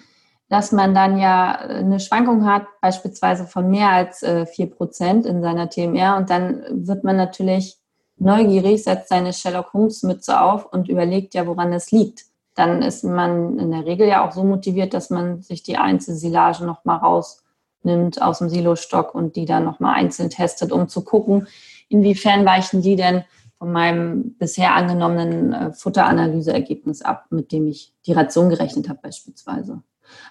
dass 0.49 0.73
man 0.73 0.95
dann 0.95 1.19
ja 1.19 1.55
äh, 1.55 1.75
eine 1.79 2.01
Schwankung 2.01 2.47
hat, 2.47 2.67
beispielsweise 2.81 3.47
von 3.47 3.71
mehr 3.71 3.91
als 3.91 4.23
äh, 4.23 4.47
vier 4.47 4.71
Prozent 4.71 5.27
in 5.27 5.43
seiner 5.43 5.71
TMR. 5.71 6.17
Und 6.17 6.31
dann 6.31 6.63
wird 6.71 7.05
man 7.05 7.17
natürlich 7.17 7.79
neugierig, 8.17 8.85
setzt 8.85 9.09
seine 9.09 9.33
Sherlock 9.33 9.73
Holmes 9.73 10.03
Mütze 10.03 10.41
auf 10.41 10.67
und 10.67 10.89
überlegt 10.89 11.35
ja, 11.35 11.47
woran 11.47 11.73
das 11.73 11.91
liegt. 11.91 12.25
Dann 12.55 12.83
ist 12.83 13.05
man 13.05 13.59
in 13.59 13.71
der 13.71 13.87
Regel 13.87 14.07
ja 14.07 14.27
auch 14.27 14.33
so 14.33 14.45
motiviert, 14.45 14.93
dass 14.93 15.09
man 15.09 15.41
sich 15.41 15.63
die 15.63 15.79
Einzelsilage 15.79 16.65
nochmal 16.65 16.99
rausnimmt 16.99 18.21
aus 18.21 18.39
dem 18.39 18.51
Silostock 18.51 19.15
und 19.15 19.37
die 19.37 19.47
dann 19.47 19.65
nochmal 19.65 19.95
einzeln 19.95 20.31
testet, 20.31 20.73
um 20.73 20.89
zu 20.89 21.03
gucken, 21.05 21.47
inwiefern 21.91 22.47
weichen 22.47 22.81
die 22.81 22.97
denn 22.97 23.25
von 23.59 23.73
meinem 23.73 24.35
bisher 24.39 24.75
angenommenen 24.75 25.53
äh, 25.53 25.73
Futteranalyseergebnis 25.73 27.03
ab, 27.03 27.27
mit 27.29 27.53
dem 27.53 27.67
ich 27.67 27.93
die 28.07 28.13
Ration 28.13 28.49
gerechnet 28.49 28.89
habe 28.89 29.01
beispielsweise. 29.03 29.83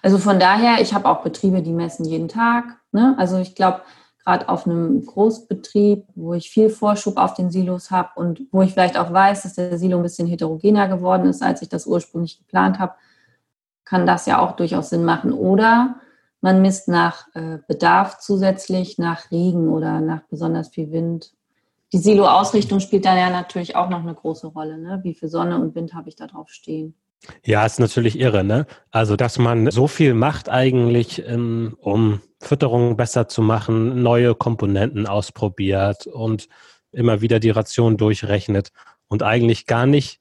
Also 0.02 0.18
von 0.18 0.40
daher, 0.40 0.80
ich 0.80 0.92
habe 0.92 1.08
auch 1.08 1.22
Betriebe, 1.22 1.62
die 1.62 1.72
messen 1.72 2.04
jeden 2.04 2.26
Tag. 2.26 2.64
Ne? 2.90 3.14
Also 3.18 3.38
ich 3.38 3.54
glaube, 3.54 3.82
gerade 4.24 4.48
auf 4.48 4.66
einem 4.66 5.06
Großbetrieb, 5.06 6.06
wo 6.14 6.34
ich 6.34 6.50
viel 6.50 6.70
Vorschub 6.70 7.16
auf 7.16 7.34
den 7.34 7.50
Silos 7.50 7.90
habe 7.90 8.10
und 8.16 8.42
wo 8.50 8.62
ich 8.62 8.72
vielleicht 8.72 8.98
auch 8.98 9.12
weiß, 9.12 9.44
dass 9.44 9.54
der 9.54 9.78
Silo 9.78 9.98
ein 9.98 10.02
bisschen 10.02 10.26
heterogener 10.26 10.88
geworden 10.88 11.28
ist, 11.28 11.42
als 11.42 11.62
ich 11.62 11.68
das 11.68 11.86
ursprünglich 11.86 12.38
geplant 12.38 12.78
habe, 12.78 12.94
kann 13.84 14.06
das 14.06 14.26
ja 14.26 14.38
auch 14.40 14.52
durchaus 14.52 14.90
Sinn 14.90 15.04
machen. 15.04 15.32
Oder 15.32 15.96
man 16.40 16.62
misst 16.62 16.88
nach 16.88 17.26
äh, 17.34 17.58
Bedarf 17.66 18.18
zusätzlich, 18.18 18.98
nach 18.98 19.30
Regen 19.30 19.68
oder 19.68 20.00
nach 20.00 20.22
besonders 20.28 20.68
viel 20.68 20.90
Wind. 20.92 21.32
Die 21.92 21.98
Silo-Ausrichtung 21.98 22.80
spielt 22.80 23.04
dann 23.04 23.18
ja 23.18 23.30
natürlich 23.30 23.74
auch 23.76 23.90
noch 23.90 24.00
eine 24.00 24.14
große 24.14 24.46
Rolle. 24.48 24.78
Ne? 24.78 25.00
Wie 25.02 25.14
viel 25.14 25.28
Sonne 25.28 25.58
und 25.60 25.74
Wind 25.74 25.94
habe 25.94 26.08
ich 26.08 26.16
da 26.16 26.26
drauf 26.26 26.48
stehen? 26.50 26.94
Ja, 27.44 27.66
ist 27.66 27.80
natürlich 27.80 28.18
irre, 28.18 28.44
ne? 28.44 28.66
Also, 28.90 29.14
dass 29.16 29.38
man 29.38 29.70
so 29.70 29.86
viel 29.86 30.14
macht 30.14 30.48
eigentlich, 30.48 31.22
ähm, 31.26 31.76
um 31.78 32.20
Fütterung 32.40 32.96
besser 32.96 33.28
zu 33.28 33.42
machen, 33.42 34.02
neue 34.02 34.34
Komponenten 34.34 35.06
ausprobiert 35.06 36.06
und 36.06 36.48
immer 36.92 37.20
wieder 37.20 37.38
die 37.38 37.50
Ration 37.50 37.98
durchrechnet 37.98 38.72
und 39.08 39.22
eigentlich 39.22 39.66
gar 39.66 39.84
nicht 39.84 40.20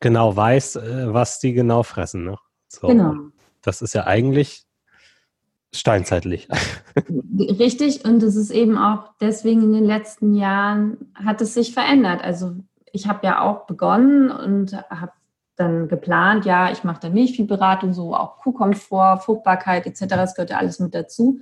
genau 0.00 0.36
weiß, 0.36 0.76
äh, 0.76 1.12
was 1.12 1.40
die 1.40 1.54
genau 1.54 1.82
fressen. 1.82 2.24
Ne? 2.24 2.38
So. 2.68 2.86
Genau. 2.86 3.14
Das 3.62 3.82
ist 3.82 3.94
ja 3.94 4.06
eigentlich 4.06 4.67
steinzeitlich. 5.74 6.48
Richtig, 7.38 8.04
und 8.04 8.22
es 8.22 8.36
ist 8.36 8.50
eben 8.50 8.78
auch 8.78 9.10
deswegen 9.20 9.62
in 9.62 9.72
den 9.72 9.84
letzten 9.84 10.34
Jahren 10.34 11.12
hat 11.14 11.40
es 11.40 11.54
sich 11.54 11.72
verändert. 11.72 12.22
Also 12.22 12.54
ich 12.92 13.06
habe 13.06 13.26
ja 13.26 13.42
auch 13.42 13.66
begonnen 13.66 14.30
und 14.30 14.72
habe 14.90 15.12
dann 15.56 15.88
geplant, 15.88 16.44
ja, 16.44 16.70
ich 16.70 16.84
mache 16.84 17.00
da 17.00 17.10
Milchviehberatung, 17.10 17.92
so 17.92 18.14
auch 18.14 18.38
Kuhkomfort, 18.38 19.18
Fruchtbarkeit 19.24 19.86
etc., 19.86 20.06
das 20.08 20.34
gehört 20.34 20.50
ja 20.50 20.58
alles 20.58 20.78
mit 20.78 20.94
dazu, 20.94 21.40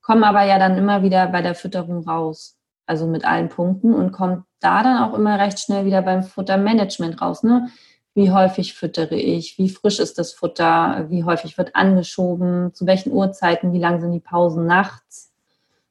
komme 0.00 0.26
aber 0.26 0.42
ja 0.44 0.58
dann 0.58 0.76
immer 0.76 1.02
wieder 1.02 1.26
bei 1.28 1.42
der 1.42 1.54
Fütterung 1.54 2.08
raus, 2.08 2.56
also 2.86 3.06
mit 3.06 3.24
allen 3.24 3.48
Punkten 3.48 3.94
und 3.94 4.12
kommt 4.12 4.44
da 4.60 4.82
dann 4.82 5.02
auch 5.02 5.14
immer 5.14 5.38
recht 5.38 5.60
schnell 5.60 5.84
wieder 5.84 6.02
beim 6.02 6.22
Futtermanagement 6.22 7.20
raus. 7.20 7.42
Ne? 7.42 7.68
Wie 8.14 8.30
häufig 8.30 8.74
füttere 8.74 9.14
ich? 9.14 9.56
Wie 9.58 9.70
frisch 9.70 9.98
ist 9.98 10.18
das 10.18 10.32
Futter? 10.32 11.06
Wie 11.08 11.24
häufig 11.24 11.56
wird 11.56 11.74
angeschoben? 11.74 12.74
Zu 12.74 12.86
welchen 12.86 13.12
Uhrzeiten? 13.12 13.72
Wie 13.72 13.78
lang 13.78 14.00
sind 14.00 14.12
die 14.12 14.20
Pausen 14.20 14.66
nachts? 14.66 15.32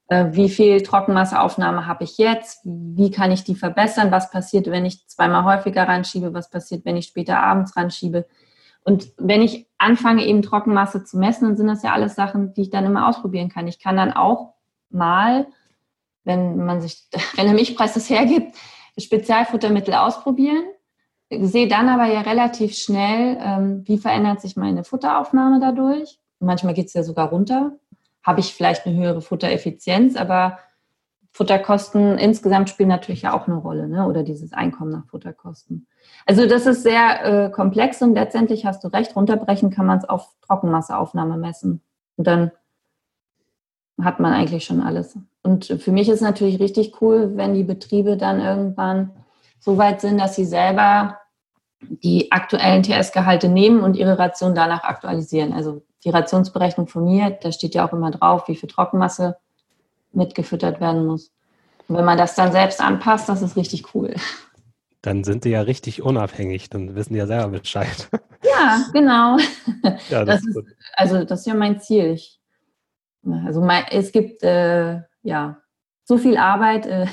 Äh, 0.07 0.33
wie 0.33 0.49
viel 0.49 0.83
Trockenmasseaufnahme 0.83 1.87
habe 1.87 2.03
ich 2.03 2.17
jetzt? 2.17 2.59
Wie 2.63 3.09
kann 3.11 3.31
ich 3.31 3.43
die 3.43 3.55
verbessern? 3.55 4.11
Was 4.11 4.29
passiert, 4.29 4.67
wenn 4.67 4.85
ich 4.85 5.07
zweimal 5.07 5.45
häufiger 5.45 5.87
ranschiebe? 5.87 6.33
Was 6.33 6.49
passiert, 6.49 6.85
wenn 6.85 6.97
ich 6.97 7.07
später 7.07 7.39
abends 7.41 7.75
ranschiebe? 7.75 8.27
Und 8.83 9.13
wenn 9.17 9.41
ich 9.41 9.67
anfange, 9.77 10.25
eben 10.25 10.41
Trockenmasse 10.41 11.03
zu 11.03 11.17
messen, 11.17 11.47
dann 11.47 11.57
sind 11.57 11.67
das 11.67 11.81
ja 11.81 11.93
alles 11.93 12.15
Sachen, 12.15 12.53
die 12.53 12.63
ich 12.63 12.69
dann 12.69 12.85
immer 12.85 13.07
ausprobieren 13.07 13.49
kann. 13.49 13.67
Ich 13.67 13.79
kann 13.79 13.97
dann 13.97 14.11
auch 14.11 14.53
mal, 14.89 15.47
wenn 16.23 16.57
man 16.57 16.81
sich, 16.81 17.07
wenn 17.35 17.45
der 17.45 17.55
Milchpreis 17.55 17.93
das 17.93 18.09
hergibt, 18.09 18.55
Spezialfuttermittel 18.99 19.93
ausprobieren, 19.93 20.63
sehe 21.39 21.67
dann 21.67 21.89
aber 21.89 22.05
ja 22.05 22.21
relativ 22.21 22.75
schnell, 22.75 23.37
ähm, 23.41 23.83
wie 23.85 23.97
verändert 23.97 24.41
sich 24.41 24.55
meine 24.55 24.83
Futteraufnahme 24.83 25.59
dadurch. 25.59 26.19
Manchmal 26.39 26.73
geht 26.73 26.87
es 26.87 26.93
ja 26.93 27.03
sogar 27.03 27.29
runter 27.29 27.73
habe 28.23 28.39
ich 28.39 28.53
vielleicht 28.53 28.85
eine 28.85 28.95
höhere 28.95 29.21
Futtereffizienz, 29.21 30.15
aber 30.15 30.59
Futterkosten 31.31 32.17
insgesamt 32.17 32.69
spielen 32.69 32.89
natürlich 32.89 33.21
ja 33.21 33.33
auch 33.33 33.47
eine 33.47 33.55
Rolle, 33.55 33.87
ne? 33.87 34.05
oder 34.05 34.23
dieses 34.23 34.53
Einkommen 34.53 34.91
nach 34.91 35.07
Futterkosten. 35.07 35.87
Also 36.25 36.45
das 36.45 36.65
ist 36.65 36.83
sehr 36.83 37.45
äh, 37.45 37.49
komplex 37.49 38.01
und 38.01 38.13
letztendlich 38.13 38.65
hast 38.65 38.83
du 38.83 38.89
recht, 38.89 39.15
runterbrechen 39.15 39.69
kann 39.71 39.85
man 39.85 39.99
es 39.99 40.05
auf 40.05 40.29
Trockenmasseaufnahme 40.45 41.37
messen. 41.37 41.81
Und 42.17 42.27
dann 42.27 42.51
hat 44.01 44.19
man 44.19 44.33
eigentlich 44.33 44.65
schon 44.65 44.81
alles. 44.81 45.17
Und 45.41 45.65
für 45.65 45.91
mich 45.91 46.09
ist 46.09 46.21
natürlich 46.21 46.59
richtig 46.59 47.01
cool, 47.01 47.37
wenn 47.37 47.53
die 47.53 47.63
Betriebe 47.63 48.17
dann 48.17 48.41
irgendwann 48.41 49.11
so 49.59 49.77
weit 49.77 50.01
sind, 50.01 50.19
dass 50.19 50.35
sie 50.35 50.45
selber 50.45 51.20
die 51.81 52.31
aktuellen 52.31 52.83
TS-Gehalte 52.83 53.49
nehmen 53.49 53.81
und 53.81 53.95
ihre 53.95 54.19
Ration 54.19 54.55
danach 54.55 54.83
aktualisieren. 54.83 55.53
Also 55.53 55.81
die 56.03 56.09
Rationsberechnung 56.09 56.87
von 56.87 57.05
mir, 57.05 57.31
da 57.41 57.51
steht 57.51 57.75
ja 57.75 57.87
auch 57.87 57.93
immer 57.93 58.11
drauf, 58.11 58.47
wie 58.47 58.55
viel 58.55 58.69
Trockenmasse 58.69 59.37
mitgefüttert 60.13 60.79
werden 60.79 61.05
muss. 61.05 61.31
Und 61.87 61.97
wenn 61.97 62.05
man 62.05 62.17
das 62.17 62.35
dann 62.35 62.51
selbst 62.51 62.81
anpasst, 62.81 63.29
das 63.29 63.41
ist 63.41 63.55
richtig 63.55 63.93
cool. 63.95 64.15
Dann 65.01 65.23
sind 65.23 65.45
die 65.45 65.49
ja 65.49 65.61
richtig 65.61 66.03
unabhängig, 66.03 66.69
dann 66.69 66.95
wissen 66.95 67.13
die 67.13 67.19
ja 67.19 67.27
selber 67.27 67.59
Bescheid. 67.59 68.09
Ja, 68.43 68.85
genau. 68.91 69.37
Ja, 70.09 70.25
das, 70.25 70.41
das 70.41 70.45
ist, 70.45 70.59
also 70.93 71.23
das 71.23 71.41
ist 71.41 71.45
ja 71.45 71.53
mein 71.53 71.79
Ziel. 71.79 72.13
Ich, 72.13 72.39
also 73.45 73.61
mein, 73.61 73.85
es 73.91 74.11
gibt 74.11 74.41
äh, 74.41 75.01
ja 75.21 75.61
so 76.03 76.17
viel 76.17 76.37
Arbeit. 76.37 76.85
Äh, 76.87 77.07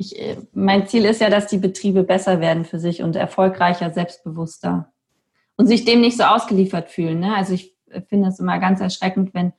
ich, 0.00 0.18
äh, 0.18 0.38
mein 0.52 0.86
Ziel 0.86 1.04
ist 1.04 1.20
ja, 1.20 1.28
dass 1.28 1.46
die 1.46 1.58
Betriebe 1.58 2.02
besser 2.02 2.40
werden 2.40 2.64
für 2.64 2.78
sich 2.78 3.02
und 3.02 3.16
erfolgreicher, 3.16 3.90
selbstbewusster 3.90 4.90
und 5.56 5.66
sich 5.66 5.84
dem 5.84 6.00
nicht 6.00 6.16
so 6.16 6.24
ausgeliefert 6.24 6.88
fühlen. 6.88 7.20
Ne? 7.20 7.36
Also 7.36 7.52
ich 7.52 7.76
finde 8.08 8.28
es 8.28 8.40
immer 8.40 8.58
ganz 8.58 8.80
erschreckend, 8.80 9.34
wenn 9.34 9.52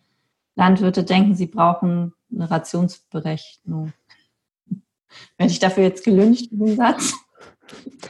Landwirte 0.55 1.03
denken, 1.03 1.35
sie 1.35 1.45
brauchen 1.45 2.13
eine 2.33 2.49
Rationsberechnung. 2.49 3.93
Werde 5.37 5.51
ich 5.51 5.59
dafür 5.59 5.83
jetzt 5.83 6.03
gelünscht, 6.03 6.47
den 6.49 6.75
Satz? 6.75 7.13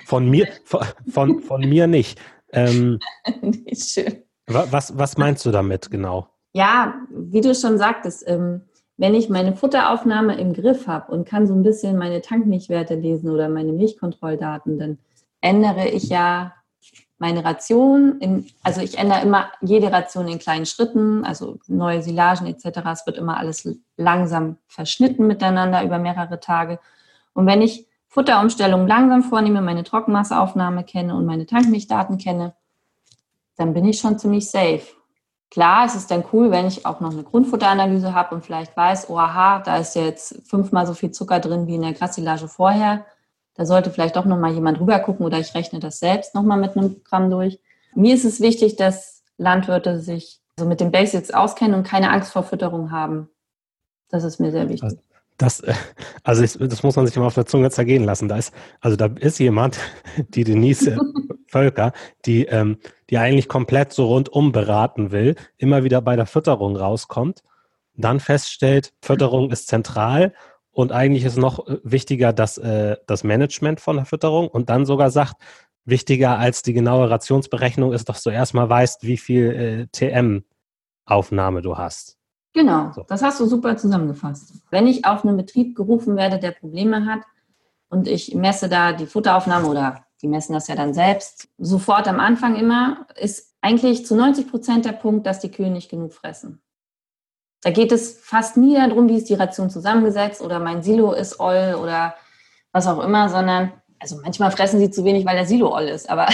Von 0.05 0.29
mir, 0.29 0.47
von, 0.63 0.85
von, 1.09 1.39
von 1.41 1.61
mir 1.61 1.87
nicht. 1.87 2.19
Ähm, 2.53 2.99
schön. 3.73 4.23
Was, 4.47 4.97
was 4.97 5.17
meinst 5.17 5.45
du 5.45 5.51
damit 5.51 5.91
genau? 5.91 6.29
Ja, 6.53 6.95
wie 7.09 7.41
du 7.41 7.53
schon 7.53 7.77
sagtest, 7.77 8.23
ähm, 8.25 8.61
wenn 9.01 9.15
ich 9.15 9.29
meine 9.29 9.55
Futteraufnahme 9.55 10.35
im 10.39 10.53
Griff 10.53 10.85
habe 10.85 11.11
und 11.11 11.27
kann 11.27 11.47
so 11.47 11.55
ein 11.55 11.63
bisschen 11.63 11.97
meine 11.97 12.21
Tankmilchwerte 12.21 12.93
lesen 12.93 13.31
oder 13.31 13.49
meine 13.49 13.71
Milchkontrolldaten, 13.71 14.77
dann 14.77 14.99
ändere 15.41 15.87
ich 15.87 16.03
ja 16.09 16.53
meine 17.17 17.43
Ration, 17.43 18.19
in, 18.19 18.45
also 18.61 18.79
ich 18.79 18.99
ändere 18.99 19.21
immer 19.21 19.51
jede 19.59 19.91
Ration 19.91 20.27
in 20.27 20.37
kleinen 20.37 20.67
Schritten, 20.67 21.25
also 21.25 21.57
neue 21.65 22.03
Silagen 22.03 22.45
etc. 22.45 22.81
Es 22.91 23.07
wird 23.07 23.17
immer 23.17 23.37
alles 23.37 23.67
langsam 23.97 24.57
verschnitten 24.67 25.25
miteinander 25.25 25.83
über 25.83 25.97
mehrere 25.97 26.39
Tage. 26.39 26.77
Und 27.33 27.47
wenn 27.47 27.63
ich 27.63 27.87
Futterumstellung 28.07 28.85
langsam 28.85 29.23
vornehme, 29.23 29.63
meine 29.63 29.83
Trockenmasseaufnahme 29.83 30.83
kenne 30.83 31.15
und 31.15 31.25
meine 31.25 31.47
Tankmilchdaten 31.47 32.19
kenne, 32.19 32.53
dann 33.57 33.73
bin 33.73 33.85
ich 33.85 33.97
schon 33.97 34.19
ziemlich 34.19 34.47
safe. 34.47 35.00
Klar, 35.51 35.85
es 35.85 35.95
ist 35.95 36.09
dann 36.09 36.23
cool, 36.31 36.49
wenn 36.49 36.65
ich 36.65 36.85
auch 36.85 37.01
noch 37.01 37.11
eine 37.11 37.23
Grundfutteranalyse 37.23 38.13
habe 38.13 38.33
und 38.33 38.45
vielleicht 38.45 38.75
weiß, 38.75 39.09
oh 39.09 39.17
aha, 39.17 39.59
da 39.59 39.77
ist 39.77 39.95
jetzt 39.95 40.47
fünfmal 40.47 40.87
so 40.87 40.93
viel 40.93 41.11
Zucker 41.11 41.41
drin 41.41 41.67
wie 41.67 41.75
in 41.75 41.81
der 41.81 41.91
Grassilage 41.91 42.47
vorher. 42.47 43.05
Da 43.55 43.65
sollte 43.65 43.91
vielleicht 43.91 44.15
doch 44.15 44.23
nochmal 44.23 44.53
jemand 44.53 44.79
rüber 44.79 44.97
gucken 44.99 45.25
oder 45.25 45.39
ich 45.39 45.53
rechne 45.53 45.79
das 45.79 45.99
selbst 45.99 46.33
nochmal 46.35 46.57
mit 46.57 46.77
einem 46.77 47.03
Gramm 47.03 47.29
durch. 47.29 47.59
Mir 47.93 48.15
ist 48.15 48.23
es 48.23 48.39
wichtig, 48.39 48.77
dass 48.77 49.23
Landwirte 49.37 49.99
sich 49.99 50.39
so 50.57 50.65
mit 50.65 50.79
den 50.79 50.91
Basics 50.91 51.31
auskennen 51.31 51.75
und 51.75 51.83
keine 51.83 52.11
Angst 52.11 52.31
vor 52.31 52.43
Fütterung 52.43 52.91
haben. 52.91 53.29
Das 54.07 54.23
ist 54.23 54.39
mir 54.39 54.51
sehr 54.51 54.69
wichtig. 54.69 54.99
Das, 55.41 55.63
also 56.23 56.43
ich, 56.43 56.58
das 56.60 56.84
muss 56.84 56.95
man 56.95 57.08
sich 57.08 57.15
immer 57.15 57.25
auf 57.25 57.34
der 57.34 57.47
Zunge 57.47 57.71
zergehen 57.71 58.04
lassen. 58.04 58.27
Da 58.27 58.38
ist, 58.38 58.54
also 58.80 58.95
da 58.95 59.08
ist 59.08 59.39
jemand, 59.39 59.80
die 60.30 60.43
Denise 60.43 60.97
Völker, 61.47 61.93
die, 62.25 62.45
ähm, 62.45 62.77
die 63.10 63.17
eigentlich 63.17 63.49
komplett 63.49 63.91
so 63.91 64.06
rundum 64.06 64.51
beraten 64.51 65.12
will, 65.12 65.36
immer 65.58 65.84
wieder 65.84 66.01
bei 66.01 66.15
der 66.15 66.27
Fütterung 66.27 66.75
rauskommt, 66.75 67.43
dann 67.95 68.19
feststellt, 68.19 68.93
Fütterung 69.01 69.51
ist 69.51 69.67
zentral 69.67 70.34
und 70.71 70.91
eigentlich 70.91 71.25
ist 71.25 71.38
noch 71.38 71.67
äh, 71.67 71.80
wichtiger 71.84 72.34
das, 72.34 72.60
äh, 72.60 72.97
das 73.08 73.23
Management 73.23 73.82
von 73.82 73.95
der 73.95 74.06
Fütterung 74.06 74.47
und 74.47 74.69
dann 74.69 74.86
sogar 74.86 75.10
sagt, 75.10 75.41
wichtiger 75.86 76.38
als 76.38 76.62
die 76.62 76.73
genaue 76.73 77.10
Rationsberechnung 77.10 77.93
ist, 77.93 78.10
dass 78.10 78.21
du 78.21 78.30
erstmal 78.30 78.69
weißt, 78.69 79.04
wie 79.08 79.17
viel 79.17 79.51
äh, 79.51 79.88
TM-Aufnahme 79.91 81.63
du 81.63 81.80
hast. 81.80 82.20
Genau, 82.53 82.91
so. 82.93 83.03
das 83.07 83.21
hast 83.21 83.39
du 83.39 83.45
super 83.45 83.77
zusammengefasst. 83.77 84.53
Wenn 84.69 84.87
ich 84.87 85.05
auf 85.05 85.23
einen 85.23 85.37
Betrieb 85.37 85.75
gerufen 85.75 86.17
werde, 86.17 86.37
der 86.37 86.51
Probleme 86.51 87.05
hat 87.05 87.21
und 87.89 88.07
ich 88.07 88.35
messe 88.35 88.67
da 88.67 88.91
die 88.91 89.05
Futteraufnahme 89.05 89.67
oder 89.67 90.05
die 90.21 90.27
messen 90.27 90.53
das 90.53 90.67
ja 90.67 90.75
dann 90.75 90.93
selbst, 90.93 91.47
sofort 91.57 92.07
am 92.07 92.19
Anfang 92.19 92.55
immer, 92.55 93.07
ist 93.15 93.55
eigentlich 93.61 94.05
zu 94.05 94.15
90 94.15 94.49
Prozent 94.49 94.85
der 94.85 94.91
Punkt, 94.91 95.25
dass 95.25 95.39
die 95.39 95.49
Kühe 95.49 95.69
nicht 95.69 95.89
genug 95.89 96.13
fressen. 96.13 96.61
Da 97.63 97.69
geht 97.69 97.91
es 97.91 98.19
fast 98.19 98.57
nie 98.57 98.75
darum, 98.75 99.07
wie 99.07 99.17
ist 99.17 99.29
die 99.29 99.35
Ration 99.35 99.69
zusammengesetzt 99.69 100.41
oder 100.41 100.59
mein 100.59 100.81
Silo 100.81 101.13
ist 101.13 101.39
oll 101.39 101.77
oder 101.81 102.15
was 102.71 102.87
auch 102.87 103.03
immer, 103.03 103.29
sondern, 103.29 103.71
also 103.99 104.19
manchmal 104.21 104.51
fressen 104.51 104.79
sie 104.79 104.89
zu 104.89 105.03
wenig, 105.05 105.25
weil 105.25 105.35
der 105.35 105.45
Silo 105.45 105.73
oll 105.73 105.83
ist, 105.83 106.09
aber 106.09 106.27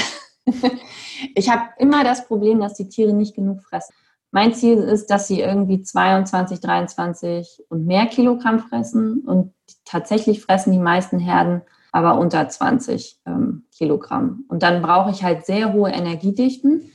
ich 1.35 1.49
habe 1.49 1.69
immer 1.77 2.03
das 2.03 2.25
Problem, 2.27 2.59
dass 2.59 2.75
die 2.75 2.87
Tiere 2.87 3.13
nicht 3.13 3.35
genug 3.35 3.61
fressen. 3.61 3.93
Mein 4.31 4.53
Ziel 4.53 4.77
ist, 4.77 5.07
dass 5.07 5.27
sie 5.27 5.41
irgendwie 5.41 5.81
22, 5.81 6.59
23 6.59 7.63
und 7.69 7.85
mehr 7.85 8.07
Kilogramm 8.07 8.59
fressen 8.59 9.21
und 9.21 9.53
tatsächlich 9.85 10.41
fressen 10.41 10.73
die 10.73 10.79
meisten 10.79 11.19
Herden 11.19 11.61
aber 11.91 12.19
unter 12.19 12.47
20 12.47 13.21
ähm, 13.25 13.65
Kilogramm. 13.75 14.45
Und 14.49 14.63
dann 14.63 14.83
brauche 14.83 15.09
ich 15.09 15.23
halt 15.23 15.45
sehr 15.45 15.73
hohe 15.73 15.89
Energiedichten. 15.89 16.91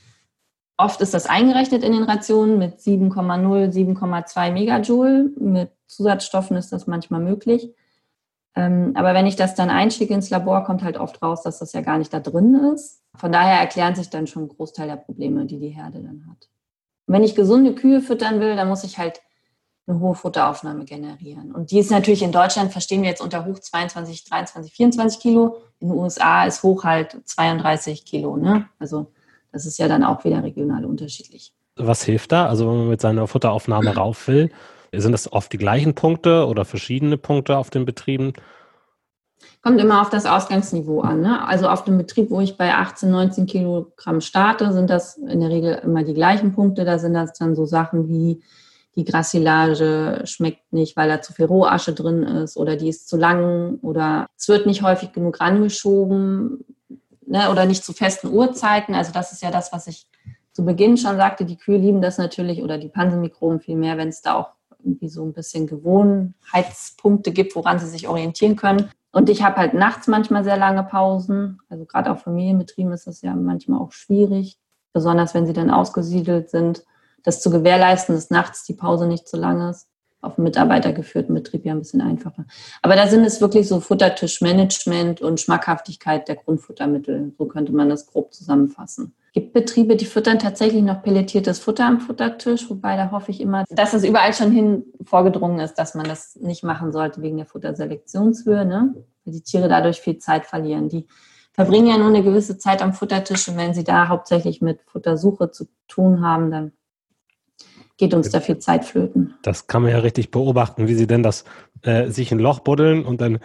Oft 0.77 1.01
ist 1.01 1.13
das 1.13 1.25
eingerechnet 1.25 1.83
in 1.83 1.91
den 1.91 2.03
Rationen 2.03 2.57
mit 2.57 2.79
7,0, 2.79 3.71
7,2 3.71 4.51
Megajoule. 4.51 5.31
Mit 5.37 5.71
Zusatzstoffen 5.87 6.57
ist 6.57 6.71
das 6.71 6.87
manchmal 6.87 7.19
möglich. 7.19 7.73
Ähm, 8.55 8.93
aber 8.95 9.13
wenn 9.13 9.25
ich 9.25 9.35
das 9.35 9.55
dann 9.55 9.69
einschicke 9.69 10.13
ins 10.13 10.29
Labor, 10.29 10.63
kommt 10.63 10.83
halt 10.83 10.97
oft 10.97 11.21
raus, 11.21 11.43
dass 11.43 11.59
das 11.59 11.73
ja 11.73 11.81
gar 11.81 11.97
nicht 11.97 12.13
da 12.13 12.21
drin 12.21 12.55
ist. 12.73 13.03
Von 13.15 13.31
daher 13.31 13.59
erklären 13.59 13.95
sich 13.95 14.09
dann 14.09 14.27
schon 14.27 14.43
ein 14.43 14.49
Großteil 14.49 14.87
der 14.87 14.95
Probleme, 14.95 15.45
die 15.45 15.59
die 15.59 15.69
Herde 15.69 16.01
dann 16.01 16.25
hat. 16.29 16.49
Wenn 17.07 17.23
ich 17.23 17.35
gesunde 17.35 17.75
Kühe 17.75 18.01
füttern 18.01 18.39
will, 18.39 18.55
dann 18.55 18.67
muss 18.67 18.83
ich 18.83 18.97
halt 18.97 19.21
eine 19.85 19.99
hohe 19.99 20.15
Futteraufnahme 20.15 20.85
generieren. 20.85 21.51
Und 21.51 21.71
die 21.71 21.79
ist 21.79 21.91
natürlich 21.91 22.23
in 22.23 22.31
Deutschland, 22.31 22.71
verstehen 22.71 23.01
wir 23.01 23.09
jetzt 23.09 23.21
unter 23.21 23.45
hoch 23.45 23.59
22, 23.59 24.23
23, 24.23 24.73
24 24.73 25.19
Kilo. 25.19 25.57
In 25.79 25.89
den 25.89 25.97
USA 25.97 26.45
ist 26.45 26.63
hoch 26.63 26.85
halt 26.85 27.17
32 27.25 28.05
Kilo. 28.05 28.37
Ne? 28.37 28.67
Also 28.79 29.11
das 29.51 29.65
ist 29.65 29.77
ja 29.79 29.87
dann 29.87 30.03
auch 30.03 30.23
wieder 30.23 30.41
regional 30.41 30.85
unterschiedlich. 30.85 31.53
Was 31.75 32.03
hilft 32.03 32.31
da? 32.31 32.47
Also 32.47 32.69
wenn 32.69 32.77
man 32.77 32.89
mit 32.89 33.01
seiner 33.01 33.27
Futteraufnahme 33.27 33.95
rauf 33.95 34.27
will, 34.27 34.51
sind 34.95 35.11
das 35.11 35.31
oft 35.31 35.51
die 35.51 35.57
gleichen 35.57 35.95
Punkte 35.95 36.45
oder 36.45 36.65
verschiedene 36.65 37.17
Punkte 37.17 37.57
auf 37.57 37.69
den 37.69 37.83
Betrieben? 37.83 38.33
Kommt 39.63 39.79
immer 39.79 40.01
auf 40.01 40.09
das 40.09 40.25
Ausgangsniveau 40.25 41.01
an. 41.01 41.21
Ne? 41.21 41.47
Also 41.47 41.69
auf 41.69 41.85
dem 41.85 41.97
Betrieb, 41.97 42.29
wo 42.29 42.41
ich 42.41 42.57
bei 42.57 42.73
18, 42.73 43.09
19 43.09 43.45
Kilogramm 43.45 44.19
starte, 44.19 44.73
sind 44.73 44.89
das 44.89 45.15
in 45.15 45.39
der 45.39 45.49
Regel 45.49 45.79
immer 45.83 46.03
die 46.03 46.13
gleichen 46.13 46.53
Punkte. 46.53 46.83
Da 46.83 46.99
sind 46.99 47.13
das 47.13 47.31
dann 47.33 47.55
so 47.55 47.65
Sachen 47.65 48.09
wie 48.09 48.41
die 48.95 49.05
Grassilage 49.05 50.21
schmeckt 50.25 50.71
nicht, 50.71 50.95
weil 50.95 51.09
da 51.09 51.21
zu 51.21 51.33
viel 51.33 51.45
Rohasche 51.45 51.93
drin 51.93 52.23
ist 52.23 52.57
oder 52.57 52.75
die 52.75 52.89
ist 52.89 53.07
zu 53.07 53.17
lang 53.17 53.79
oder 53.81 54.27
es 54.37 54.47
wird 54.49 54.67
nicht 54.67 54.83
häufig 54.83 55.13
genug 55.13 55.39
rangeschoben 55.39 56.63
ne, 57.25 57.49
oder 57.49 57.65
nicht 57.65 57.83
zu 57.83 57.93
festen 57.93 58.27
Uhrzeiten. 58.27 58.93
Also 58.93 59.11
das 59.11 59.31
ist 59.31 59.41
ja 59.41 59.49
das, 59.49 59.71
was 59.73 59.87
ich 59.87 60.07
zu 60.51 60.63
Beginn 60.63 60.97
schon 60.97 61.17
sagte. 61.17 61.45
Die 61.45 61.57
Kühe 61.57 61.77
lieben 61.77 62.01
das 62.01 62.17
natürlich 62.17 62.61
oder 62.61 62.77
die 62.77 62.89
Pansenmikroben 62.89 63.61
viel 63.61 63.77
mehr, 63.77 63.97
wenn 63.97 64.09
es 64.09 64.21
da 64.21 64.35
auch 64.35 64.49
irgendwie 64.83 65.09
so 65.09 65.23
ein 65.23 65.33
bisschen 65.33 65.65
Gewohnheitspunkte 65.65 67.31
gibt, 67.31 67.55
woran 67.55 67.79
sie 67.79 67.87
sich 67.87 68.07
orientieren 68.07 68.55
können. 68.55 68.91
Und 69.13 69.29
ich 69.29 69.43
habe 69.43 69.55
halt 69.55 69.73
nachts 69.73 70.07
manchmal 70.07 70.43
sehr 70.43 70.57
lange 70.57 70.83
Pausen. 70.83 71.61
Also 71.69 71.85
gerade 71.85 72.11
auf 72.11 72.23
Familienbetrieben 72.23 72.91
ist 72.91 73.07
das 73.07 73.21
ja 73.21 73.33
manchmal 73.33 73.79
auch 73.79 73.93
schwierig, 73.93 74.59
besonders 74.91 75.33
wenn 75.33 75.45
sie 75.45 75.53
dann 75.53 75.71
ausgesiedelt 75.71 76.49
sind 76.49 76.83
das 77.23 77.41
zu 77.41 77.49
gewährleisten, 77.49 78.15
dass 78.15 78.29
nachts 78.29 78.63
die 78.63 78.73
Pause 78.73 79.07
nicht 79.07 79.27
zu 79.27 79.37
lang 79.37 79.69
ist. 79.69 79.87
Auf 80.21 80.37
einem 80.37 80.45
mitarbeitergeführten 80.45 81.35
Betrieb 81.35 81.65
ja 81.65 81.73
ein 81.73 81.79
bisschen 81.79 82.01
einfacher. 82.01 82.45
Aber 82.81 82.95
da 82.95 83.07
sind 83.07 83.25
es 83.25 83.41
wirklich 83.41 83.67
so 83.67 83.81
Futtertischmanagement 83.81 85.21
und 85.21 85.41
Schmackhaftigkeit 85.41 86.29
der 86.29 86.37
Grundfuttermittel. 86.37 87.33
So 87.37 87.45
könnte 87.45 87.73
man 87.73 87.89
das 87.89 88.07
grob 88.07 88.33
zusammenfassen. 88.33 89.15
Gibt 89.33 89.53
Betriebe, 89.53 89.95
die 89.95 90.05
füttern 90.05 90.37
tatsächlich 90.37 90.83
noch 90.83 91.01
pelletiertes 91.01 91.57
Futter 91.57 91.87
am 91.87 91.99
Futtertisch, 91.99 92.69
wobei 92.69 92.95
da 92.95 93.09
hoffe 93.09 93.31
ich 93.31 93.41
immer, 93.41 93.65
dass 93.71 93.95
es 93.95 94.03
überall 94.03 94.31
schon 94.31 94.51
hin 94.51 94.83
vorgedrungen 95.03 95.59
ist, 95.59 95.73
dass 95.73 95.95
man 95.95 96.05
das 96.05 96.35
nicht 96.35 96.63
machen 96.63 96.91
sollte 96.91 97.23
wegen 97.23 97.37
der 97.37 97.47
Futterselektionshöhe, 97.47 98.63
ne? 98.63 98.93
weil 99.25 99.33
die 99.33 99.41
Tiere 99.41 99.67
dadurch 99.67 100.01
viel 100.01 100.19
Zeit 100.19 100.45
verlieren. 100.45 100.87
Die 100.87 101.07
verbringen 101.51 101.87
ja 101.87 101.97
nur 101.97 102.09
eine 102.09 102.21
gewisse 102.21 102.59
Zeit 102.59 102.83
am 102.83 102.93
Futtertisch 102.93 103.47
und 103.47 103.57
wenn 103.57 103.73
sie 103.73 103.83
da 103.83 104.07
hauptsächlich 104.07 104.61
mit 104.61 104.81
Futtersuche 104.85 105.49
zu 105.49 105.67
tun 105.87 106.21
haben, 106.21 106.51
dann 106.51 106.71
geht 107.97 108.13
uns 108.13 108.29
da 108.29 108.39
viel 108.39 108.59
Zeit 108.59 108.85
flöten. 108.85 109.33
Das 109.41 109.65
kann 109.65 109.81
man 109.81 109.89
ja 109.89 109.97
richtig 109.97 110.29
beobachten, 110.29 110.87
wie 110.87 110.95
sie 110.95 111.07
denn 111.07 111.23
das 111.23 111.43
äh, 111.81 112.07
sich 112.09 112.31
ein 112.31 112.39
Loch 112.39 112.59
buddeln 112.59 113.03
und 113.03 113.19
dann 113.19 113.39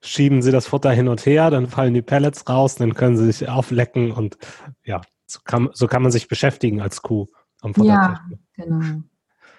schieben 0.00 0.40
sie 0.40 0.52
das 0.52 0.66
Futter 0.66 0.90
hin 0.90 1.08
und 1.08 1.24
her, 1.26 1.50
dann 1.50 1.66
fallen 1.66 1.92
die 1.92 2.02
Pellets 2.02 2.48
raus, 2.48 2.76
dann 2.76 2.94
können 2.94 3.18
sie 3.18 3.30
sich 3.30 3.48
auflecken 3.48 4.10
und 4.10 4.38
ja, 4.84 5.02
so 5.26 5.40
kann, 5.44 5.70
so 5.72 5.86
kann 5.86 6.02
man 6.02 6.12
sich 6.12 6.28
beschäftigen 6.28 6.80
als 6.80 7.02
Kuh 7.02 7.26
am 7.62 7.74
Futtertisch. 7.74 8.18
Ja, 8.30 8.64
genau. 8.64 9.02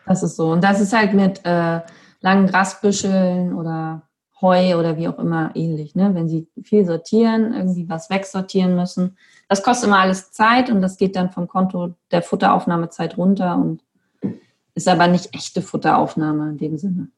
Das 0.06 0.23
ist 0.23 0.36
so. 0.36 0.51
Und 0.51 0.63
das 0.63 0.80
ist 0.80 0.93
halt 0.93 1.13
mit 1.13 1.43
äh, 1.45 1.82
langen 2.21 2.47
Grasbüscheln 2.47 3.54
oder 3.54 4.04
Heu 4.41 4.78
oder 4.78 4.97
wie 4.97 5.08
auch 5.08 5.17
immer 5.17 5.51
ähnlich. 5.56 5.95
Ne? 5.95 6.13
Wenn 6.13 6.28
sie 6.28 6.47
viel 6.62 6.86
sortieren, 6.86 7.54
irgendwie 7.54 7.88
was 7.89 8.10
wegsortieren 8.10 8.75
müssen. 8.75 9.17
Das 9.47 9.63
kostet 9.63 9.88
immer 9.88 9.99
alles 9.99 10.32
Zeit 10.32 10.69
und 10.69 10.82
das 10.82 10.97
geht 10.97 11.15
dann 11.15 11.32
vom 11.32 11.47
Konto 11.47 11.95
der 12.12 12.21
Futteraufnahmezeit 12.21 13.17
runter 13.17 13.56
und 13.56 13.84
ist 14.75 14.88
aber 14.88 15.08
nicht 15.08 15.34
echte 15.34 15.62
Futteraufnahme 15.62 16.49
in 16.49 16.58
dem 16.58 16.78
Sinne. 16.78 17.10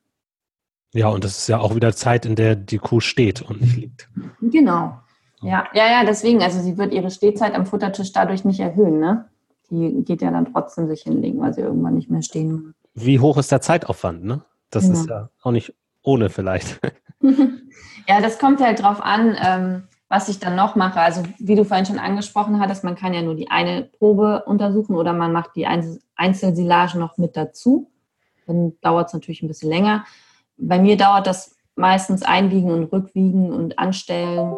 Ja, 0.93 1.09
und 1.09 1.23
das 1.23 1.37
ist 1.37 1.47
ja 1.47 1.59
auch 1.59 1.75
wieder 1.75 1.93
Zeit, 1.93 2.25
in 2.25 2.35
der 2.35 2.55
die 2.55 2.77
Kuh 2.77 2.99
steht 2.99 3.41
und 3.41 3.61
nicht 3.61 3.75
liegt. 3.75 4.09
Genau. 4.41 4.99
Ja, 5.41 5.67
ja, 5.73 5.87
ja, 5.87 6.03
deswegen, 6.03 6.41
also 6.41 6.59
sie 6.59 6.77
wird 6.77 6.93
ihre 6.93 7.11
Stehzeit 7.11 7.53
am 7.53 7.65
Futtertisch 7.65 8.11
dadurch 8.11 8.43
nicht 8.43 8.59
erhöhen, 8.59 8.99
ne? 8.99 9.25
Die 9.69 10.03
geht 10.03 10.21
ja 10.21 10.31
dann 10.31 10.51
trotzdem 10.51 10.87
sich 10.87 11.03
hinlegen, 11.03 11.39
weil 11.39 11.53
sie 11.53 11.61
irgendwann 11.61 11.95
nicht 11.95 12.09
mehr 12.09 12.21
stehen 12.21 12.51
muss. 12.51 12.73
Wie 12.95 13.19
hoch 13.19 13.37
ist 13.37 13.51
der 13.51 13.61
Zeitaufwand, 13.61 14.23
ne? 14.23 14.41
Das 14.71 14.87
ja. 14.87 14.93
ist 14.93 15.09
ja 15.09 15.29
auch 15.43 15.51
nicht 15.51 15.73
ohne 16.01 16.29
vielleicht. 16.29 16.79
ja, 17.21 18.21
das 18.21 18.39
kommt 18.39 18.61
halt 18.61 18.81
drauf 18.81 19.01
an, 19.01 19.35
ähm, 19.43 19.83
was 20.09 20.29
ich 20.29 20.39
dann 20.39 20.55
noch 20.55 20.75
mache. 20.75 20.99
Also 20.99 21.23
wie 21.37 21.55
du 21.55 21.65
vorhin 21.65 21.85
schon 21.85 21.99
angesprochen 21.99 22.59
hattest, 22.59 22.83
man 22.83 22.95
kann 22.95 23.13
ja 23.13 23.21
nur 23.21 23.35
die 23.35 23.51
eine 23.51 23.83
Probe 23.83 24.43
untersuchen 24.45 24.95
oder 24.95 25.13
man 25.13 25.33
macht 25.33 25.51
die 25.55 25.67
Einzelsilage 26.15 26.97
noch 26.97 27.17
mit 27.17 27.35
dazu. 27.35 27.91
Dann 28.45 28.73
dauert 28.81 29.07
es 29.07 29.13
natürlich 29.13 29.43
ein 29.43 29.49
bisschen 29.49 29.69
länger. 29.69 30.05
Bei 30.57 30.79
mir 30.79 30.97
dauert 30.97 31.27
das 31.27 31.57
meistens 31.75 32.23
Einwiegen 32.23 32.71
und 32.71 32.85
Rückwiegen 32.85 33.51
und 33.51 33.77
Anstellen. 33.77 34.55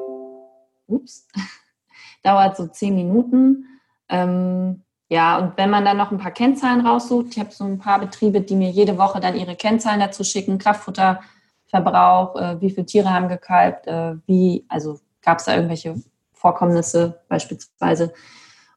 Ups. 0.90 1.28
dauert 2.24 2.58
so 2.58 2.68
zehn 2.68 2.96
Minuten. 2.96 3.66
Ähm, 4.10 4.84
ja, 5.10 5.40
und 5.40 5.58
wenn 5.58 5.70
man 5.70 5.86
dann 5.86 5.98
noch 5.98 6.12
ein 6.12 6.20
paar 6.20 6.32
Kennzahlen 6.32 6.86
raussucht, 6.86 7.28
ich 7.32 7.40
habe 7.40 7.52
so 7.52 7.64
ein 7.64 7.80
paar 7.80 8.00
Betriebe, 8.00 8.42
die 8.42 8.56
mir 8.56 8.70
jede 8.70 8.98
Woche 8.98 9.20
dann 9.20 9.36
ihre 9.36 9.56
Kennzahlen 9.56 10.00
dazu 10.00 10.24
schicken, 10.24 10.60
Kraftfutterverbrauch, 10.60 12.36
äh, 12.36 12.62
wie 12.62 12.70
viele 12.70 12.86
Tiere 12.86 13.10
haben 13.12 13.28
gekalbt, 13.28 13.88
äh, 13.88 14.16
wie, 14.28 14.66
also 14.70 15.00
gab 15.22 15.40
es 15.40 15.46
da 15.46 15.56
irgendwelche 15.56 15.96
Vorkommnisse 16.34 17.22
beispielsweise. 17.28 18.14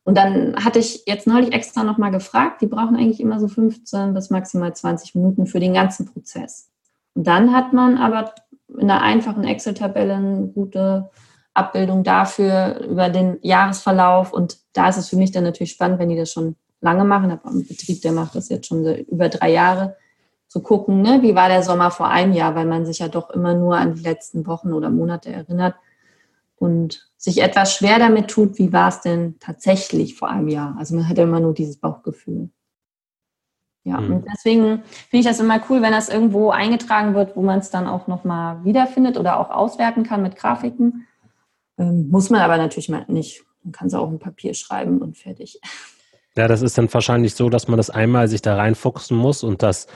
Und 0.04 0.16
dann 0.16 0.56
hatte 0.64 0.80
ich 0.80 1.04
jetzt 1.06 1.26
neulich 1.26 1.52
extra 1.52 1.84
nochmal 1.84 2.10
gefragt, 2.10 2.60
die 2.60 2.66
brauchen 2.66 2.96
eigentlich 2.96 3.20
immer 3.20 3.38
so 3.38 3.46
15 3.46 4.14
bis 4.14 4.30
maximal 4.30 4.74
20 4.74 5.14
Minuten 5.14 5.46
für 5.46 5.60
den 5.60 5.74
ganzen 5.74 6.06
Prozess. 6.06 6.70
Und 7.14 7.26
dann 7.26 7.52
hat 7.52 7.72
man 7.72 7.98
aber 7.98 8.34
in 8.68 8.90
einer 8.90 9.02
einfachen 9.02 9.44
Excel-Tabelle 9.44 10.14
eine 10.14 10.46
gute 10.48 11.10
Abbildung 11.54 12.02
dafür 12.02 12.80
über 12.80 13.08
den 13.08 13.38
Jahresverlauf. 13.42 14.32
Und 14.32 14.58
da 14.72 14.88
ist 14.88 14.96
es 14.96 15.08
für 15.08 15.16
mich 15.16 15.32
dann 15.32 15.44
natürlich 15.44 15.72
spannend, 15.72 15.98
wenn 15.98 16.08
die 16.08 16.16
das 16.16 16.32
schon 16.32 16.56
lange 16.80 17.04
machen. 17.04 17.30
Ich 17.30 17.36
habe 17.36 17.48
einen 17.48 17.66
Betrieb, 17.66 18.02
der 18.02 18.12
macht 18.12 18.34
das 18.34 18.48
jetzt 18.48 18.66
schon 18.66 18.84
über 18.84 19.28
drei 19.28 19.50
Jahre, 19.50 19.96
zu 20.52 20.62
gucken, 20.62 21.00
ne, 21.00 21.22
wie 21.22 21.34
war 21.34 21.48
der 21.48 21.62
Sommer 21.62 21.90
vor 21.90 22.08
einem 22.08 22.34
Jahr, 22.34 22.54
weil 22.54 22.66
man 22.66 22.84
sich 22.84 22.98
ja 22.98 23.08
doch 23.08 23.30
immer 23.30 23.54
nur 23.54 23.78
an 23.78 23.94
die 23.94 24.02
letzten 24.02 24.46
Wochen 24.46 24.74
oder 24.74 24.90
Monate 24.90 25.32
erinnert 25.32 25.76
und 26.56 27.08
sich 27.16 27.40
etwas 27.40 27.74
schwer 27.74 27.98
damit 27.98 28.28
tut, 28.28 28.58
wie 28.58 28.70
war 28.70 28.88
es 28.88 29.00
denn 29.00 29.36
tatsächlich 29.40 30.14
vor 30.14 30.28
einem 30.28 30.48
Jahr. 30.48 30.76
Also 30.78 30.94
man 30.94 31.08
hat 31.08 31.16
ja 31.16 31.24
immer 31.24 31.40
nur 31.40 31.54
dieses 31.54 31.78
Bauchgefühl. 31.78 32.50
Ja, 33.84 33.98
mhm. 34.00 34.16
und 34.16 34.26
deswegen 34.30 34.82
finde 35.08 35.20
ich 35.20 35.24
das 35.24 35.40
immer 35.40 35.58
cool, 35.70 35.80
wenn 35.80 35.92
das 35.92 36.10
irgendwo 36.10 36.50
eingetragen 36.50 37.14
wird, 37.14 37.34
wo 37.34 37.40
man 37.40 37.60
es 37.60 37.70
dann 37.70 37.86
auch 37.86 38.06
nochmal 38.06 38.62
wiederfindet 38.62 39.16
oder 39.16 39.40
auch 39.40 39.50
auswerten 39.50 40.04
kann 40.04 40.22
mit 40.22 40.36
Grafiken. 40.36 41.06
Ähm, 41.82 42.08
muss 42.08 42.30
man 42.30 42.40
aber 42.40 42.56
natürlich 42.56 42.88
mal 42.88 43.04
nicht. 43.08 43.44
Man 43.64 43.72
kann 43.72 43.88
es 43.88 43.94
auch 43.94 44.08
im 44.08 44.18
Papier 44.18 44.54
schreiben 44.54 45.02
und 45.02 45.16
fertig. 45.16 45.60
Ja, 46.36 46.48
das 46.48 46.62
ist 46.62 46.78
dann 46.78 46.92
wahrscheinlich 46.92 47.34
so, 47.34 47.50
dass 47.50 47.68
man 47.68 47.76
das 47.76 47.90
einmal 47.90 48.28
sich 48.28 48.40
da 48.40 48.56
reinfuchsen 48.56 49.16
muss 49.16 49.42
und 49.42 49.62
das 49.62 49.86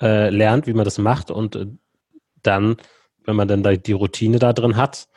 äh, 0.00 0.30
lernt, 0.30 0.66
wie 0.66 0.72
man 0.72 0.84
das 0.84 0.98
macht 0.98 1.30
und 1.30 1.54
äh, 1.54 1.66
dann, 2.42 2.76
wenn 3.24 3.36
man 3.36 3.48
dann 3.48 3.62
da 3.62 3.74
die 3.74 3.92
Routine 3.92 4.38
da 4.38 4.52
drin 4.52 4.76
hat, 4.76 5.08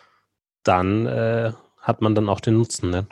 dann 0.63 1.06
äh, 1.06 1.52
hat 1.82 2.02
man 2.02 2.13
dann 2.13 2.30
auch 2.30 2.40
den 2.40 2.58
Nutzen. 2.58 2.90
Ne? 2.90 3.08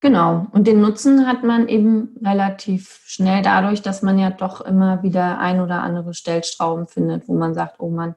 Genau. 0.00 0.46
Und 0.52 0.66
den 0.66 0.80
Nutzen 0.80 1.26
hat 1.26 1.42
man 1.42 1.68
eben 1.68 2.16
relativ 2.22 3.00
schnell 3.06 3.42
dadurch, 3.42 3.80
dass 3.80 4.02
man 4.02 4.18
ja 4.18 4.30
doch 4.30 4.60
immer 4.60 5.02
wieder 5.02 5.38
ein 5.38 5.60
oder 5.60 5.82
andere 5.82 6.12
Stellstrauben 6.12 6.86
findet, 6.86 7.28
wo 7.28 7.34
man 7.34 7.54
sagt, 7.54 7.76
oh 7.78 7.88
Mann, 7.88 8.14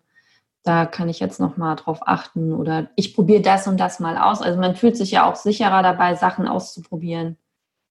da 0.64 0.86
kann 0.86 1.10
ich 1.10 1.20
jetzt 1.20 1.40
noch 1.40 1.58
mal 1.58 1.76
drauf 1.76 2.00
achten 2.06 2.54
oder 2.54 2.90
ich 2.96 3.16
probiere 3.16 3.42
das 3.42 3.68
und 3.68 3.80
das 3.80 4.00
mal 4.00 4.18
aus. 4.18 4.42
Also 4.42 4.60
man 4.60 4.76
fühlt 4.76 4.98
sich 4.98 5.12
ja 5.12 5.30
auch 5.30 5.36
sicherer 5.36 5.82
dabei, 5.82 6.16
Sachen 6.16 6.48
auszuprobieren 6.48 7.38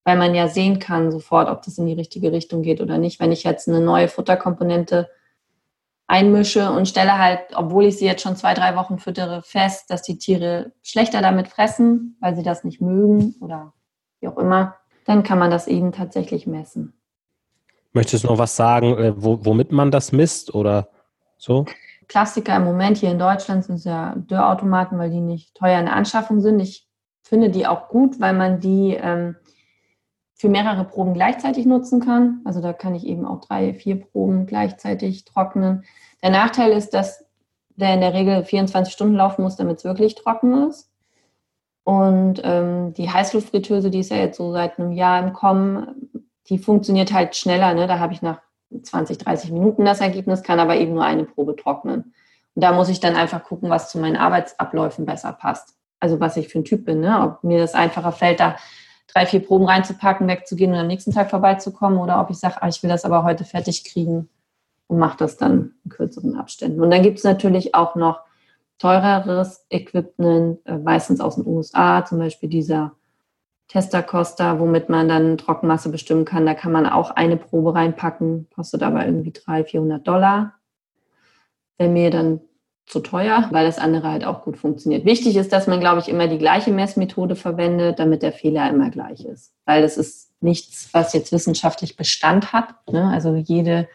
weil 0.07 0.17
man 0.17 0.37
ja 0.37 0.47
sehen 0.47 0.79
kann 0.79 1.11
sofort, 1.11 1.49
ob 1.51 1.63
das 1.63 1.79
in 1.79 1.87
die 1.87 1.93
richtige 1.93 2.31
Richtung 2.31 2.63
geht 2.63 2.81
oder 2.81 2.97
nicht. 2.97 3.19
Wenn 3.19 3.33
ich 3.33 3.43
jetzt 3.43 3.69
eine 3.69 3.81
neue 3.81 4.07
Futterkomponente 4.07 5.11
einmische 6.07 6.71
und 6.71 6.87
stelle 6.87 7.19
halt, 7.19 7.41
obwohl 7.57 7.87
ich 7.87 7.99
sie 7.99 8.07
jetzt 8.07 8.23
schon 8.23 8.37
zwei, 8.37 8.55
drei 8.55 8.77
Wochen 8.77 9.01
füttere, 9.01 9.43
fest, 9.43 9.91
dass 9.91 10.03
die 10.03 10.17
Tiere 10.17 10.71
schlechter 10.85 11.23
damit 11.23 11.49
fressen, 11.49 12.17
weil 12.21 12.37
sie 12.37 12.45
das 12.45 12.63
nicht 12.63 12.81
mögen 12.81 13.35
oder 13.41 13.73
wie 14.21 14.29
auch 14.29 14.39
immer, 14.39 14.77
dann 15.07 15.25
kann 15.25 15.41
man 15.41 15.51
das 15.51 15.67
eben 15.67 15.91
tatsächlich 15.91 16.47
messen. 16.47 16.93
Möchtest 17.93 18.23
du 18.23 18.29
noch 18.29 18.39
was 18.39 18.55
sagen, 18.55 18.97
äh, 18.97 19.13
womit 19.17 19.73
man 19.73 19.91
das 19.91 20.13
misst 20.13 20.55
oder 20.55 20.89
so? 21.37 21.65
Klassiker 22.09 22.57
im 22.57 22.65
Moment 22.65 22.99
hier 22.99 23.11
in 23.11 23.19
Deutschland 23.19 23.65
sind 23.65 23.85
ja 23.85 24.15
Dörrautomaten, 24.17 24.99
weil 24.99 25.11
die 25.11 25.21
nicht 25.21 25.55
teuer 25.55 25.79
in 25.79 25.87
der 25.87 25.97
Anschaffung 25.97 26.41
sind. 26.41 26.61
Ich 26.61 26.87
finde 27.23 27.51
die 27.51 27.67
auch 27.67 27.89
gut, 27.89 28.21
weil 28.21 28.33
man 28.33 28.61
die 28.61 28.95
ähm, 28.95 29.37
für 30.35 30.49
mehrere 30.49 30.85
Proben 30.85 31.15
gleichzeitig 31.15 31.67
nutzen 31.67 32.01
kann. 32.01 32.41
Also 32.45 32.61
da 32.61 32.73
kann 32.73 32.95
ich 32.95 33.07
eben 33.07 33.27
auch 33.27 33.41
drei, 33.41 33.75
vier 33.75 34.01
Proben 34.01 34.47
gleichzeitig 34.47 35.25
trocknen. 35.25 35.85
Der 36.23 36.31
Nachteil 36.31 36.73
ist, 36.73 36.95
dass 36.95 37.25
der 37.77 37.95
in 37.95 38.01
der 38.01 38.15
Regel 38.15 38.45
24 38.45 38.93
Stunden 38.93 39.15
laufen 39.15 39.43
muss, 39.43 39.57
damit 39.57 39.79
es 39.79 39.85
wirklich 39.85 40.15
trocken 40.15 40.69
ist. 40.69 40.91
Und 41.85 42.41
ähm, 42.45 42.95
die 42.95 43.11
Heißluftfritteuse, 43.11 43.91
die 43.91 44.01
ist 44.01 44.11
ja 44.11 44.17
jetzt 44.17 44.37
so 44.37 44.53
seit 44.53 44.79
einem 44.79 44.93
Jahr 44.93 45.23
im 45.23 45.33
Kommen, 45.33 46.11
die 46.49 46.59
funktioniert 46.59 47.13
halt 47.13 47.37
schneller. 47.37 47.75
Ne? 47.75 47.87
Da 47.87 47.99
habe 47.99 48.13
ich 48.13 48.23
nach 48.23 48.41
20, 48.83 49.19
30 49.19 49.53
Minuten 49.53 49.85
das 49.85 50.01
Ergebnis, 50.01 50.43
kann 50.43 50.61
aber 50.61 50.77
eben 50.77 50.95
nur 50.95 51.05
eine 51.05 51.25
Probe 51.25 51.57
trocknen. 51.57 52.15
Und 52.55 52.63
da 52.63 52.73
muss 52.73 52.89
ich 52.89 53.01
dann 53.01 53.17
einfach 53.17 53.45
gucken, 53.45 53.71
was 53.71 53.91
zu 53.91 53.99
meinen 53.99 54.17
Arbeitsabläufen 54.17 55.05
besser 55.05 55.33
passt. 55.33 55.75
Also 56.01 56.21
was 56.21 56.37
ich 56.37 56.49
für 56.49 56.59
ein 56.59 56.65
Typ 56.65 56.85
bin, 56.85 57.01
ne? 57.01 57.21
ob 57.23 57.45
mir 57.45 57.59
das 57.59 57.75
einfacher 57.75 58.13
fällt, 58.13 58.41
da 58.41 58.57
drei, 59.13 59.27
vier 59.27 59.41
Proben 59.41 59.67
reinzupacken, 59.67 60.29
wegzugehen 60.29 60.73
und 60.73 60.79
am 60.79 60.87
nächsten 60.87 61.13
Tag 61.13 61.31
vorbeizukommen 61.31 61.99
oder 61.99 62.21
ob 62.21 62.31
ich 62.31 62.39
sage, 62.39 62.57
ah, 62.61 62.69
ich 62.69 62.83
will 62.83 62.91
das 62.91 63.05
aber 63.05 63.25
heute 63.25 63.45
fertig 63.45 63.85
kriegen 63.85 64.29
und 64.89 64.99
mache 64.99 65.17
das 65.19 65.37
dann 65.37 65.75
in 65.85 65.91
kürzeren 65.91 66.37
Abständen. 66.37 66.81
Und 66.81 66.91
dann 66.91 67.03
gibt 67.03 67.19
es 67.19 67.25
natürlich 67.25 67.75
auch 67.75 67.95
noch 67.95 68.21
teureres 68.79 69.65
Equipment, 69.71 70.59
äh, 70.67 70.77
meistens 70.77 71.21
aus 71.21 71.37
den 71.37 71.47
USA, 71.47 72.05
zum 72.05 72.19
Beispiel 72.19 72.49
dieser 72.49 72.93
Tester 73.69 74.03
Costa, 74.03 74.61
womit 74.61 74.89
man 74.89 75.09
dann 75.09 75.39
Trockenmasse 75.39 75.89
bestimmen 75.89 76.25
kann. 76.25 76.47
Da 76.47 76.55
kann 76.55 76.73
man 76.73 76.87
auch 76.87 77.11
eine 77.11 77.37
Probe 77.37 77.75
reinpacken, 77.75 78.49
kostet 78.55 78.83
aber 78.83 79.05
irgendwie 79.05 79.33
300, 79.33 79.71
400 79.71 80.07
Dollar. 80.07 80.55
Wenn 81.79 81.93
mir 81.93 82.11
dann 82.11 82.41
zu 82.87 83.01
teuer, 83.01 83.49
weil 83.51 83.67
das 83.67 83.79
andere 83.79 84.09
halt 84.09 84.25
auch 84.25 84.43
gut 84.43 84.57
funktioniert. 84.57 85.05
Wichtig 85.05 85.37
ist, 85.37 85.53
dass 85.53 85.67
man, 85.67 85.81
glaube 85.81 86.01
ich, 86.01 86.09
immer 86.09 86.29
die 86.29 86.39
gleiche 86.39 86.71
Messmethode 86.71 87.35
verwendet, 87.35 87.99
damit 87.99 88.23
der 88.23 88.33
Fehler 88.33 88.71
immer 88.71 88.91
gleich 88.91 89.25
ist. 89.25 89.53
Weil 89.65 89.83
das 89.83 89.97
ist 89.97 90.31
nichts, 90.41 90.89
was 90.93 91.13
jetzt 91.13 91.33
wissenschaftlich 91.33 91.97
Bestand 91.97 92.53
hat. 92.53 92.89
Ne? 92.89 93.11
Also 93.11 93.35
jede, 93.35 93.89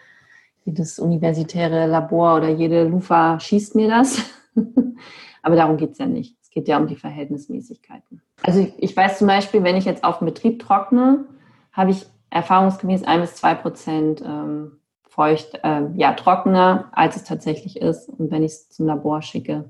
jedes 0.66 1.00
universitäre 1.00 1.88
Labor 1.88 2.36
oder 2.36 2.50
jede 2.50 2.84
LUFA 2.84 3.40
schießt 3.40 3.76
mir 3.76 3.88
das. 3.88 4.22
Aber 5.42 5.56
darum 5.56 5.78
geht 5.78 5.94
es 5.94 5.98
ja 5.98 6.06
nicht. 6.06 6.36
Es 6.52 6.56
geht 6.56 6.68
ja 6.68 6.78
um 6.78 6.88
die 6.88 6.98
Verhältnismäßigkeiten. 6.98 8.22
Also 8.44 8.68
ich 8.78 8.98
weiß 8.98 9.20
zum 9.20 9.28
Beispiel, 9.28 9.64
wenn 9.64 9.78
ich 9.78 9.86
jetzt 9.86 10.04
auf 10.04 10.18
dem 10.18 10.26
Betrieb 10.26 10.60
trockne, 10.60 11.24
habe 11.72 11.92
ich 11.92 12.06
erfahrungsgemäß 12.30 13.06
ein 13.06 13.22
bis 13.22 13.36
zwei 13.36 13.56
Prozent 13.56 14.22
ähm, 14.22 14.74
feucht, 15.08 15.62
äh, 15.64 15.84
ja, 15.96 16.12
trockener, 16.12 16.90
als 16.92 17.16
es 17.16 17.24
tatsächlich 17.24 17.78
ist. 17.78 18.10
Und 18.10 18.32
wenn 18.32 18.44
ich 18.44 18.52
es 18.52 18.70
zum 18.70 18.86
Labor 18.86 19.22
schicke, 19.22 19.70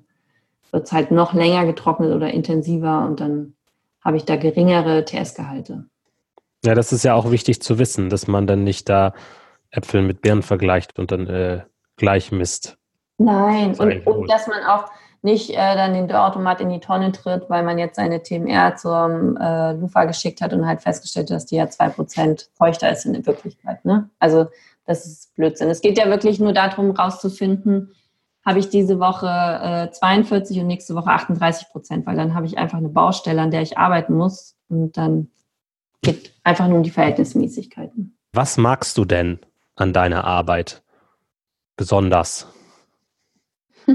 wird 0.72 0.88
es 0.88 0.92
halt 0.92 1.12
noch 1.12 1.36
länger 1.36 1.68
getrocknet 1.68 2.16
oder 2.16 2.32
intensiver 2.32 3.06
und 3.06 3.20
dann 3.20 3.54
habe 4.04 4.18
ich 4.18 4.26
da 4.26 4.36
geringere 4.36 5.06
TS-Gehalte. 5.06 5.86
Ja, 6.66 6.74
das 6.74 6.92
ist 6.92 7.04
ja 7.04 7.14
auch 7.14 7.30
wichtig 7.30 7.62
zu 7.62 7.78
wissen, 7.78 8.10
dass 8.10 8.26
man 8.26 8.48
dann 8.48 8.64
nicht 8.64 8.90
da 8.90 9.14
Äpfel 9.70 10.02
mit 10.02 10.22
Birnen 10.22 10.42
vergleicht 10.42 10.98
und 10.98 11.12
dann 11.12 11.28
äh, 11.28 11.62
gleich 11.96 12.32
misst. 12.32 12.80
Nein, 13.20 13.76
und, 13.76 14.08
und, 14.08 14.32
dass 14.32 14.48
man 14.48 14.64
auch 14.64 14.86
nicht 15.22 15.52
äh, 15.52 15.76
dann 15.76 15.94
den 15.94 16.08
Dörrautomat 16.08 16.62
in 16.62 16.70
die 16.70 16.80
Tonne 16.80 17.12
tritt, 17.12 17.50
weil 17.50 17.64
man 17.64 17.78
jetzt 17.78 17.96
seine 17.96 18.24
TMR 18.24 18.76
zum 18.76 19.38
äh, 19.38 19.74
Lufa 19.74 20.06
geschickt 20.06 20.42
hat 20.42 20.54
und 20.54 20.66
halt 20.66 20.82
festgestellt 20.82 21.30
hat, 21.30 21.36
dass 21.36 21.46
die 21.46 21.58
ja 21.58 21.66
2% 21.66 22.48
feuchter 22.54 22.92
ist 22.92 23.06
in 23.06 23.26
Wirklichkeit. 23.26 23.86
Ne? 23.86 24.10
Also 24.20 24.48
das 24.86 25.06
ist 25.06 25.36
Blödsinn. 25.36 25.70
Es 25.70 25.82
geht 25.82 25.98
ja 25.98 26.08
wirklich 26.08 26.40
nur 26.40 26.54
darum, 26.54 26.92
rauszufinden, 26.92 27.92
habe 28.44 28.60
ich 28.60 28.70
diese 28.70 29.00
Woche 29.00 29.28
äh, 29.28 29.92
42 29.92 30.60
und 30.60 30.68
nächste 30.68 30.96
Woche 30.96 31.12
38 31.12 31.70
Prozent, 31.70 32.08
weil 32.08 32.16
dann 32.16 32.34
habe 32.34 32.48
ich 32.48 32.58
einfach 32.58 32.80
eine 32.80 32.90
Baustelle, 32.90 33.42
an 33.42 33.52
der 33.52 33.62
ich 33.62 33.78
arbeiten 33.78 34.16
muss 34.16 34.56
und 34.68 34.98
dann 34.98 35.30
geht 36.02 36.34
einfach 36.44 36.68
nur 36.68 36.78
um 36.78 36.84
die 36.84 36.90
Verhältnismäßigkeiten. 36.90 38.18
Was 38.34 38.58
magst 38.58 38.98
du 38.98 39.06
denn 39.06 39.40
an 39.76 39.94
deiner 39.94 40.24
Arbeit 40.24 40.82
besonders? 41.76 42.48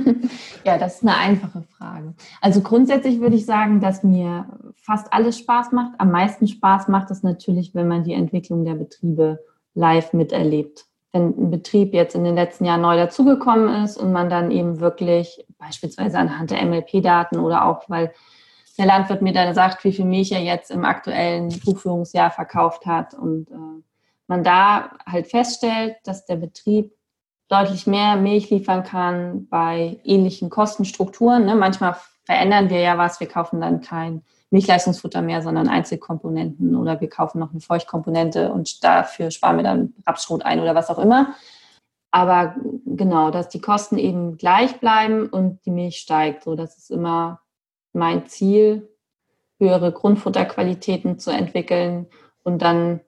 ja, 0.65 0.79
das 0.79 0.97
ist 0.97 1.03
eine 1.03 1.17
einfache 1.17 1.63
Frage. 1.63 2.15
Also 2.41 2.61
grundsätzlich 2.61 3.21
würde 3.21 3.37
ich 3.37 3.47
sagen, 3.47 3.81
dass 3.81 4.03
mir 4.03 4.47
fast 4.77 5.13
alles 5.13 5.39
Spaß 5.39 5.73
macht. 5.73 5.93
Am 5.99 6.11
meisten 6.11 6.49
Spaß 6.49 6.89
macht 6.89 7.11
es 7.11 7.23
natürlich, 7.23 7.75
wenn 7.75 7.89
man 7.89 8.05
die 8.05 8.15
Entwicklung 8.15 8.65
der 8.65 8.75
Betriebe 8.75 9.45
live 9.75 10.13
miterlebt. 10.13 10.87
Wenn 11.13 11.29
ein 11.39 11.51
Betrieb 11.51 11.95
jetzt 11.95 12.15
in 12.15 12.25
den 12.25 12.35
letzten 12.35 12.65
Jahren 12.65 12.83
neu 12.83 12.97
dazugekommen 12.97 13.85
ist 13.85 13.97
und 13.97 14.13
man 14.13 14.29
dann 14.29 14.51
eben 14.51 14.81
wirklich 14.81 15.45
beispielsweise 15.59 16.19
anhand 16.19 16.51
der 16.51 16.65
MLP-Daten 16.65 17.39
oder 17.39 17.67
auch, 17.67 17.89
weil 17.89 18.13
der 18.79 18.87
Landwirt 18.87 19.23
mir 19.23 19.33
dann 19.33 19.55
sagt, 19.55 19.85
wie 19.85 19.93
viel 19.93 20.05
Milch 20.05 20.33
er 20.33 20.43
jetzt 20.43 20.71
im 20.71 20.85
aktuellen 20.85 21.49
Buchführungsjahr 21.65 22.31
verkauft 22.31 22.87
hat 22.87 23.15
und 23.15 23.51
äh, 23.51 23.83
man 24.27 24.45
da 24.45 24.91
halt 25.07 25.29
feststellt, 25.29 25.97
dass 26.05 26.27
der 26.27 26.37
Betrieb 26.37 26.93
deutlich 27.49 27.87
mehr 27.87 28.17
Milch 28.17 28.51
liefern 28.51 28.83
kann 28.83 29.47
bei 29.49 30.01
ähnlichen 30.05 30.51
Kostenstrukturen. 30.51 31.45
Ne? 31.45 31.55
Manchmal 31.55 31.97
verändern 32.25 32.71
wir 32.71 32.81
ja 32.81 32.99
was, 32.99 33.21
wir 33.21 33.29
kaufen 33.29 33.61
dann 33.61 33.81
kein 33.81 34.23
nicht 34.51 34.69
Leistungsfutter 34.69 35.23
mehr, 35.23 35.43
sondern 35.43 35.69
Einzelkomponenten 35.69 36.77
oder 36.77 37.01
wir 37.01 37.09
kaufen 37.09 37.39
noch 37.39 37.51
eine 37.51 37.61
Feuchtkomponente 37.61 38.53
und 38.53 38.85
dafür 38.85 39.31
sparen 39.31 39.57
wir 39.57 39.65
dann 39.65 39.95
Rapsschrot 40.07 40.45
ein 40.45 40.61
oder 40.61 40.75
was 40.75 40.89
auch 40.89 40.99
immer. 40.99 41.35
Aber 42.13 42.55
genau, 42.87 43.31
dass 43.31 43.49
die 43.49 43.61
Kosten 43.61 43.99
eben 43.99 44.39
gleich 44.39 44.79
bleiben 44.81 45.29
und 45.29 45.65
die 45.67 45.71
Milch 45.71 45.99
steigt. 45.99 46.45
So, 46.45 46.55
das 46.55 46.79
ist 46.79 46.91
immer 46.91 47.41
mein 47.93 48.27
Ziel, 48.27 48.89
höhere 49.59 49.93
Grundfutterqualitäten 49.93 51.19
zu 51.19 51.31
entwickeln 51.31 52.07
und 52.43 52.63
dann 52.63 53.01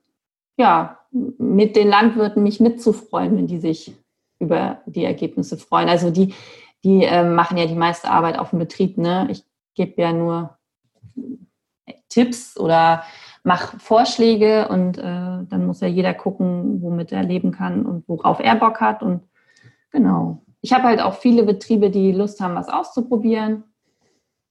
ja 0.57 0.99
mit 1.11 1.77
den 1.77 1.89
Landwirten 1.89 2.43
mich 2.43 2.61
mitzufreuen, 2.61 3.37
wenn 3.37 3.47
die 3.47 3.59
sich 3.59 3.95
über 4.39 4.83
die 4.87 5.05
Ergebnisse 5.05 5.59
freuen. 5.59 5.89
Also 5.89 6.11
die, 6.11 6.35
die 6.85 7.05
äh, 7.05 7.25
machen 7.25 7.57
ja 7.57 7.67
die 7.67 7.75
meiste 7.75 8.11
Arbeit 8.11 8.39
auf 8.39 8.51
dem 8.51 8.59
Betrieb. 8.59 8.99
Ne? 8.99 9.29
Ich 9.31 9.45
gebe 9.75 10.01
ja 10.01 10.13
nur 10.13 10.59
Tipps 12.09 12.59
oder 12.59 13.03
mach 13.45 13.81
Vorschläge 13.81 14.69
und 14.69 14.99
äh, 14.99 15.03
dann 15.03 15.67
muss 15.67 15.81
ja 15.81 15.89
jeder 15.89 16.15
gucken, 16.15 16.83
womit 16.83 17.13
er 17.13 17.23
leben 17.23 17.53
kann 17.53 17.87
und 17.87 18.09
worauf 18.09 18.41
er 18.41 18.57
Bock 18.57 18.81
hat 18.81 19.03
und 19.03 19.23
genau. 19.91 20.43
ich 20.61 20.73
habe 20.73 20.85
halt 20.85 21.01
auch 21.01 21.15
viele 21.15 21.45
Betriebe, 21.45 21.91
die 21.91 22.13
Lust 22.13 22.41
haben, 22.41 22.55
was 22.55 22.69
auszuprobieren. 22.69 23.65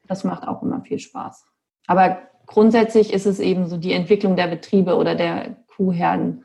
Das 0.08 0.23
macht 0.23 0.47
auch 0.47 0.63
immer 0.63 0.82
viel 0.82 1.00
Spaß. 1.00 1.45
Aber 1.86 2.19
grundsätzlich 2.45 3.13
ist 3.13 3.26
es 3.26 3.39
eben 3.39 3.67
so 3.67 3.78
die 3.78 3.93
Entwicklung 3.93 4.36
der 4.36 4.47
Betriebe 4.47 4.95
oder 4.95 5.15
der 5.15 5.58
Kuhherden 5.67 6.43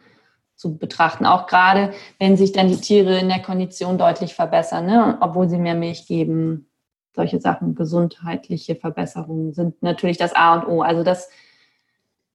zu 0.62 0.78
betrachten. 0.78 1.26
Auch 1.26 1.46
gerade, 1.48 1.92
wenn 2.20 2.36
sich 2.36 2.52
dann 2.52 2.68
die 2.68 2.80
Tiere 2.80 3.18
in 3.18 3.28
der 3.28 3.42
Kondition 3.42 3.98
deutlich 3.98 4.34
verbessern, 4.34 4.86
ne? 4.86 5.18
obwohl 5.20 5.48
sie 5.48 5.58
mehr 5.58 5.74
Milch 5.74 6.06
geben. 6.06 6.68
Solche 7.14 7.40
Sachen, 7.40 7.74
gesundheitliche 7.74 8.76
Verbesserungen 8.76 9.52
sind 9.52 9.82
natürlich 9.82 10.16
das 10.16 10.34
A 10.34 10.54
und 10.54 10.68
O. 10.68 10.80
Also 10.80 11.02
das 11.02 11.28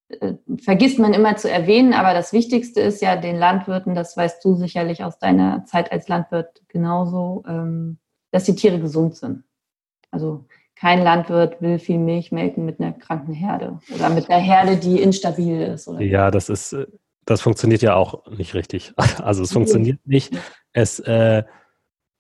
äh, 0.10 0.34
vergisst 0.62 1.00
man 1.00 1.14
immer 1.14 1.36
zu 1.38 1.50
erwähnen, 1.50 1.94
aber 1.94 2.14
das 2.14 2.32
Wichtigste 2.34 2.82
ist 2.82 3.02
ja 3.02 3.16
den 3.16 3.38
Landwirten, 3.38 3.96
das 3.96 4.16
weißt 4.16 4.44
du 4.46 4.54
sicherlich 4.56 5.04
aus 5.04 5.18
deiner 5.18 5.66
Zeit 5.66 5.92
als 5.92 6.10
Landwirt 6.10 6.62
genauso, 6.68 7.44
ähm, 7.48 7.98
dass 8.32 8.44
die 8.44 8.56
Tiere 8.56 8.80
gesund 8.80 9.16
sind. 9.16 9.46
Also 10.12 10.46
kein 10.76 11.02
Landwirt 11.02 11.60
will 11.62 11.80
viel 11.80 11.98
Milch 11.98 12.32
melken 12.32 12.66
mit 12.66 12.80
einer 12.80 12.92
kranken 12.92 13.34
Herde 13.34 13.80
oder 13.96 14.10
mit 14.10 14.30
einer 14.30 14.44
Herde, 14.44 14.78
die 14.78 15.02
instabil 15.02 15.62
ist. 15.62 15.88
Oder 15.88 16.02
ja, 16.02 16.30
das 16.30 16.50
ist, 16.50 16.74
äh, 16.74 16.86
das 17.28 17.42
funktioniert 17.42 17.84
ja 17.84 17.96
auch 17.96 18.26
nicht 18.32 18.56
richtig. 18.56 18.94
Also 19.22 19.44
es 19.44 19.52
funktioniert 19.52 20.00
nicht. 20.06 20.36
Es 20.74 21.00
äh, 21.00 21.44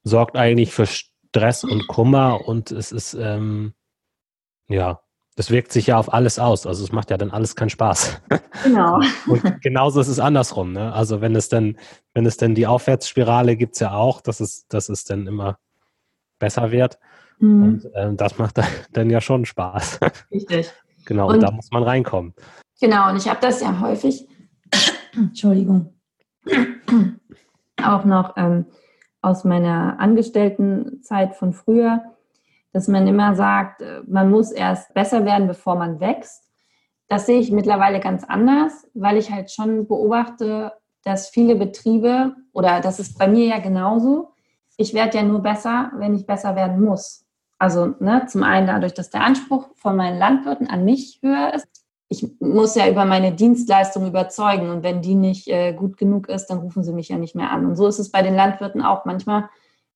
sorgt 0.03 0.35
eigentlich 0.35 0.71
für 0.73 0.85
Stress 0.85 1.63
und 1.63 1.87
Kummer 1.87 2.47
und 2.47 2.71
es 2.71 2.91
ist, 2.91 3.13
ähm, 3.15 3.73
ja, 4.67 5.01
das 5.35 5.51
wirkt 5.51 5.71
sich 5.71 5.87
ja 5.87 5.97
auf 5.97 6.11
alles 6.11 6.39
aus. 6.39 6.65
Also 6.65 6.83
es 6.83 6.91
macht 6.91 7.09
ja 7.09 7.17
dann 7.17 7.31
alles 7.31 7.55
keinen 7.55 7.69
Spaß. 7.69 8.21
Genau. 8.63 8.99
Und 9.27 9.61
genauso 9.61 10.01
ist 10.01 10.07
es 10.07 10.19
andersrum. 10.19 10.73
Ne? 10.73 10.91
Also 10.91 11.21
wenn 11.21 11.35
es 11.35 11.47
dann, 11.47 11.77
wenn 12.15 12.25
es 12.25 12.37
dann 12.37 12.55
die 12.55 12.65
Aufwärtsspirale 12.65 13.55
gibt 13.55 13.75
es 13.75 13.81
ja 13.81 13.93
auch, 13.93 14.19
dass 14.19 14.39
es, 14.39 14.67
dass 14.67 14.89
es 14.89 15.03
dann 15.03 15.27
immer 15.27 15.59
besser 16.39 16.71
wird. 16.71 16.97
Mhm. 17.37 17.63
Und 17.63 17.91
ähm, 17.93 18.17
das 18.17 18.39
macht 18.39 18.59
dann 18.93 19.09
ja 19.11 19.21
schon 19.21 19.45
Spaß. 19.45 19.99
Richtig. 20.31 20.73
genau, 21.05 21.27
und, 21.27 21.35
und 21.35 21.41
da 21.41 21.51
muss 21.51 21.69
man 21.69 21.83
reinkommen. 21.83 22.33
Genau, 22.81 23.11
und 23.11 23.17
ich 23.17 23.29
habe 23.29 23.39
das 23.41 23.61
ja 23.61 23.79
häufig, 23.79 24.27
Entschuldigung, 25.15 25.93
auch 27.83 28.05
noch 28.05 28.37
ähm, 28.37 28.65
aus 29.21 29.43
meiner 29.43 29.99
Angestelltenzeit 29.99 31.35
von 31.35 31.53
früher, 31.53 32.03
dass 32.73 32.87
man 32.87 33.07
immer 33.07 33.35
sagt, 33.35 33.81
äh, 33.81 34.01
man 34.07 34.29
muss 34.29 34.51
erst 34.51 34.93
besser 34.93 35.25
werden, 35.25 35.47
bevor 35.47 35.75
man 35.75 35.99
wächst. 35.99 36.43
Das 37.07 37.25
sehe 37.25 37.39
ich 37.39 37.51
mittlerweile 37.51 37.99
ganz 37.99 38.23
anders, 38.23 38.87
weil 38.93 39.17
ich 39.17 39.31
halt 39.31 39.51
schon 39.51 39.87
beobachte, 39.87 40.73
dass 41.03 41.29
viele 41.29 41.55
Betriebe, 41.55 42.35
oder 42.51 42.81
das 42.81 42.99
ist 42.99 43.17
bei 43.17 43.27
mir 43.27 43.47
ja 43.47 43.59
genauso, 43.59 44.33
ich 44.77 44.93
werde 44.93 45.17
ja 45.17 45.23
nur 45.23 45.41
besser, 45.41 45.91
wenn 45.95 46.13
ich 46.13 46.25
besser 46.25 46.55
werden 46.55 46.83
muss. 46.83 47.25
Also 47.57 47.95
ne, 47.99 48.25
zum 48.27 48.43
einen 48.43 48.67
dadurch, 48.67 48.93
dass 48.93 49.09
der 49.09 49.23
Anspruch 49.23 49.69
von 49.75 49.95
meinen 49.95 50.19
Landwirten 50.19 50.67
an 50.69 50.85
mich 50.85 51.19
höher 51.23 51.53
ist. 51.53 51.86
Ich 52.09 52.25
muss 52.39 52.75
ja 52.75 52.87
über 52.87 53.05
meine 53.05 53.33
Dienstleistung 53.33 54.07
überzeugen 54.07 54.69
und 54.69 54.83
wenn 54.83 55.01
die 55.01 55.15
nicht 55.15 55.47
äh, 55.47 55.73
gut 55.73 55.97
genug 55.97 56.29
ist, 56.29 56.47
dann 56.47 56.59
rufen 56.59 56.83
sie 56.83 56.93
mich 56.93 57.09
ja 57.09 57.17
nicht 57.17 57.35
mehr 57.35 57.51
an. 57.51 57.65
Und 57.65 57.75
so 57.75 57.87
ist 57.87 57.99
es 57.99 58.11
bei 58.11 58.21
den 58.21 58.35
Landwirten 58.35 58.81
auch 58.81 59.05
manchmal, 59.05 59.49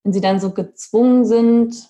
wenn 0.03 0.11
sie 0.11 0.21
dann 0.21 0.39
so 0.39 0.51
gezwungen 0.51 1.25
sind, 1.25 1.89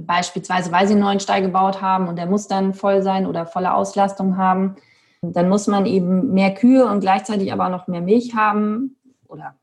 beispielsweise 0.00 0.70
weil 0.72 0.86
sie 0.86 0.94
einen 0.94 1.02
neuen 1.02 1.20
Stall 1.20 1.42
gebaut 1.42 1.80
haben 1.80 2.08
und 2.08 2.16
der 2.16 2.26
muss 2.26 2.48
dann 2.48 2.74
voll 2.74 3.02
sein 3.02 3.26
oder 3.26 3.46
volle 3.46 3.74
Auslastung 3.74 4.36
haben, 4.36 4.76
dann 5.22 5.48
muss 5.48 5.66
man 5.66 5.86
eben 5.86 6.32
mehr 6.32 6.54
Kühe 6.54 6.86
und 6.86 7.00
gleichzeitig 7.00 7.52
aber 7.52 7.68
noch 7.68 7.86
mehr 7.88 8.00
Milch 8.00 8.34
haben 8.34 8.96
oder 9.26 9.54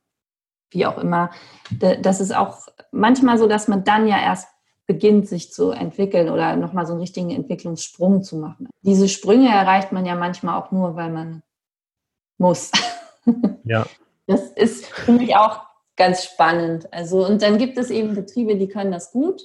wie 0.72 0.86
auch 0.86 0.98
immer. 0.98 1.32
Das 2.02 2.20
ist 2.20 2.36
auch 2.36 2.60
manchmal 2.92 3.38
so, 3.38 3.48
dass 3.48 3.68
man 3.68 3.84
dann 3.84 4.08
ja 4.08 4.20
erst 4.20 4.48
beginnt, 4.88 5.28
sich 5.28 5.52
zu 5.52 5.72
entwickeln 5.72 6.30
oder 6.30 6.56
nochmal 6.56 6.86
so 6.86 6.94
einen 6.94 7.02
richtigen 7.02 7.30
Entwicklungssprung 7.30 8.24
zu 8.24 8.38
machen. 8.38 8.70
Diese 8.82 9.10
Sprünge 9.10 9.50
erreicht 9.50 9.92
man 9.92 10.06
ja 10.06 10.16
manchmal 10.16 10.60
auch 10.60 10.72
nur, 10.72 10.96
weil 10.96 11.12
man 11.12 11.44
muss. 12.38 12.72
Ja. 13.66 13.86
Das 14.26 14.52
ist 14.52 14.86
für 14.86 15.12
mich 15.12 15.36
auch 15.36 15.60
ganz 15.98 16.24
spannend. 16.24 16.88
Also, 16.94 17.28
und 17.28 17.42
dann 17.42 17.58
gibt 17.58 17.78
es 17.78 17.90
eben 17.90 18.16
Betriebe, 18.16 18.56
die 18.56 18.70
können 18.70 18.94
das 18.94 19.12
gut 19.12 19.42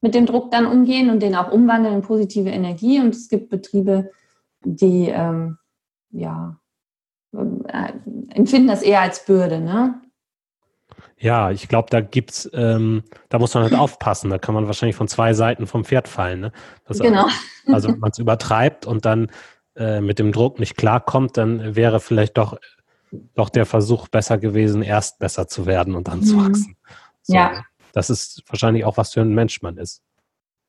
mit 0.00 0.14
dem 0.14 0.26
Druck 0.26 0.50
dann 0.50 0.66
umgehen 0.66 1.10
und 1.10 1.20
den 1.20 1.34
auch 1.34 1.52
umwandeln 1.52 1.96
in 1.96 2.02
positive 2.02 2.48
Energie. 2.48 2.98
Und 2.98 3.14
es 3.14 3.28
gibt 3.28 3.50
Betriebe, 3.50 4.10
die 4.64 5.08
ähm, 5.08 5.58
ja, 6.10 6.58
äh, 7.32 7.92
empfinden 8.30 8.68
das 8.68 8.82
eher 8.82 9.02
als 9.02 9.24
Bürde, 9.24 9.60
ne? 9.60 10.00
Ja, 11.22 11.50
ich 11.50 11.68
glaube, 11.68 11.88
da 11.90 12.00
gibt's, 12.00 12.48
ähm, 12.54 13.02
da 13.28 13.38
muss 13.38 13.52
man 13.52 13.64
halt 13.64 13.74
aufpassen. 13.74 14.30
Da 14.30 14.38
kann 14.38 14.54
man 14.54 14.66
wahrscheinlich 14.66 14.96
von 14.96 15.06
zwei 15.06 15.34
Seiten 15.34 15.66
vom 15.66 15.84
Pferd 15.84 16.08
fallen. 16.08 16.40
Ne? 16.40 16.52
Das 16.86 16.98
genau. 16.98 17.26
Also, 17.66 17.88
wenn 17.88 17.98
man 17.98 18.10
es 18.10 18.18
übertreibt 18.18 18.86
und 18.86 19.04
dann 19.04 19.30
äh, 19.76 20.00
mit 20.00 20.18
dem 20.18 20.32
Druck 20.32 20.58
nicht 20.58 20.78
klarkommt, 20.78 21.36
dann 21.36 21.76
wäre 21.76 22.00
vielleicht 22.00 22.38
doch, 22.38 22.58
doch 23.34 23.50
der 23.50 23.66
Versuch 23.66 24.08
besser 24.08 24.38
gewesen, 24.38 24.82
erst 24.82 25.18
besser 25.18 25.46
zu 25.46 25.66
werden 25.66 25.94
und 25.94 26.08
dann 26.08 26.20
mhm. 26.20 26.24
zu 26.24 26.36
wachsen. 26.38 26.76
So, 27.22 27.34
ja. 27.34 27.64
Das 27.92 28.08
ist 28.08 28.42
wahrscheinlich 28.48 28.86
auch, 28.86 28.96
was 28.96 29.12
für 29.12 29.20
ein 29.20 29.34
Mensch 29.34 29.60
man 29.60 29.76
ist, 29.76 30.02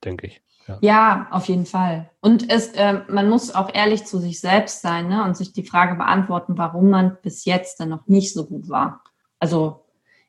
denke 0.04 0.26
ich. 0.26 0.42
Ja. 0.68 0.78
ja, 0.80 1.28
auf 1.30 1.46
jeden 1.46 1.66
Fall. 1.66 2.10
Und 2.20 2.50
es, 2.50 2.68
äh, 2.68 3.00
man 3.08 3.28
muss 3.28 3.54
auch 3.54 3.74
ehrlich 3.74 4.04
zu 4.04 4.18
sich 4.18 4.38
selbst 4.38 4.82
sein 4.82 5.08
ne? 5.08 5.24
und 5.24 5.36
sich 5.36 5.52
die 5.52 5.64
Frage 5.64 5.96
beantworten, 5.96 6.56
warum 6.56 6.90
man 6.90 7.16
bis 7.22 7.46
jetzt 7.46 7.80
dann 7.80 7.88
noch 7.88 8.06
nicht 8.06 8.32
so 8.32 8.46
gut 8.46 8.68
war. 8.68 9.02
Also 9.40 9.81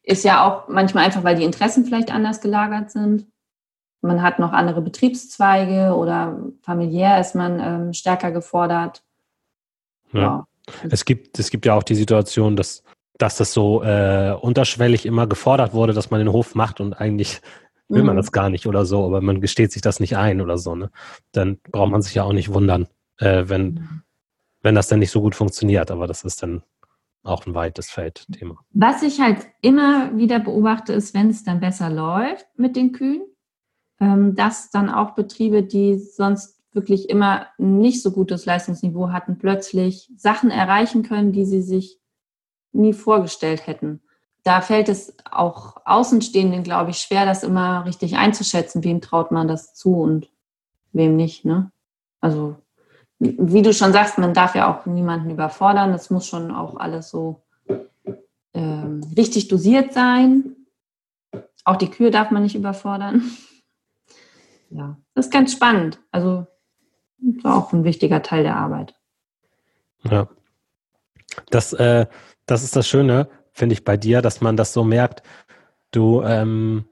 ist 0.03 0.23
ja 0.23 0.45
auch 0.45 0.67
manchmal 0.67 1.05
einfach, 1.05 1.23
weil 1.23 1.37
die 1.37 1.45
Interessen 1.45 1.85
vielleicht 1.85 2.11
anders 2.11 2.41
gelagert 2.41 2.91
sind. 2.91 3.27
Man 4.01 4.21
hat 4.21 4.37
noch 4.37 4.51
andere 4.51 4.81
Betriebszweige 4.81 5.95
oder 5.95 6.37
familiär 6.61 7.19
ist 7.19 7.35
man 7.35 7.59
ähm, 7.59 7.93
stärker 7.93 8.31
gefordert. 8.31 9.01
Ja. 10.11 10.21
ja. 10.21 10.47
Es, 10.89 11.05
gibt, 11.05 11.39
es 11.39 11.49
gibt 11.49 11.65
ja 11.65 11.73
auch 11.73 11.83
die 11.83 11.95
Situation, 11.95 12.57
dass, 12.57 12.83
dass 13.17 13.37
das 13.37 13.53
so 13.53 13.81
äh, 13.81 14.35
unterschwellig 14.39 15.05
immer 15.05 15.25
gefordert 15.25 15.73
wurde, 15.73 15.93
dass 15.93 16.11
man 16.11 16.19
den 16.19 16.33
Hof 16.33 16.53
macht 16.53 16.81
und 16.81 16.93
eigentlich 16.93 17.41
will 17.87 18.01
mhm. 18.01 18.07
man 18.07 18.17
das 18.17 18.33
gar 18.33 18.49
nicht 18.49 18.67
oder 18.67 18.85
so, 18.85 19.05
aber 19.05 19.21
man 19.21 19.39
gesteht 19.39 19.71
sich 19.71 19.81
das 19.81 20.01
nicht 20.01 20.17
ein 20.17 20.41
oder 20.41 20.57
so. 20.57 20.75
Ne? 20.75 20.89
Dann 21.31 21.59
braucht 21.71 21.91
man 21.91 22.01
sich 22.01 22.15
ja 22.15 22.23
auch 22.23 22.33
nicht 22.33 22.53
wundern, 22.53 22.87
äh, 23.19 23.43
wenn, 23.47 23.65
mhm. 23.65 24.01
wenn 24.61 24.75
das 24.75 24.89
dann 24.89 24.99
nicht 24.99 25.11
so 25.11 25.21
gut 25.21 25.35
funktioniert. 25.35 25.91
Aber 25.91 26.07
das 26.07 26.23
ist 26.23 26.43
dann 26.43 26.63
auch 27.23 27.45
ein 27.45 27.55
weites 27.55 27.89
Feldthema. 27.89 28.59
Was 28.71 29.01
ich 29.01 29.21
halt 29.21 29.47
immer 29.61 30.15
wieder 30.17 30.39
beobachte, 30.39 30.93
ist, 30.93 31.13
wenn 31.13 31.29
es 31.29 31.43
dann 31.43 31.59
besser 31.59 31.89
läuft 31.89 32.47
mit 32.57 32.75
den 32.75 32.91
Kühen, 32.91 33.23
ähm, 33.99 34.35
dass 34.35 34.69
dann 34.71 34.89
auch 34.89 35.15
Betriebe, 35.15 35.63
die 35.63 35.97
sonst 35.97 36.61
wirklich 36.73 37.09
immer 37.09 37.47
nicht 37.57 38.01
so 38.01 38.11
gutes 38.11 38.45
Leistungsniveau 38.45 39.11
hatten, 39.11 39.37
plötzlich 39.37 40.11
Sachen 40.17 40.51
erreichen 40.51 41.03
können, 41.03 41.31
die 41.31 41.45
sie 41.45 41.61
sich 41.61 41.99
nie 42.71 42.93
vorgestellt 42.93 43.67
hätten. 43.67 44.01
Da 44.43 44.59
fällt 44.59 44.89
es 44.89 45.15
auch 45.31 45.77
Außenstehenden, 45.85 46.63
glaube 46.63 46.89
ich, 46.91 46.97
schwer, 46.97 47.25
das 47.25 47.43
immer 47.43 47.85
richtig 47.85 48.17
einzuschätzen. 48.17 48.83
Wem 48.83 48.99
traut 48.99 49.31
man 49.31 49.47
das 49.47 49.73
zu 49.73 49.95
und 49.95 50.29
wem 50.91 51.15
nicht, 51.15 51.45
ne? 51.45 51.71
Also 52.19 52.57
wie 53.19 53.61
du 53.61 53.73
schon 53.73 53.93
sagst, 53.93 54.17
man 54.17 54.33
darf 54.33 54.55
ja 54.55 54.73
auch 54.73 54.85
niemanden 54.85 55.29
überfordern. 55.29 55.91
Das 55.91 56.09
muss 56.09 56.27
schon 56.27 56.51
auch 56.51 56.75
alles 56.77 57.09
so 57.09 57.43
ähm, 58.53 59.01
richtig 59.15 59.47
dosiert 59.47 59.93
sein. 59.93 60.55
Auch 61.63 61.77
die 61.77 61.89
Kühe 61.89 62.11
darf 62.11 62.31
man 62.31 62.43
nicht 62.43 62.55
überfordern. 62.55 63.23
Ja, 64.75 64.97
das 65.13 65.27
ist 65.27 65.31
ganz 65.31 65.51
spannend. 65.53 65.99
Also 66.11 66.47
das 67.19 67.45
auch 67.45 67.73
ein 67.73 67.83
wichtiger 67.83 68.23
Teil 68.23 68.41
der 68.41 68.55
Arbeit. 68.55 68.95
Ja. 70.03 70.27
Das, 71.51 71.73
äh, 71.73 72.07
das 72.47 72.63
ist 72.63 72.75
das 72.75 72.87
Schöne, 72.87 73.29
finde 73.51 73.73
ich, 73.73 73.83
bei 73.83 73.97
dir, 73.97 74.23
dass 74.23 74.41
man 74.41 74.57
das 74.57 74.73
so 74.73 74.83
merkt. 74.83 75.21
Du, 75.91 76.23
ähm, 76.23 76.85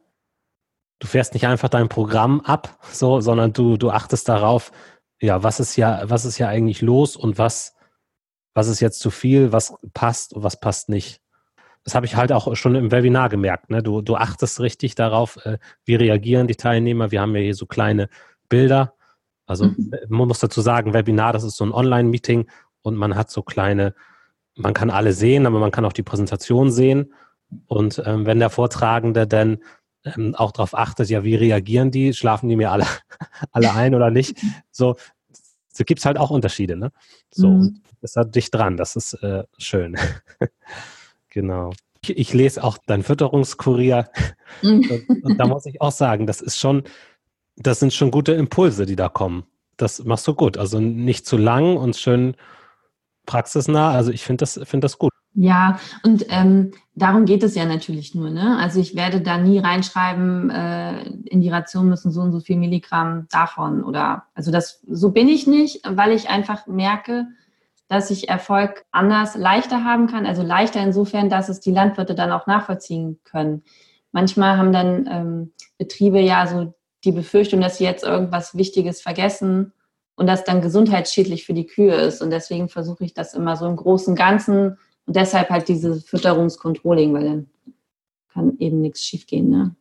du 1.00 1.08
fährst 1.08 1.34
nicht 1.34 1.48
einfach 1.48 1.70
dein 1.70 1.90
Programm 1.90 2.42
ab, 2.42 2.78
so, 2.92 3.20
sondern 3.20 3.52
du, 3.52 3.78
du 3.78 3.90
achtest 3.90 4.30
darauf, 4.30 4.72
ja, 5.22 5.44
was 5.44 5.60
ist 5.60 5.76
ja, 5.76 6.02
was 6.06 6.26
ist 6.26 6.38
ja 6.40 6.48
eigentlich 6.48 6.82
los 6.82 7.16
und 7.16 7.38
was, 7.38 7.76
was 8.54 8.68
ist 8.68 8.80
jetzt 8.80 9.00
zu 9.00 9.12
viel, 9.12 9.52
was 9.52 9.76
passt 9.94 10.34
und 10.34 10.44
was 10.44 10.60
passt 10.60 10.90
nicht. 10.90 11.22
Das 11.84 11.96
habe 11.96 12.06
ich 12.06 12.16
halt 12.16 12.32
auch 12.32 12.56
schon 12.56 12.76
im 12.76 12.92
Webinar 12.92 13.30
gemerkt. 13.30 13.70
Ne? 13.70 13.82
Du, 13.82 14.02
du 14.02 14.16
achtest 14.16 14.60
richtig 14.60 14.96
darauf, 14.96 15.38
äh, 15.46 15.58
wie 15.86 15.96
reagieren 15.96 16.48
die 16.48 16.56
Teilnehmer. 16.56 17.12
Wir 17.12 17.22
haben 17.22 17.36
ja 17.36 17.42
hier 17.42 17.56
so 17.56 17.66
kleine 17.66 18.10
Bilder. 18.50 18.94
Also 19.46 19.66
mhm. 19.66 19.94
man 20.10 20.28
muss 20.28 20.40
dazu 20.40 20.62
sagen, 20.62 20.94
Webinar, 20.94 21.34
das 21.34 21.44
ist 21.44 21.58
so 21.58 21.66
ein 21.66 21.74
Online-Meeting 21.74 22.50
und 22.82 22.96
man 22.96 23.16
hat 23.16 23.32
so 23.32 23.42
kleine, 23.42 23.96
man 24.56 24.74
kann 24.74 24.90
alle 24.90 25.14
sehen, 25.14 25.46
aber 25.46 25.60
man 25.60 25.72
kann 25.72 25.86
auch 25.86 25.94
die 25.94 26.04
Präsentation 26.04 26.72
sehen. 26.72 27.14
Und 27.68 28.02
ähm, 28.06 28.26
wenn 28.26 28.40
der 28.40 28.50
Vortragende 28.50 29.28
dann 29.28 29.60
ähm, 30.06 30.36
auch 30.36 30.52
darauf 30.52 30.74
achtet, 30.74 31.10
ja, 31.10 31.24
wie 31.24 31.36
reagieren 31.36 31.92
die? 31.92 32.14
Schlafen 32.14 32.50
die 32.50 32.56
mir 32.56 32.72
alle, 32.72 32.86
alle 33.52 33.74
ein 33.74 33.96
oder 33.96 34.10
nicht? 34.10 34.38
So, 34.72 34.96
so 35.72 35.84
gibt 35.84 36.00
es 36.00 36.06
halt 36.06 36.18
auch 36.18 36.30
Unterschiede, 36.30 36.76
ne? 36.76 36.92
So, 37.32 37.50
mhm. 37.50 37.82
das 38.02 38.16
hat 38.16 38.36
dich 38.36 38.52
dran, 38.52 38.78
das 38.78 38.96
ist 38.96 39.14
äh, 39.16 39.44
schön. 39.58 39.98
genau. 41.30 41.72
ich, 42.04 42.18
ich 42.18 42.34
lese 42.34 42.64
auch 42.64 42.78
dein 42.86 43.04
Fütterungskurier 43.04 44.10
und, 44.64 44.90
und 45.24 45.38
da 45.38 45.48
muss 45.48 45.66
ich 45.66 45.82
auch 45.82 45.92
sagen, 45.92 46.28
das 46.28 46.42
ist 46.42 46.58
schon, 46.58 46.84
das 47.56 47.80
sind 47.80 47.94
schon 47.94 48.12
gute 48.12 48.34
Impulse, 48.34 48.86
die 48.86 48.96
da 48.96 49.10
kommen. 49.10 49.46
Das 49.78 50.04
machst 50.04 50.28
du 50.28 50.36
gut. 50.36 50.58
Also 50.58 50.80
nicht 50.80 51.26
zu 51.26 51.38
lang 51.38 51.78
und 51.78 51.96
schön 51.96 52.36
praxisnah. 53.26 53.92
Also 53.92 54.12
ich 54.12 54.24
finde 54.24 54.42
das, 54.42 54.54
finde 54.64 54.86
das 54.86 54.98
gut. 54.98 55.12
Ja, 55.34 55.80
und 56.04 56.26
ähm, 56.30 56.72
darum 56.94 57.24
geht 57.26 57.42
es 57.44 57.56
ja 57.56 57.66
natürlich 57.66 58.14
nur. 58.14 58.30
Ne? 58.30 58.58
Also 58.60 58.82
ich 58.82 58.96
werde 58.96 59.22
da 59.22 59.38
nie 59.38 59.60
reinschreiben, 59.60 60.50
äh, 60.50 61.04
in 61.04 61.40
die 61.40 61.50
Ration 61.50 61.88
müssen 61.88 62.12
so 62.12 62.22
und 62.22 62.34
so 62.34 62.42
viel 62.42 62.58
Milligramm 62.58 63.28
davon 63.32 63.84
oder 63.84 64.26
also 64.36 64.52
das 64.52 64.82
so 64.88 65.12
bin 65.12 65.30
ich 65.30 65.48
nicht, 65.48 65.84
weil 65.88 66.12
ich 66.12 66.30
einfach 66.30 66.68
merke, 66.68 67.28
dass 67.88 68.12
ich 68.12 68.28
Erfolg 68.30 68.86
anders 68.92 69.36
leichter 69.36 69.86
haben 69.86 70.08
kann. 70.08 70.26
Also 70.26 70.44
leichter 70.44 70.82
insofern, 70.82 71.30
dass 71.30 71.50
es 71.50 71.62
die 71.62 71.72
Landwirte 71.72 72.16
dann 72.16 72.32
auch 72.32 72.46
nachvollziehen 72.46 73.20
können. 73.24 73.64
Manchmal 74.12 74.58
haben 74.58 74.74
dann 74.74 75.08
ähm, 75.10 75.54
Betriebe 75.78 76.20
ja 76.20 76.46
so 76.46 76.74
die 77.06 77.12
Befürchtung, 77.14 77.62
dass 77.62 77.78
sie 77.78 77.86
jetzt 77.86 78.04
irgendwas 78.04 78.56
Wichtiges 78.56 79.02
vergessen 79.02 79.74
und 80.16 80.28
das 80.28 80.44
dann 80.44 80.62
gesundheitsschädlich 80.62 81.46
für 81.46 81.54
die 81.54 81.68
Kühe 81.68 81.96
ist. 81.96 82.22
Und 82.22 82.32
deswegen 82.32 82.70
versuche 82.70 83.06
ich 83.06 83.14
das 83.14 83.34
immer 83.34 83.56
so 83.56 83.66
im 83.66 83.76
großen 83.76 84.16
Ganzen 84.16 84.78
und 85.12 85.18
deshalb 85.18 85.50
halt 85.50 85.68
dieses 85.68 86.06
Fütterungskontrolling, 86.06 87.14
weil 87.14 87.26
dann 87.26 87.50
kann 88.32 88.56
eben 88.60 88.80
nichts 88.80 89.04
schiefgehen. 89.04 89.50
Ne? 89.50 89.76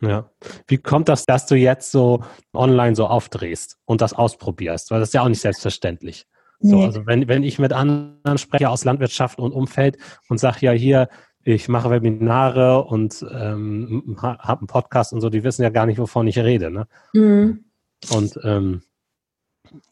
Ja. 0.00 0.30
Wie 0.66 0.78
kommt 0.78 1.10
das, 1.10 1.26
dass 1.26 1.44
du 1.44 1.54
jetzt 1.54 1.90
so 1.90 2.24
online 2.54 2.96
so 2.96 3.06
aufdrehst 3.06 3.76
und 3.84 4.00
das 4.00 4.14
ausprobierst? 4.14 4.90
Weil 4.90 5.00
das 5.00 5.10
ist 5.10 5.12
ja 5.12 5.20
auch 5.20 5.28
nicht 5.28 5.42
selbstverständlich. 5.42 6.26
So, 6.60 6.76
nee. 6.76 6.84
also 6.86 7.04
wenn, 7.04 7.28
wenn 7.28 7.42
ich 7.42 7.58
mit 7.58 7.74
anderen 7.74 8.38
spreche 8.38 8.70
aus 8.70 8.86
Landwirtschaft 8.86 9.38
und 9.38 9.52
Umfeld 9.52 9.98
und 10.30 10.38
sage 10.38 10.60
ja 10.62 10.72
hier, 10.72 11.10
ich 11.42 11.68
mache 11.68 11.90
Webinare 11.90 12.84
und 12.84 13.22
ähm, 13.34 14.16
habe 14.18 14.60
einen 14.60 14.66
Podcast 14.66 15.12
und 15.12 15.20
so, 15.20 15.28
die 15.28 15.44
wissen 15.44 15.62
ja 15.62 15.68
gar 15.68 15.84
nicht, 15.84 15.98
wovon 15.98 16.26
ich 16.26 16.38
rede. 16.38 16.70
Ne? 16.70 16.86
Mhm. 17.12 17.66
Und 18.10 18.40
ähm, 18.44 18.80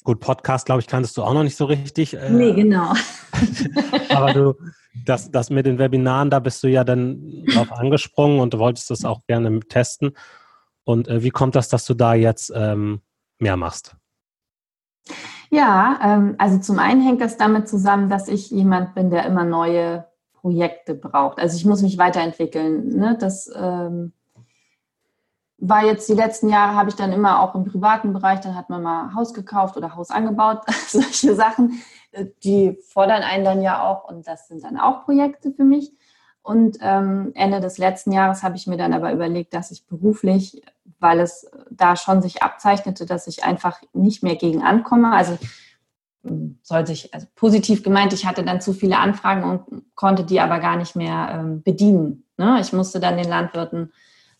Gut, 0.04 0.20
Podcast, 0.20 0.66
glaube 0.66 0.80
ich, 0.80 0.86
kanntest 0.86 1.16
du 1.16 1.22
auch 1.22 1.34
noch 1.34 1.42
nicht 1.42 1.56
so 1.56 1.64
richtig. 1.64 2.14
Äh, 2.14 2.30
nee, 2.30 2.52
genau. 2.52 2.92
aber 4.10 4.32
du, 4.32 4.54
das, 5.04 5.30
das 5.30 5.50
mit 5.50 5.66
den 5.66 5.78
Webinaren, 5.78 6.30
da 6.30 6.38
bist 6.38 6.62
du 6.62 6.68
ja 6.68 6.84
dann 6.84 7.44
drauf 7.46 7.72
angesprungen 7.72 8.40
und 8.40 8.54
du 8.54 8.58
wolltest 8.58 8.90
das 8.90 9.04
auch 9.04 9.20
gerne 9.26 9.60
testen. 9.60 10.16
Und 10.84 11.08
äh, 11.08 11.22
wie 11.22 11.30
kommt 11.30 11.54
das, 11.54 11.68
dass 11.68 11.84
du 11.84 11.94
da 11.94 12.14
jetzt 12.14 12.52
ähm, 12.54 13.00
mehr 13.38 13.56
machst? 13.56 13.96
Ja, 15.50 15.98
ähm, 16.02 16.34
also 16.38 16.58
zum 16.58 16.78
einen 16.78 17.02
hängt 17.02 17.20
das 17.20 17.36
damit 17.36 17.68
zusammen, 17.68 18.08
dass 18.08 18.28
ich 18.28 18.50
jemand 18.50 18.94
bin, 18.94 19.10
der 19.10 19.26
immer 19.26 19.44
neue 19.44 20.06
Projekte 20.32 20.94
braucht. 20.94 21.38
Also 21.38 21.56
ich 21.56 21.64
muss 21.64 21.82
mich 21.82 21.98
weiterentwickeln. 21.98 22.96
Ne? 22.96 23.16
Das 23.20 23.50
ähm, 23.54 24.12
war 25.64 25.84
jetzt 25.84 26.08
die 26.08 26.14
letzten 26.14 26.48
Jahre, 26.48 26.74
habe 26.74 26.90
ich 26.90 26.96
dann 26.96 27.12
immer 27.12 27.40
auch 27.40 27.54
im 27.54 27.64
privaten 27.64 28.12
Bereich, 28.12 28.40
dann 28.40 28.56
hat 28.56 28.68
man 28.68 28.82
mal 28.82 29.14
Haus 29.14 29.32
gekauft 29.32 29.76
oder 29.76 29.94
Haus 29.94 30.10
angebaut, 30.10 30.62
solche 30.88 31.36
Sachen, 31.36 31.80
die 32.42 32.76
fordern 32.88 33.22
einen 33.22 33.44
dann 33.44 33.62
ja 33.62 33.84
auch 33.84 34.08
und 34.08 34.26
das 34.26 34.48
sind 34.48 34.64
dann 34.64 34.76
auch 34.76 35.04
Projekte 35.04 35.52
für 35.52 35.62
mich. 35.62 35.92
Und 36.42 36.78
ähm, 36.80 37.30
Ende 37.34 37.60
des 37.60 37.78
letzten 37.78 38.10
Jahres 38.10 38.42
habe 38.42 38.56
ich 38.56 38.66
mir 38.66 38.76
dann 38.76 38.92
aber 38.92 39.12
überlegt, 39.12 39.54
dass 39.54 39.70
ich 39.70 39.86
beruflich, 39.86 40.60
weil 40.98 41.20
es 41.20 41.48
da 41.70 41.94
schon 41.94 42.20
sich 42.20 42.42
abzeichnete, 42.42 43.06
dass 43.06 43.28
ich 43.28 43.44
einfach 43.44 43.80
nicht 43.92 44.24
mehr 44.24 44.34
gegen 44.34 44.64
ankomme. 44.64 45.12
Also 45.12 45.38
hm, 46.24 46.58
soll 46.64 46.88
sich, 46.88 47.14
also 47.14 47.28
positiv 47.36 47.84
gemeint, 47.84 48.12
ich 48.12 48.26
hatte 48.26 48.42
dann 48.42 48.60
zu 48.60 48.72
viele 48.72 48.98
Anfragen 48.98 49.44
und 49.44 49.84
konnte 49.94 50.24
die 50.24 50.40
aber 50.40 50.58
gar 50.58 50.76
nicht 50.76 50.96
mehr 50.96 51.28
ähm, 51.30 51.62
bedienen. 51.62 52.24
Ne? 52.36 52.58
Ich 52.60 52.72
musste 52.72 52.98
dann 52.98 53.16
den 53.16 53.28
Landwirten 53.28 53.92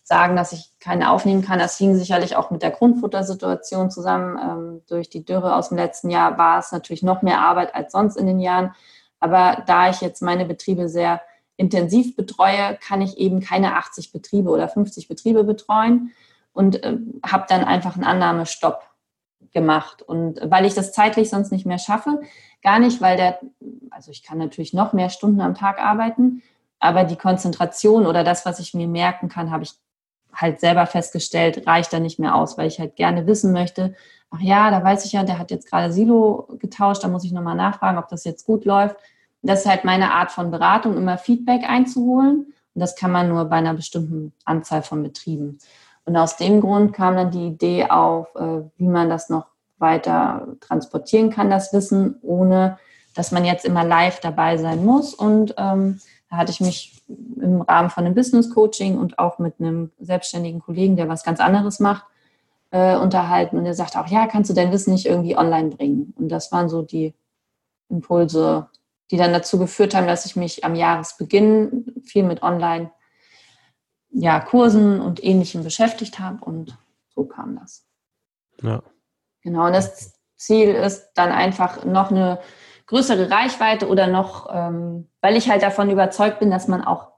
sagen, 0.03 0.35
dass 0.35 0.51
ich 0.51 0.71
keine 0.79 1.09
aufnehmen 1.09 1.43
kann. 1.43 1.59
Das 1.59 1.77
hing 1.77 1.95
sicherlich 1.95 2.35
auch 2.35 2.51
mit 2.51 2.61
der 2.61 2.71
Grundfuttersituation 2.71 3.89
zusammen. 3.89 4.37
Ähm, 4.37 4.81
durch 4.87 5.09
die 5.09 5.23
Dürre 5.23 5.55
aus 5.55 5.69
dem 5.69 5.77
letzten 5.77 6.09
Jahr 6.09 6.37
war 6.37 6.59
es 6.59 6.71
natürlich 6.71 7.03
noch 7.03 7.21
mehr 7.21 7.39
Arbeit 7.39 7.73
als 7.73 7.93
sonst 7.93 8.17
in 8.17 8.27
den 8.27 8.39
Jahren. 8.39 8.73
Aber 9.19 9.63
da 9.65 9.89
ich 9.89 10.01
jetzt 10.01 10.21
meine 10.21 10.45
Betriebe 10.45 10.89
sehr 10.89 11.21
intensiv 11.55 12.15
betreue, 12.15 12.77
kann 12.85 13.01
ich 13.01 13.17
eben 13.17 13.39
keine 13.39 13.77
80 13.77 14.11
Betriebe 14.11 14.49
oder 14.49 14.67
50 14.67 15.07
Betriebe 15.07 15.45
betreuen 15.45 16.11
und 16.51 16.83
äh, 16.83 16.97
habe 17.25 17.45
dann 17.47 17.63
einfach 17.63 17.95
einen 17.95 18.03
Annahmestopp 18.03 18.81
gemacht. 19.53 20.01
Und 20.01 20.41
weil 20.43 20.65
ich 20.65 20.73
das 20.73 20.91
zeitlich 20.91 21.29
sonst 21.29 21.51
nicht 21.51 21.65
mehr 21.65 21.77
schaffe, 21.77 22.19
gar 22.61 22.79
nicht, 22.79 22.99
weil 22.99 23.15
der, 23.15 23.39
also 23.91 24.11
ich 24.11 24.23
kann 24.23 24.37
natürlich 24.37 24.73
noch 24.73 24.91
mehr 24.91 25.09
Stunden 25.09 25.39
am 25.39 25.55
Tag 25.55 25.79
arbeiten, 25.79 26.41
aber 26.79 27.05
die 27.05 27.15
Konzentration 27.15 28.05
oder 28.05 28.25
das, 28.25 28.45
was 28.45 28.59
ich 28.59 28.73
mir 28.73 28.87
merken 28.87 29.29
kann, 29.29 29.51
habe 29.51 29.63
ich 29.63 29.73
halt 30.33 30.59
selber 30.59 30.85
festgestellt, 30.85 31.67
reicht 31.67 31.93
da 31.93 31.99
nicht 31.99 32.19
mehr 32.19 32.35
aus, 32.35 32.57
weil 32.57 32.67
ich 32.67 32.79
halt 32.79 32.95
gerne 32.95 33.27
wissen 33.27 33.51
möchte, 33.51 33.95
ach 34.31 34.41
ja, 34.41 34.71
da 34.71 34.83
weiß 34.83 35.05
ich 35.05 35.11
ja, 35.11 35.23
der 35.23 35.37
hat 35.37 35.51
jetzt 35.51 35.69
gerade 35.69 35.91
Silo 35.91 36.47
getauscht, 36.59 37.03
da 37.03 37.07
muss 37.07 37.23
ich 37.23 37.31
nochmal 37.31 37.55
nachfragen, 37.55 37.97
ob 37.97 38.07
das 38.09 38.23
jetzt 38.23 38.45
gut 38.45 38.65
läuft. 38.65 38.95
Das 39.41 39.61
ist 39.61 39.69
halt 39.69 39.83
meine 39.83 40.13
Art 40.13 40.31
von 40.31 40.51
Beratung, 40.51 40.97
immer 40.97 41.17
Feedback 41.17 41.69
einzuholen. 41.69 42.53
Und 42.73 42.79
das 42.79 42.95
kann 42.95 43.11
man 43.11 43.29
nur 43.29 43.45
bei 43.45 43.57
einer 43.57 43.73
bestimmten 43.73 44.33
Anzahl 44.45 44.81
von 44.81 45.03
Betrieben. 45.03 45.59
Und 46.05 46.17
aus 46.17 46.37
dem 46.37 46.61
Grund 46.61 46.93
kam 46.93 47.15
dann 47.15 47.31
die 47.31 47.47
Idee 47.47 47.85
auf, 47.89 48.33
äh, 48.35 48.61
wie 48.77 48.87
man 48.87 49.09
das 49.09 49.29
noch 49.29 49.45
weiter 49.77 50.47
transportieren 50.61 51.29
kann, 51.29 51.49
das 51.49 51.73
Wissen, 51.73 52.15
ohne 52.21 52.77
dass 53.15 53.31
man 53.31 53.45
jetzt 53.45 53.65
immer 53.65 53.83
live 53.83 54.19
dabei 54.19 54.57
sein 54.57 54.83
muss. 54.83 55.13
Und 55.13 55.53
ähm, 55.57 55.99
da 56.29 56.37
hatte 56.37 56.51
ich 56.51 56.61
mich 56.61 57.02
im 57.07 57.61
Rahmen 57.61 57.89
von 57.89 58.05
einem 58.05 58.15
Business 58.15 58.49
Coaching 58.49 58.97
und 58.97 59.19
auch 59.19 59.39
mit 59.39 59.55
einem 59.59 59.91
selbstständigen 59.99 60.61
Kollegen, 60.61 60.95
der 60.95 61.09
was 61.09 61.23
ganz 61.23 61.39
anderes 61.39 61.79
macht, 61.79 62.05
äh, 62.71 62.95
unterhalten. 62.95 63.57
Und 63.57 63.65
er 63.65 63.73
sagte 63.73 63.99
auch, 63.99 64.07
ja, 64.07 64.27
kannst 64.27 64.49
du 64.49 64.53
dein 64.53 64.71
Wissen 64.71 64.93
nicht 64.93 65.05
irgendwie 65.05 65.37
online 65.37 65.69
bringen? 65.69 66.13
Und 66.17 66.29
das 66.29 66.51
waren 66.51 66.69
so 66.69 66.81
die 66.81 67.13
Impulse, 67.89 68.69
die 69.11 69.17
dann 69.17 69.33
dazu 69.33 69.59
geführt 69.59 69.93
haben, 69.93 70.07
dass 70.07 70.25
ich 70.25 70.35
mich 70.35 70.63
am 70.63 70.75
Jahresbeginn 70.75 72.01
viel 72.03 72.23
mit 72.23 72.41
Online 72.41 72.91
ja, 74.13 74.39
Kursen 74.39 75.01
und 75.01 75.23
Ähnlichem 75.23 75.63
beschäftigt 75.63 76.19
habe 76.19 76.43
und 76.45 76.77
so 77.09 77.25
kam 77.25 77.57
das. 77.59 77.85
Ja. 78.61 78.81
Genau, 79.41 79.65
und 79.65 79.73
das 79.73 80.19
Ziel 80.35 80.69
ist 80.69 81.11
dann 81.15 81.31
einfach 81.31 81.83
noch 81.83 82.11
eine 82.11 82.39
größere 82.87 83.31
Reichweite 83.31 83.87
oder 83.87 84.07
noch, 84.07 84.47
ähm, 84.53 85.07
weil 85.21 85.37
ich 85.37 85.49
halt 85.49 85.63
davon 85.63 85.89
überzeugt 85.89 86.39
bin, 86.39 86.51
dass 86.51 86.67
man 86.67 86.83
auch 86.83 87.09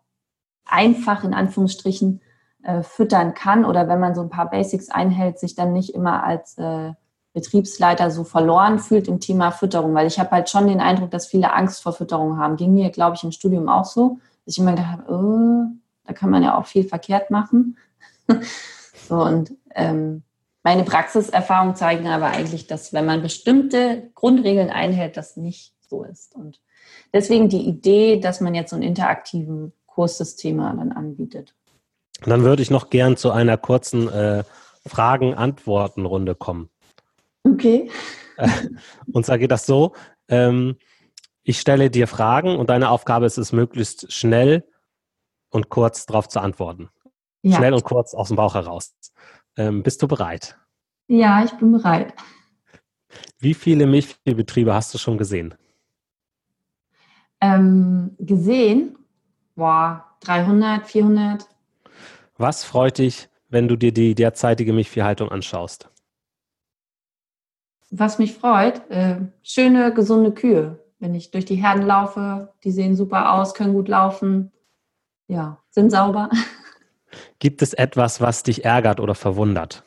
einfach 0.65 1.23
in 1.23 1.33
Anführungsstrichen 1.33 2.21
äh, 2.63 2.81
füttern 2.81 3.33
kann 3.33 3.65
oder 3.65 3.87
wenn 3.87 3.99
man 3.99 4.15
so 4.15 4.21
ein 4.21 4.29
paar 4.29 4.49
Basics 4.49 4.89
einhält, 4.89 5.39
sich 5.39 5.55
dann 5.55 5.73
nicht 5.73 5.93
immer 5.93 6.23
als 6.23 6.57
äh, 6.57 6.93
Betriebsleiter 7.33 8.11
so 8.11 8.23
verloren 8.23 8.79
fühlt 8.79 9.07
im 9.07 9.19
Thema 9.19 9.51
Fütterung, 9.51 9.93
weil 9.93 10.07
ich 10.07 10.19
habe 10.19 10.31
halt 10.31 10.49
schon 10.49 10.67
den 10.67 10.79
Eindruck, 10.79 11.11
dass 11.11 11.27
viele 11.27 11.53
Angst 11.53 11.83
vor 11.83 11.93
Fütterung 11.93 12.37
haben. 12.37 12.55
Ging 12.55 12.73
mir, 12.73 12.89
glaube 12.91 13.17
ich, 13.17 13.23
im 13.23 13.33
Studium 13.33 13.67
auch 13.67 13.85
so, 13.85 14.19
dass 14.45 14.55
ich 14.55 14.59
immer 14.59 14.71
gedacht 14.71 14.99
habe, 14.99 15.13
oh, 15.13 15.65
da 16.05 16.13
kann 16.13 16.29
man 16.29 16.43
ja 16.43 16.57
auch 16.57 16.65
viel 16.65 16.87
verkehrt 16.87 17.31
machen. 17.31 17.77
so 19.07 19.15
und 19.21 19.51
ähm, 19.75 20.23
meine 20.65 20.83
Praxiserfahrungen 20.83 21.75
zeigen 21.75 22.07
aber 22.07 22.25
eigentlich, 22.25 22.65
dass 22.65 22.91
wenn 22.91 23.05
man 23.05 23.21
bestimmte 23.21 24.09
Grundregeln 24.15 24.71
einhält, 24.71 25.15
das 25.15 25.37
nicht 25.37 25.75
so 25.87 26.03
ist. 26.03 26.33
Und 26.33 26.59
deswegen 27.13 27.49
die 27.49 27.67
Idee, 27.67 28.19
dass 28.19 28.41
man 28.41 28.55
jetzt 28.55 28.71
so 28.71 28.75
einen 28.75 28.83
interaktiven 28.83 29.73
Kurssystem 29.85 30.57
dann 30.57 30.91
anbietet. 30.91 31.53
Dann 32.23 32.41
würde 32.41 32.63
ich 32.63 32.71
noch 32.71 32.89
gern 32.89 33.15
zu 33.15 33.29
einer 33.29 33.57
kurzen 33.57 34.09
äh, 34.09 34.43
Fragen-Antworten-Runde 34.87 36.33
kommen. 36.33 36.69
Okay. 37.43 37.91
und 39.13 39.23
zwar 39.23 39.37
geht 39.37 39.51
das 39.51 39.67
so: 39.67 39.93
ähm, 40.29 40.77
Ich 41.43 41.59
stelle 41.59 41.91
dir 41.91 42.07
Fragen 42.07 42.57
und 42.57 42.71
deine 42.71 42.89
Aufgabe 42.89 43.27
ist 43.27 43.37
es, 43.37 43.51
möglichst 43.51 44.11
schnell 44.11 44.63
und 45.51 45.69
kurz 45.69 46.07
darauf 46.07 46.27
zu 46.27 46.39
antworten. 46.39 46.89
Ja. 47.43 47.57
Schnell 47.57 47.75
und 47.75 47.83
kurz 47.83 48.15
aus 48.15 48.29
dem 48.29 48.37
Bauch 48.37 48.55
heraus. 48.55 48.95
Ähm, 49.57 49.83
bist 49.83 50.01
du 50.01 50.07
bereit? 50.07 50.57
Ja, 51.07 51.43
ich 51.43 51.51
bin 51.51 51.71
bereit. 51.71 52.13
Wie 53.39 53.53
viele 53.53 53.85
Milchviehbetriebe 53.87 54.73
hast 54.73 54.93
du 54.93 54.97
schon 54.97 55.17
gesehen? 55.17 55.55
Ähm, 57.41 58.15
gesehen? 58.19 58.97
Boah, 59.55 60.17
300, 60.21 60.85
400. 60.85 61.47
Was 62.37 62.63
freut 62.63 62.97
dich, 62.97 63.29
wenn 63.49 63.67
du 63.67 63.75
dir 63.75 63.93
die 63.93 64.15
derzeitige 64.15 64.73
Milchviehhaltung 64.73 65.29
anschaust? 65.29 65.89
Was 67.91 68.19
mich 68.19 68.33
freut, 68.33 68.89
äh, 68.89 69.21
schöne, 69.43 69.93
gesunde 69.93 70.33
Kühe. 70.33 70.83
Wenn 70.99 71.13
ich 71.13 71.31
durch 71.31 71.45
die 71.45 71.55
Herden 71.55 71.83
laufe, 71.83 72.53
die 72.63 72.71
sehen 72.71 72.95
super 72.95 73.33
aus, 73.33 73.53
können 73.53 73.73
gut 73.73 73.87
laufen, 73.87 74.51
ja, 75.27 75.61
sind 75.69 75.91
sauber. 75.91 76.29
Gibt 77.39 77.61
es 77.61 77.73
etwas, 77.73 78.21
was 78.21 78.43
dich 78.43 78.65
ärgert 78.65 78.99
oder 78.99 79.15
verwundert? 79.15 79.83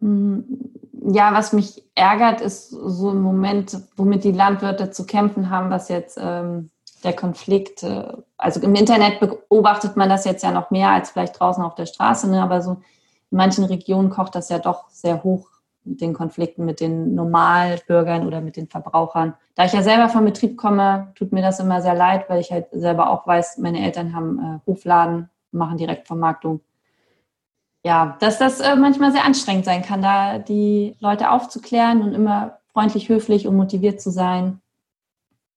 Hm, 0.00 0.44
ja, 1.12 1.32
was 1.32 1.52
mich 1.52 1.82
ärgert, 1.94 2.40
ist 2.40 2.70
so 2.70 3.10
im 3.10 3.22
Moment, 3.22 3.78
womit 3.96 4.24
die 4.24 4.32
Landwirte 4.32 4.90
zu 4.90 5.06
kämpfen 5.06 5.50
haben, 5.50 5.70
was 5.70 5.88
jetzt 5.88 6.18
ähm, 6.20 6.70
der 7.04 7.12
Konflikt, 7.12 7.82
äh, 7.82 8.04
also 8.36 8.60
im 8.60 8.74
Internet 8.74 9.20
beobachtet 9.20 9.96
man 9.96 10.08
das 10.08 10.24
jetzt 10.24 10.42
ja 10.42 10.50
noch 10.50 10.70
mehr 10.70 10.90
als 10.90 11.10
vielleicht 11.10 11.38
draußen 11.38 11.62
auf 11.62 11.74
der 11.74 11.86
Straße, 11.86 12.28
ne? 12.30 12.42
aber 12.42 12.62
so 12.62 12.72
in 13.30 13.36
manchen 13.36 13.64
Regionen 13.64 14.10
kocht 14.10 14.34
das 14.34 14.48
ja 14.48 14.58
doch 14.58 14.88
sehr 14.88 15.22
hoch 15.22 15.48
mit 15.84 16.00
den 16.00 16.14
Konflikten 16.14 16.64
mit 16.64 16.80
den 16.80 17.14
Normalbürgern 17.14 18.26
oder 18.26 18.40
mit 18.40 18.56
den 18.56 18.68
Verbrauchern. 18.68 19.34
Da 19.54 19.66
ich 19.66 19.72
ja 19.72 19.82
selber 19.82 20.08
vom 20.08 20.24
Betrieb 20.24 20.56
komme, 20.56 21.12
tut 21.14 21.32
mir 21.32 21.42
das 21.42 21.60
immer 21.60 21.82
sehr 21.82 21.94
leid, 21.94 22.28
weil 22.28 22.40
ich 22.40 22.50
halt 22.50 22.68
selber 22.72 23.10
auch 23.10 23.26
weiß, 23.26 23.58
meine 23.58 23.84
Eltern 23.84 24.14
haben 24.14 24.38
äh, 24.38 24.66
Hofladen, 24.66 25.28
machen 25.54 25.78
Direktvermarktung. 25.78 26.60
Ja, 27.84 28.16
dass 28.20 28.38
das 28.38 28.60
äh, 28.60 28.76
manchmal 28.76 29.12
sehr 29.12 29.24
anstrengend 29.24 29.64
sein 29.64 29.82
kann, 29.82 30.00
da 30.00 30.38
die 30.38 30.96
Leute 31.00 31.30
aufzuklären 31.30 32.02
und 32.02 32.14
immer 32.14 32.58
freundlich, 32.72 33.08
höflich 33.08 33.46
und 33.46 33.56
motiviert 33.56 34.00
zu 34.00 34.10
sein, 34.10 34.60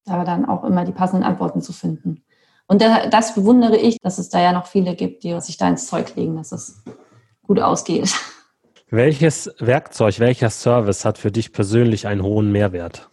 aber 0.06 0.24
dann 0.24 0.46
auch 0.46 0.64
immer 0.64 0.86
die 0.86 0.92
passenden 0.92 1.24
Antworten 1.26 1.62
zu 1.62 1.74
finden. 1.74 2.24
Und 2.68 2.82
da, 2.82 3.08
das 3.08 3.34
bewundere 3.34 3.78
ich, 3.78 3.98
dass 4.00 4.18
es 4.18 4.30
da 4.30 4.42
ja 4.42 4.52
noch 4.52 4.68
viele 4.68 4.96
gibt, 4.96 5.24
die 5.24 5.40
sich 5.40 5.58
da 5.58 5.70
ins 5.70 5.88
Zeug 5.88 6.16
legen, 6.16 6.36
dass 6.36 6.52
es 6.52 6.84
gut 7.44 7.60
ausgeht. 7.60 8.14
Welches 8.90 9.54
Werkzeug, 9.60 10.20
welcher 10.20 10.50
Service 10.50 11.06
hat 11.06 11.18
für 11.18 11.32
dich 11.32 11.52
persönlich 11.52 12.08
einen 12.08 12.24
hohen 12.24 12.52
Mehrwert? 12.52 13.10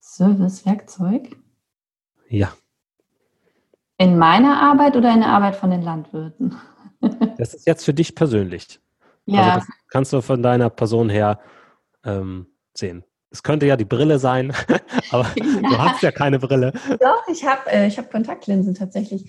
Service, 0.00 0.64
Werkzeug? 0.64 1.36
Ja. 2.28 2.52
In 4.02 4.18
meiner 4.18 4.60
Arbeit 4.60 4.96
oder 4.96 5.14
in 5.14 5.20
der 5.20 5.28
Arbeit 5.28 5.54
von 5.54 5.70
den 5.70 5.80
Landwirten? 5.80 6.56
das 7.38 7.54
ist 7.54 7.68
jetzt 7.68 7.84
für 7.84 7.94
dich 7.94 8.16
persönlich. 8.16 8.80
Ja. 9.26 9.42
Also 9.42 9.58
das 9.60 9.68
kannst 9.90 10.12
du 10.12 10.20
von 10.20 10.42
deiner 10.42 10.70
Person 10.70 11.08
her 11.08 11.38
ähm, 12.04 12.48
sehen. 12.74 13.04
Es 13.30 13.44
könnte 13.44 13.64
ja 13.66 13.76
die 13.76 13.84
Brille 13.84 14.18
sein, 14.18 14.52
aber 15.12 15.28
ja. 15.36 15.44
du 15.44 15.78
hast 15.78 16.02
ja 16.02 16.10
keine 16.10 16.40
Brille. 16.40 16.72
Doch, 16.98 17.28
ich 17.28 17.46
habe 17.46 17.70
äh, 17.70 17.88
hab 17.90 18.10
Kontaktlinsen 18.10 18.74
tatsächlich. 18.74 19.24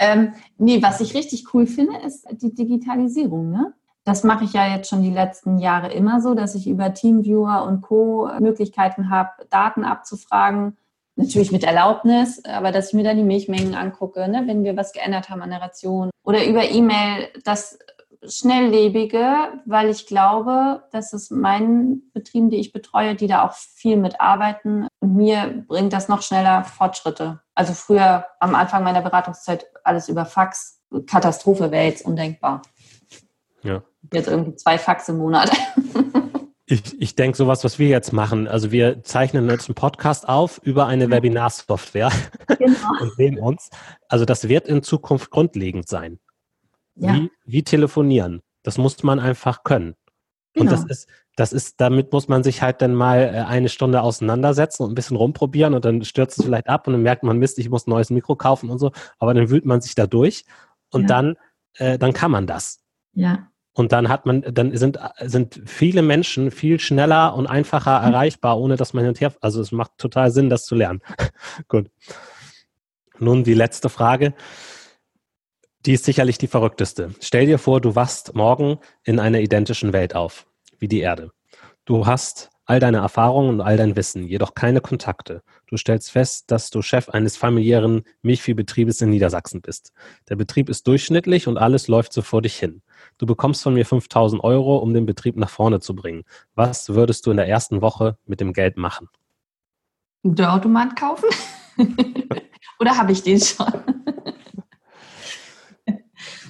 Ähm, 0.00 0.32
nee, 0.58 0.82
was 0.82 1.00
ich 1.00 1.14
richtig 1.14 1.54
cool 1.54 1.68
finde, 1.68 1.96
ist 2.04 2.26
die 2.32 2.52
Digitalisierung. 2.52 3.52
Ne? 3.52 3.74
Das 4.02 4.24
mache 4.24 4.44
ich 4.44 4.54
ja 4.54 4.66
jetzt 4.66 4.90
schon 4.90 5.02
die 5.02 5.12
letzten 5.12 5.58
Jahre 5.58 5.92
immer 5.92 6.20
so, 6.20 6.34
dass 6.34 6.56
ich 6.56 6.66
über 6.66 6.92
Teamviewer 6.92 7.62
und 7.62 7.80
Co. 7.80 8.28
Möglichkeiten 8.40 9.08
habe, 9.08 9.30
Daten 9.50 9.84
abzufragen. 9.84 10.76
Natürlich 11.16 11.50
mit 11.50 11.64
Erlaubnis, 11.64 12.44
aber 12.44 12.72
dass 12.72 12.88
ich 12.88 12.94
mir 12.94 13.04
dann 13.04 13.16
die 13.16 13.22
Milchmengen 13.22 13.74
angucke, 13.74 14.28
ne, 14.28 14.44
wenn 14.46 14.64
wir 14.64 14.76
was 14.76 14.92
geändert 14.92 15.30
haben 15.30 15.40
an 15.40 15.50
der 15.50 15.62
Ration. 15.62 16.10
Oder 16.24 16.44
über 16.44 16.68
E-Mail 16.68 17.28
das 17.42 17.78
Schnelllebige, 18.28 19.52
weil 19.64 19.88
ich 19.88 20.06
glaube, 20.06 20.84
dass 20.92 21.12
es 21.12 21.30
meinen 21.30 22.10
Betrieben, 22.12 22.50
die 22.50 22.58
ich 22.58 22.72
betreue, 22.72 23.14
die 23.14 23.26
da 23.26 23.46
auch 23.46 23.52
viel 23.52 23.96
mitarbeiten 23.96 24.88
und 25.00 25.14
mir 25.14 25.64
bringt 25.66 25.92
das 25.92 26.08
noch 26.08 26.22
schneller 26.22 26.64
Fortschritte. 26.64 27.40
Also 27.54 27.72
früher 27.72 28.26
am 28.40 28.54
Anfang 28.54 28.84
meiner 28.84 29.02
Beratungszeit 29.02 29.66
alles 29.84 30.08
über 30.08 30.26
Fax, 30.26 30.80
Katastrophe 31.06 31.70
wäre 31.70 31.86
jetzt 31.86 32.04
undenkbar. 32.04 32.62
Ja. 33.62 33.82
Jetzt 34.12 34.28
irgendwie 34.28 34.56
zwei 34.56 34.78
Fax 34.78 35.08
im 35.08 35.18
Monat. 35.18 35.50
Ich, 36.68 37.00
ich 37.00 37.14
denke, 37.14 37.36
sowas, 37.36 37.62
was 37.62 37.78
wir 37.78 37.88
jetzt 37.88 38.12
machen, 38.12 38.48
also 38.48 38.72
wir 38.72 39.02
zeichnen 39.04 39.48
jetzt 39.48 39.68
einen 39.68 39.76
Podcast 39.76 40.28
auf 40.28 40.60
über 40.64 40.86
eine 40.86 41.10
Webinarsoftware 41.10 42.10
genau. 42.58 43.00
und 43.00 43.14
sehen 43.14 43.38
uns. 43.38 43.70
Also 44.08 44.24
das 44.24 44.48
wird 44.48 44.66
in 44.66 44.82
Zukunft 44.82 45.30
grundlegend 45.30 45.88
sein. 45.88 46.18
Ja. 46.96 47.14
Wie, 47.14 47.30
wie 47.44 47.62
telefonieren. 47.62 48.42
Das 48.64 48.78
muss 48.78 49.02
man 49.04 49.20
einfach 49.20 49.62
können. 49.62 49.94
Genau. 50.54 50.64
Und 50.64 50.72
das 50.72 50.84
ist, 50.90 51.08
das 51.36 51.52
ist, 51.52 51.80
damit 51.80 52.12
muss 52.12 52.28
man 52.28 52.42
sich 52.42 52.62
halt 52.62 52.80
dann 52.80 52.94
mal 52.94 53.18
äh, 53.18 53.38
eine 53.42 53.68
Stunde 53.68 54.00
auseinandersetzen 54.00 54.82
und 54.82 54.90
ein 54.90 54.94
bisschen 54.94 55.18
rumprobieren 55.18 55.74
und 55.74 55.84
dann 55.84 56.02
stürzt 56.02 56.38
es 56.38 56.46
vielleicht 56.46 56.68
ab 56.68 56.86
und 56.86 56.94
dann 56.94 57.02
merkt 57.02 57.22
man, 57.22 57.38
Mist, 57.38 57.58
ich 57.58 57.68
muss 57.68 57.86
ein 57.86 57.90
neues 57.90 58.10
Mikro 58.10 58.36
kaufen 58.36 58.70
und 58.70 58.78
so, 58.78 58.90
aber 59.18 59.34
dann 59.34 59.50
wühlt 59.50 59.66
man 59.66 59.82
sich 59.82 59.94
da 59.94 60.06
durch 60.06 60.46
und 60.90 61.02
ja. 61.02 61.08
dann, 61.08 61.36
äh, 61.74 61.98
dann 61.98 62.14
kann 62.14 62.30
man 62.30 62.46
das. 62.46 62.80
Ja. 63.12 63.50
Und 63.76 63.92
dann 63.92 64.08
hat 64.08 64.24
man, 64.24 64.40
dann 64.40 64.74
sind, 64.74 64.98
sind 65.20 65.60
viele 65.66 66.00
Menschen 66.00 66.50
viel 66.50 66.80
schneller 66.80 67.34
und 67.34 67.46
einfacher 67.46 68.00
mhm. 68.00 68.06
erreichbar, 68.06 68.58
ohne 68.58 68.76
dass 68.76 68.94
man 68.94 69.04
hin 69.04 69.10
und 69.10 69.20
her, 69.20 69.34
also 69.42 69.60
es 69.60 69.70
macht 69.70 69.98
total 69.98 70.30
Sinn, 70.30 70.48
das 70.48 70.64
zu 70.64 70.74
lernen. 70.74 71.02
Gut. 71.68 71.90
Nun 73.18 73.44
die 73.44 73.52
letzte 73.52 73.90
Frage. 73.90 74.32
Die 75.84 75.92
ist 75.92 76.06
sicherlich 76.06 76.38
die 76.38 76.46
verrückteste. 76.46 77.10
Stell 77.20 77.44
dir 77.44 77.58
vor, 77.58 77.82
du 77.82 77.94
wachst 77.94 78.34
morgen 78.34 78.78
in 79.04 79.20
einer 79.20 79.40
identischen 79.40 79.92
Welt 79.92 80.14
auf, 80.14 80.46
wie 80.78 80.88
die 80.88 81.00
Erde. 81.00 81.32
Du 81.84 82.06
hast 82.06 82.48
all 82.64 82.80
deine 82.80 82.98
Erfahrungen 82.98 83.50
und 83.50 83.60
all 83.60 83.76
dein 83.76 83.94
Wissen, 83.94 84.26
jedoch 84.26 84.54
keine 84.54 84.80
Kontakte. 84.80 85.42
Du 85.66 85.76
stellst 85.76 86.10
fest, 86.10 86.50
dass 86.50 86.70
du 86.70 86.80
Chef 86.80 87.10
eines 87.10 87.36
familiären 87.36 88.04
Milchviehbetriebes 88.22 89.02
in 89.02 89.10
Niedersachsen 89.10 89.60
bist. 89.60 89.92
Der 90.30 90.36
Betrieb 90.36 90.70
ist 90.70 90.86
durchschnittlich 90.86 91.46
und 91.46 91.58
alles 91.58 91.88
läuft 91.88 92.14
so 92.14 92.22
vor 92.22 92.40
dich 92.40 92.56
hin. 92.56 92.80
Du 93.18 93.26
bekommst 93.26 93.62
von 93.62 93.74
mir 93.74 93.86
5000 93.86 94.42
Euro, 94.42 94.78
um 94.78 94.94
den 94.94 95.06
Betrieb 95.06 95.36
nach 95.36 95.50
vorne 95.50 95.80
zu 95.80 95.94
bringen. 95.94 96.24
Was 96.54 96.90
würdest 96.90 97.26
du 97.26 97.30
in 97.30 97.36
der 97.36 97.48
ersten 97.48 97.80
Woche 97.80 98.18
mit 98.26 98.40
dem 98.40 98.52
Geld 98.52 98.76
machen? 98.76 99.08
Der 100.22 100.52
Automat 100.52 100.96
kaufen? 100.96 101.28
Oder 102.80 102.96
habe 102.96 103.12
ich 103.12 103.22
den 103.22 103.40
schon? 103.40 103.72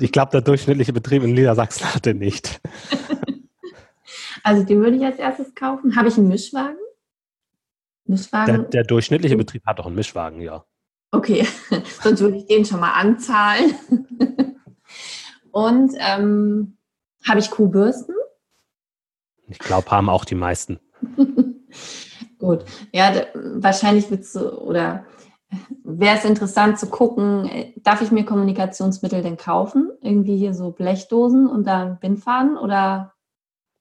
ich 0.00 0.12
glaube, 0.12 0.30
der 0.32 0.40
durchschnittliche 0.40 0.92
Betrieb 0.92 1.22
in 1.22 1.34
Niedersachsen 1.34 1.94
hat 1.94 2.06
den 2.06 2.18
nicht. 2.18 2.60
Also 4.42 4.62
den 4.62 4.80
würde 4.80 4.96
ich 4.96 5.04
als 5.04 5.18
erstes 5.18 5.56
kaufen. 5.56 5.96
Habe 5.96 6.06
ich 6.06 6.16
einen 6.16 6.28
Mischwagen? 6.28 6.78
Mischwagen? 8.04 8.54
Der, 8.54 8.58
der 8.62 8.84
durchschnittliche 8.84 9.36
Betrieb 9.36 9.66
hat 9.66 9.80
doch 9.80 9.86
einen 9.86 9.96
Mischwagen, 9.96 10.40
ja. 10.40 10.64
Okay, 11.10 11.44
sonst 12.02 12.20
würde 12.20 12.36
ich 12.36 12.46
den 12.46 12.64
schon 12.64 12.78
mal 12.78 12.92
anzahlen. 12.92 13.74
Und 15.56 15.94
ähm, 15.98 16.76
habe 17.26 17.38
ich 17.38 17.50
Kuhbürsten? 17.50 18.14
Ich 19.48 19.58
glaube, 19.58 19.90
haben 19.90 20.10
auch 20.10 20.26
die 20.26 20.34
meisten. 20.34 20.78
Gut, 22.38 22.66
ja, 22.92 23.10
wahrscheinlich 23.32 24.10
wird 24.10 24.24
es 24.24 24.36
oder 24.36 25.06
wäre 25.82 26.18
es 26.18 26.26
interessant 26.26 26.78
zu 26.78 26.88
gucken, 26.90 27.72
darf 27.76 28.02
ich 28.02 28.10
mir 28.10 28.26
Kommunikationsmittel 28.26 29.22
denn 29.22 29.38
kaufen? 29.38 29.92
Irgendwie 30.02 30.36
hier 30.36 30.52
so 30.52 30.72
Blechdosen 30.72 31.46
und 31.46 31.66
da 31.66 31.96
Bindfaden 32.02 32.58
oder 32.58 33.14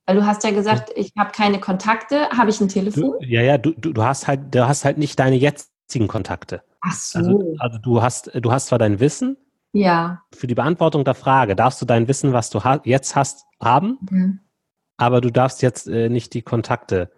weil 0.06 0.16
du 0.16 0.26
hast 0.26 0.46
ja 0.46 0.52
gesagt, 0.52 0.94
ich 0.96 1.12
habe 1.18 1.34
keine 1.34 1.60
Kontakte, 1.60 2.30
habe 2.30 2.52
ich 2.52 2.62
ein 2.62 2.70
Telefon? 2.70 3.18
Du, 3.20 3.26
ja, 3.26 3.42
ja, 3.42 3.58
du, 3.58 3.74
du, 3.74 4.02
hast 4.02 4.28
halt, 4.28 4.56
du 4.56 4.66
hast 4.66 4.86
halt 4.86 4.98
nicht 4.98 5.20
deine 5.20 5.36
jetzigen 5.36 6.08
Kontakte. 6.08 6.62
Ach 6.80 6.94
so. 6.94 7.20
Also, 7.20 7.56
also 7.60 7.78
du 7.80 8.02
hast, 8.02 8.32
du 8.34 8.54
hast 8.54 8.68
zwar 8.68 8.80
dein 8.80 9.02
Wissen, 9.02 9.36
ja. 9.76 10.22
Für 10.34 10.48
die 10.48 10.56
Beantwortung 10.56 11.04
der 11.04 11.16
Frage 11.16 11.56
darfst 11.56 11.82
du 11.82 11.86
dein 11.86 12.08
Wissen, 12.08 12.34
was 12.34 12.50
du 12.50 12.64
ha 12.64 12.82
jetzt 12.84 13.16
hast, 13.16 13.46
haben, 13.62 13.98
mhm. 14.10 14.40
aber 14.98 15.22
du 15.22 15.32
darfst 15.32 15.62
jetzt 15.62 15.88
äh, 15.88 16.10
nicht 16.10 16.34
die 16.34 16.42
Kontakte 16.42 17.12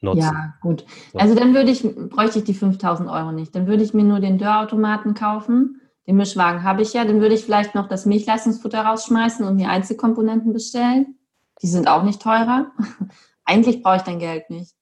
nutzen. 0.00 0.20
Ja, 0.20 0.54
gut. 0.60 0.84
So. 1.12 1.18
Also 1.18 1.34
dann 1.34 1.54
würde 1.54 1.70
ich, 1.70 1.82
bräuchte 1.82 2.38
ich 2.38 2.44
die 2.44 2.54
5000 2.54 3.08
Euro 3.08 3.32
nicht. 3.32 3.54
Dann 3.54 3.66
würde 3.66 3.82
ich 3.82 3.94
mir 3.94 4.04
nur 4.04 4.20
den 4.20 4.38
Dörrautomaten 4.38 5.14
kaufen. 5.14 5.80
Den 6.06 6.16
Mischwagen 6.16 6.62
habe 6.62 6.82
ich 6.82 6.92
ja. 6.92 7.04
Dann 7.04 7.20
würde 7.20 7.34
ich 7.34 7.44
vielleicht 7.44 7.74
noch 7.74 7.88
das 7.88 8.06
Milchleistungsfutter 8.06 8.82
rausschmeißen 8.82 9.46
und 9.46 9.56
mir 9.56 9.70
Einzelkomponenten 9.70 10.52
bestellen. 10.52 11.18
Die 11.62 11.66
sind 11.66 11.88
auch 11.88 12.02
nicht 12.02 12.22
teurer. 12.22 12.72
Eigentlich 13.44 13.82
brauche 13.82 13.96
ich 13.96 14.02
dein 14.02 14.18
Geld 14.18 14.50
nicht. 14.50 14.74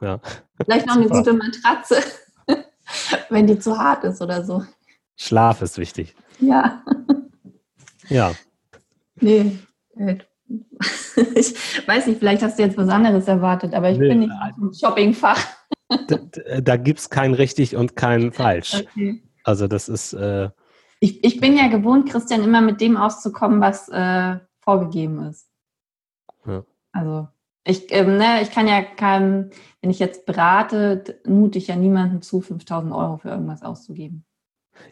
Ja. 0.00 0.20
Vielleicht 0.62 0.86
noch 0.86 0.96
eine 0.96 1.08
gute 1.08 1.32
Matratze, 1.32 1.96
wenn 3.30 3.46
die 3.46 3.58
zu 3.58 3.78
hart 3.78 4.04
ist 4.04 4.20
oder 4.22 4.44
so. 4.44 4.62
Schlaf 5.18 5.60
ist 5.62 5.76
wichtig. 5.78 6.14
Ja. 6.40 6.82
Ja. 8.08 8.32
Nee. 9.20 9.58
Ich 11.36 11.86
weiß 11.86 12.06
nicht, 12.06 12.20
vielleicht 12.20 12.42
hast 12.42 12.58
du 12.58 12.62
jetzt 12.62 12.78
was 12.78 12.88
anderes 12.88 13.28
erwartet, 13.28 13.74
aber 13.74 13.90
ich 13.90 13.98
nee, 13.98 14.08
bin 14.08 14.20
nicht 14.20 14.32
im 14.56 14.72
Shoppingfach. 14.72 15.44
Da, 16.06 16.18
da 16.60 16.76
gibt 16.76 17.00
es 17.00 17.10
kein 17.10 17.34
richtig 17.34 17.76
und 17.76 17.96
kein 17.96 18.32
falsch. 18.32 18.84
Okay. 18.88 19.22
Also 19.44 19.66
das 19.66 19.88
ist. 19.88 20.12
Äh, 20.12 20.50
ich, 21.00 21.24
ich 21.24 21.40
bin 21.40 21.56
ja 21.56 21.68
gewohnt, 21.68 22.08
Christian, 22.08 22.42
immer 22.42 22.60
mit 22.60 22.80
dem 22.80 22.96
auszukommen, 22.96 23.60
was 23.60 23.88
äh, 23.88 24.38
vorgegeben 24.60 25.24
ist. 25.24 25.50
Ja. 26.46 26.64
Also 26.92 27.28
ich, 27.64 27.86
ähm, 27.90 28.16
ne, 28.16 28.40
ich 28.42 28.50
kann 28.50 28.68
ja 28.68 28.82
keinem, 28.82 29.50
wenn 29.80 29.90
ich 29.90 29.98
jetzt 29.98 30.24
berate, 30.24 31.20
mute 31.26 31.58
ich 31.58 31.66
ja 31.66 31.76
niemandem 31.76 32.22
zu, 32.22 32.40
5000 32.40 32.92
Euro 32.92 33.18
für 33.18 33.28
irgendwas 33.28 33.62
auszugeben. 33.62 34.24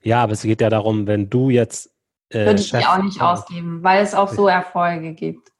Ja, 0.02 0.22
aber 0.22 0.32
es 0.32 0.42
geht 0.42 0.60
ja 0.60 0.70
darum, 0.70 1.06
wenn 1.06 1.28
du 1.30 1.50
jetzt. 1.50 1.90
Äh, 2.30 2.46
Würde 2.46 2.60
ich 2.60 2.68
Chef, 2.68 2.80
die 2.80 2.86
auch 2.86 3.02
nicht 3.02 3.20
ausgeben, 3.20 3.82
weil 3.82 4.02
es 4.02 4.14
auch 4.14 4.28
so 4.28 4.48
Erfolge 4.48 5.12
gibt. 5.12 5.52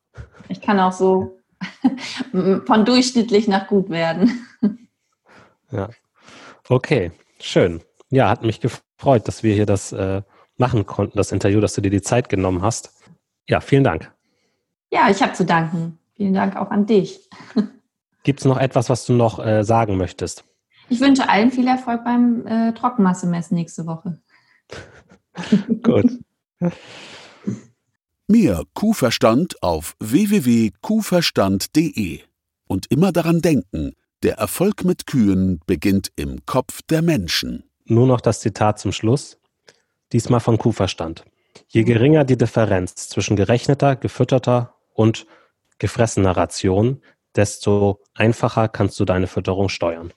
Ich 0.49 0.61
kann 0.61 0.81
auch 0.81 0.93
so 0.93 1.39
von 2.67 2.85
durchschnittlich 2.85 3.49
nach 3.49 3.67
gut 3.67 3.91
werden. 3.91 4.47
Ja. 5.71 5.89
Okay, 6.69 7.13
schön. 7.41 7.81
Ja, 8.11 8.29
hat 8.29 8.43
mich 8.43 8.61
gefreut, 8.61 9.27
dass 9.27 9.43
wir 9.43 9.55
hier 9.55 9.67
das 9.67 9.93
äh, 9.93 10.23
machen 10.57 10.87
konnten, 10.87 11.17
das 11.19 11.33
Interview, 11.33 11.61
dass 11.61 11.75
du 11.75 11.81
dir 11.81 11.91
die 11.91 12.03
Zeit 12.03 12.29
genommen 12.29 12.63
hast. 12.63 12.93
Ja, 13.49 13.61
vielen 13.61 13.85
Dank. 13.85 14.13
Ja, 14.91 15.11
ich 15.11 15.23
habe 15.23 15.33
zu 15.33 15.45
danken. 15.45 15.99
Vielen 16.15 16.35
Dank 16.35 16.57
auch 16.57 16.71
an 16.71 16.87
dich. 16.87 17.29
Gibt 18.23 18.41
es 18.41 18.45
noch 18.47 18.59
etwas, 18.59 18.89
was 18.89 19.07
du 19.07 19.13
noch 19.13 19.45
äh, 19.45 19.63
sagen 19.65 19.97
möchtest? 19.97 20.45
Ich 20.89 21.01
wünsche 21.01 21.29
allen 21.29 21.51
viel 21.51 21.67
Erfolg 21.67 22.05
beim 22.05 22.47
äh, 22.47 22.73
Trockenmassemessen 22.73 23.57
nächste 23.57 23.87
Woche. 23.87 24.21
Gut. 25.83 26.21
Mehr 28.29 28.63
Kuhverstand 28.75 29.61
auf 29.63 29.95
www.kuhverstand.de. 30.01 32.21
Und 32.69 32.91
immer 32.91 33.13
daran 33.13 33.41
denken, 33.41 33.93
der 34.23 34.39
Erfolg 34.39 34.85
mit 34.85 35.07
Kühen 35.07 35.61
beginnt 35.67 36.11
im 36.17 36.45
Kopf 36.47 36.83
der 36.83 37.03
Menschen. 37.03 37.63
Nur 37.85 38.07
noch 38.07 38.21
das 38.21 38.41
Zitat 38.41 38.81
zum 38.81 38.93
Schluss, 38.93 39.39
diesmal 40.13 40.41
von 40.41 40.59
Kuhverstand. 40.59 41.25
Je 41.69 41.85
geringer 41.85 42.25
die 42.25 42.37
Differenz 42.37 43.09
zwischen 43.09 43.37
gerechneter, 43.37 43.95
gefütterter 43.97 44.75
und 44.95 45.27
gefressener 45.79 46.37
Ration, 46.37 47.01
desto 47.37 48.01
einfacher 48.15 48.69
kannst 48.69 48.99
du 48.99 49.05
deine 49.05 49.27
Fütterung 49.27 49.69
steuern. 49.69 50.13